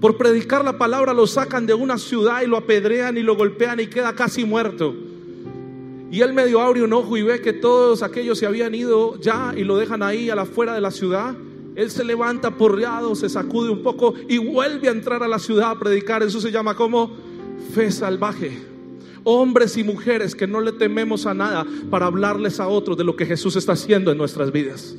por 0.02 0.18
predicar 0.18 0.66
la 0.66 0.80
palabra, 0.80 1.14
lo 1.14 1.28
sacan 1.28 1.68
de 1.68 1.76
una 1.76 2.00
ciudad 2.00 2.42
y 2.42 2.48
lo 2.48 2.58
apedrean 2.58 3.20
y 3.20 3.22
lo 3.22 3.36
golpean 3.36 3.80
y 3.80 3.86
queda 3.86 4.16
casi 4.16 4.44
muerto. 4.44 4.96
Y 6.10 6.22
él 6.22 6.34
medio 6.34 6.62
abre 6.62 6.82
un 6.82 6.92
ojo 6.94 7.16
y 7.16 7.22
ve 7.22 7.42
que 7.42 7.54
todos 7.54 8.02
aquellos 8.02 8.40
se 8.40 8.48
habían 8.48 8.74
ido 8.74 9.20
ya 9.20 9.54
y 9.56 9.64
lo 9.66 9.78
dejan 9.78 10.02
ahí 10.02 10.32
a 10.32 10.36
la 10.36 10.46
fuera 10.46 10.74
de 10.74 10.82
la 10.82 10.90
ciudad. 10.90 11.36
Él 11.76 11.92
se 11.92 12.04
levanta 12.04 12.58
porreado, 12.58 13.14
se 13.14 13.30
sacude 13.30 13.70
un 13.70 13.84
poco 13.84 14.16
y 14.28 14.40
vuelve 14.40 14.88
a 14.88 14.92
entrar 14.92 15.22
a 15.22 15.28
la 15.28 15.38
ciudad 15.38 15.70
a 15.70 15.80
predicar. 15.80 16.24
Eso 16.24 16.42
se 16.42 16.52
llama 16.52 16.76
como 16.76 17.12
fe 17.72 17.92
salvaje. 17.92 18.71
Hombres 19.24 19.78
y 19.78 19.84
mujeres 19.84 20.36
que 20.36 20.48
no 20.48 20.62
le 20.62 20.72
tememos 20.72 21.26
a 21.26 21.34
nada 21.34 21.66
para 21.90 22.08
hablarles 22.08 22.60
a 22.60 22.68
otros 22.68 22.98
de 22.98 23.04
lo 23.04 23.16
que 23.16 23.26
Jesús 23.26 23.56
está 23.56 23.74
haciendo 23.74 24.12
en 24.12 24.18
nuestras 24.18 24.52
vidas. 24.52 24.96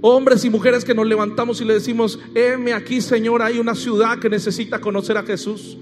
Hombres 0.00 0.44
y 0.44 0.50
mujeres 0.50 0.84
que 0.84 0.94
nos 0.94 1.06
levantamos 1.06 1.60
y 1.60 1.64
le 1.64 1.74
decimos, 1.74 2.18
heme 2.34 2.72
aquí 2.72 3.00
Señor, 3.00 3.42
hay 3.42 3.58
una 3.58 3.74
ciudad 3.74 4.18
que 4.18 4.28
necesita 4.28 4.80
conocer 4.80 5.16
a 5.16 5.22
Jesús. 5.22 5.76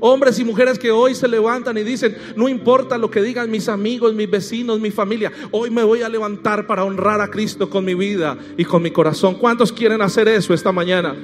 Hombres 0.00 0.38
y 0.38 0.44
mujeres 0.44 0.78
que 0.78 0.90
hoy 0.90 1.14
se 1.14 1.28
levantan 1.28 1.76
y 1.76 1.82
dicen, 1.82 2.16
no 2.36 2.48
importa 2.48 2.96
lo 2.96 3.10
que 3.10 3.20
digan 3.20 3.50
mis 3.50 3.68
amigos, 3.68 4.14
mis 4.14 4.30
vecinos, 4.30 4.80
mi 4.80 4.90
familia, 4.90 5.32
hoy 5.50 5.70
me 5.70 5.82
voy 5.82 6.02
a 6.02 6.08
levantar 6.08 6.66
para 6.66 6.84
honrar 6.84 7.20
a 7.20 7.28
Cristo 7.28 7.68
con 7.68 7.84
mi 7.84 7.94
vida 7.94 8.38
y 8.56 8.64
con 8.64 8.82
mi 8.82 8.90
corazón. 8.90 9.34
¿Cuántos 9.34 9.72
quieren 9.72 10.00
hacer 10.00 10.28
eso 10.28 10.54
esta 10.54 10.72
mañana? 10.72 11.14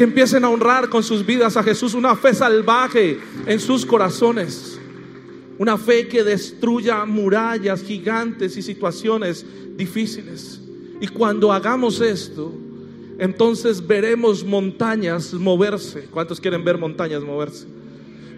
que 0.00 0.04
empiecen 0.04 0.44
a 0.46 0.48
honrar 0.48 0.88
con 0.88 1.02
sus 1.02 1.26
vidas 1.26 1.58
a 1.58 1.62
Jesús, 1.62 1.92
una 1.92 2.16
fe 2.16 2.32
salvaje 2.32 3.20
en 3.44 3.60
sus 3.60 3.84
corazones, 3.84 4.79
una 5.60 5.76
fe 5.76 6.08
que 6.08 6.24
destruya 6.24 7.04
murallas 7.04 7.82
gigantes 7.82 8.56
y 8.56 8.62
situaciones 8.62 9.44
difíciles. 9.76 10.58
Y 11.02 11.06
cuando 11.06 11.52
hagamos 11.52 12.00
esto, 12.00 12.50
entonces 13.18 13.86
veremos 13.86 14.42
montañas 14.42 15.34
moverse. 15.34 16.08
¿Cuántos 16.10 16.40
quieren 16.40 16.64
ver 16.64 16.78
montañas 16.78 17.22
moverse? 17.22 17.66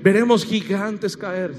Veremos 0.02 0.44
gigantes 0.44 1.16
caer, 1.16 1.54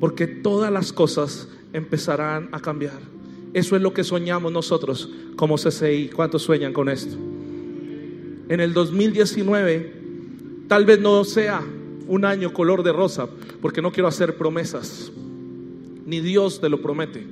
porque 0.00 0.26
todas 0.26 0.72
las 0.72 0.94
cosas 0.94 1.46
empezarán 1.74 2.48
a 2.50 2.58
cambiar. 2.58 3.00
Eso 3.52 3.76
es 3.76 3.82
lo 3.82 3.92
que 3.92 4.02
soñamos 4.02 4.50
nosotros 4.50 5.10
como 5.36 5.56
CCI. 5.56 6.08
¿Cuántos 6.08 6.40
sueñan 6.40 6.72
con 6.72 6.88
esto? 6.88 7.18
En 8.48 8.60
el 8.60 8.72
2019 8.72 9.92
tal 10.68 10.86
vez 10.86 10.98
no 11.00 11.22
sea 11.24 11.62
un 12.08 12.24
año 12.24 12.52
color 12.52 12.82
de 12.82 12.92
rosa, 12.92 13.28
porque 13.62 13.82
no 13.82 13.92
quiero 13.92 14.08
hacer 14.08 14.36
promesas, 14.36 15.12
ni 16.06 16.20
Dios 16.20 16.60
te 16.60 16.68
lo 16.68 16.82
promete. 16.82 17.24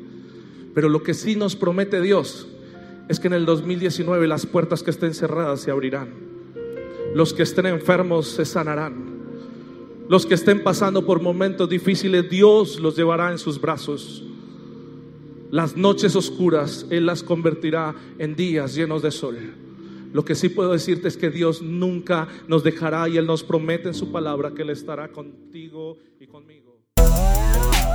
Pero 0.74 0.88
lo 0.88 1.02
que 1.02 1.14
sí 1.14 1.34
nos 1.34 1.56
promete 1.56 2.00
Dios 2.00 2.46
es 3.08 3.18
que 3.18 3.28
en 3.28 3.32
el 3.32 3.46
2019 3.46 4.26
las 4.28 4.46
puertas 4.46 4.82
que 4.82 4.90
estén 4.90 5.14
cerradas 5.14 5.60
se 5.60 5.70
abrirán. 5.70 6.10
Los 7.14 7.32
que 7.32 7.42
estén 7.42 7.66
enfermos 7.66 8.28
se 8.28 8.44
sanarán. 8.44 9.16
Los 10.08 10.26
que 10.26 10.34
estén 10.34 10.62
pasando 10.62 11.06
por 11.06 11.22
momentos 11.22 11.68
difíciles, 11.68 12.28
Dios 12.28 12.78
los 12.78 12.94
llevará 12.96 13.32
en 13.32 13.38
sus 13.38 13.60
brazos. 13.60 14.22
Las 15.50 15.76
noches 15.76 16.14
oscuras 16.14 16.86
Él 16.90 17.06
las 17.06 17.22
convertirá 17.22 17.94
en 18.18 18.36
días 18.36 18.74
llenos 18.74 19.02
de 19.02 19.10
sol. 19.10 19.38
Lo 20.16 20.24
que 20.24 20.34
sí 20.34 20.48
puedo 20.48 20.72
decirte 20.72 21.08
es 21.08 21.18
que 21.18 21.28
Dios 21.28 21.60
nunca 21.60 22.26
nos 22.48 22.64
dejará 22.64 23.06
y 23.06 23.18
Él 23.18 23.26
nos 23.26 23.44
promete 23.44 23.88
en 23.88 23.94
su 23.94 24.10
palabra 24.10 24.52
que 24.54 24.62
Él 24.62 24.70
estará 24.70 25.12
contigo 25.12 25.98
y 26.18 26.26
conmigo. 26.26 26.80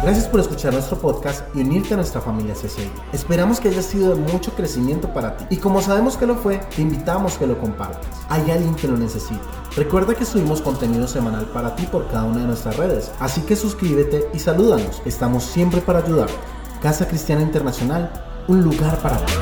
Gracias 0.04 0.28
por 0.28 0.40
escuchar 0.40 0.72
nuestro 0.72 1.00
podcast 1.00 1.44
y 1.56 1.62
unirte 1.62 1.96
a 1.96 1.98
nuestra 1.98 2.22
familia 2.22 2.54
CCI. 2.54 2.92
Esperamos 3.12 3.60
que 3.60 3.70
haya 3.70 3.82
sido 3.82 4.14
de 4.16 4.22
mucho 4.22 4.52
crecimiento 4.52 5.12
para 5.12 5.36
ti. 5.36 5.46
Y 5.50 5.58
como 5.58 5.82
sabemos 5.82 6.16
que 6.16 6.28
lo 6.28 6.36
fue, 6.36 6.60
te 6.76 6.84
invitamos 6.84 7.40
que 7.40 7.48
lo 7.48 7.58
compartas. 7.58 8.24
Hay 8.30 8.52
alguien 8.52 8.76
que 8.76 8.88
lo 8.88 8.98
necesita. 8.98 9.42
Recuerda 9.76 10.14
que 10.14 10.24
subimos 10.24 10.62
contenido 10.62 11.08
semanal 11.08 11.48
para 11.48 11.76
ti 11.76 11.88
por 11.88 12.08
cada 12.10 12.26
una 12.26 12.42
de 12.42 12.46
nuestras 12.46 12.78
redes. 12.78 13.12
Así 13.20 13.42
que 13.42 13.56
suscríbete 13.56 14.28
y 14.32 14.38
salúdanos. 14.38 15.02
Estamos 15.06 15.42
siempre 15.42 15.82
para 15.82 16.04
ayudarte. 16.04 16.36
Casa 16.84 17.08
Cristiana 17.08 17.42
Internacional, 17.42 18.14
un 18.48 18.62
lugar 18.62 19.02
para 19.02 19.18
ti. 19.26 19.34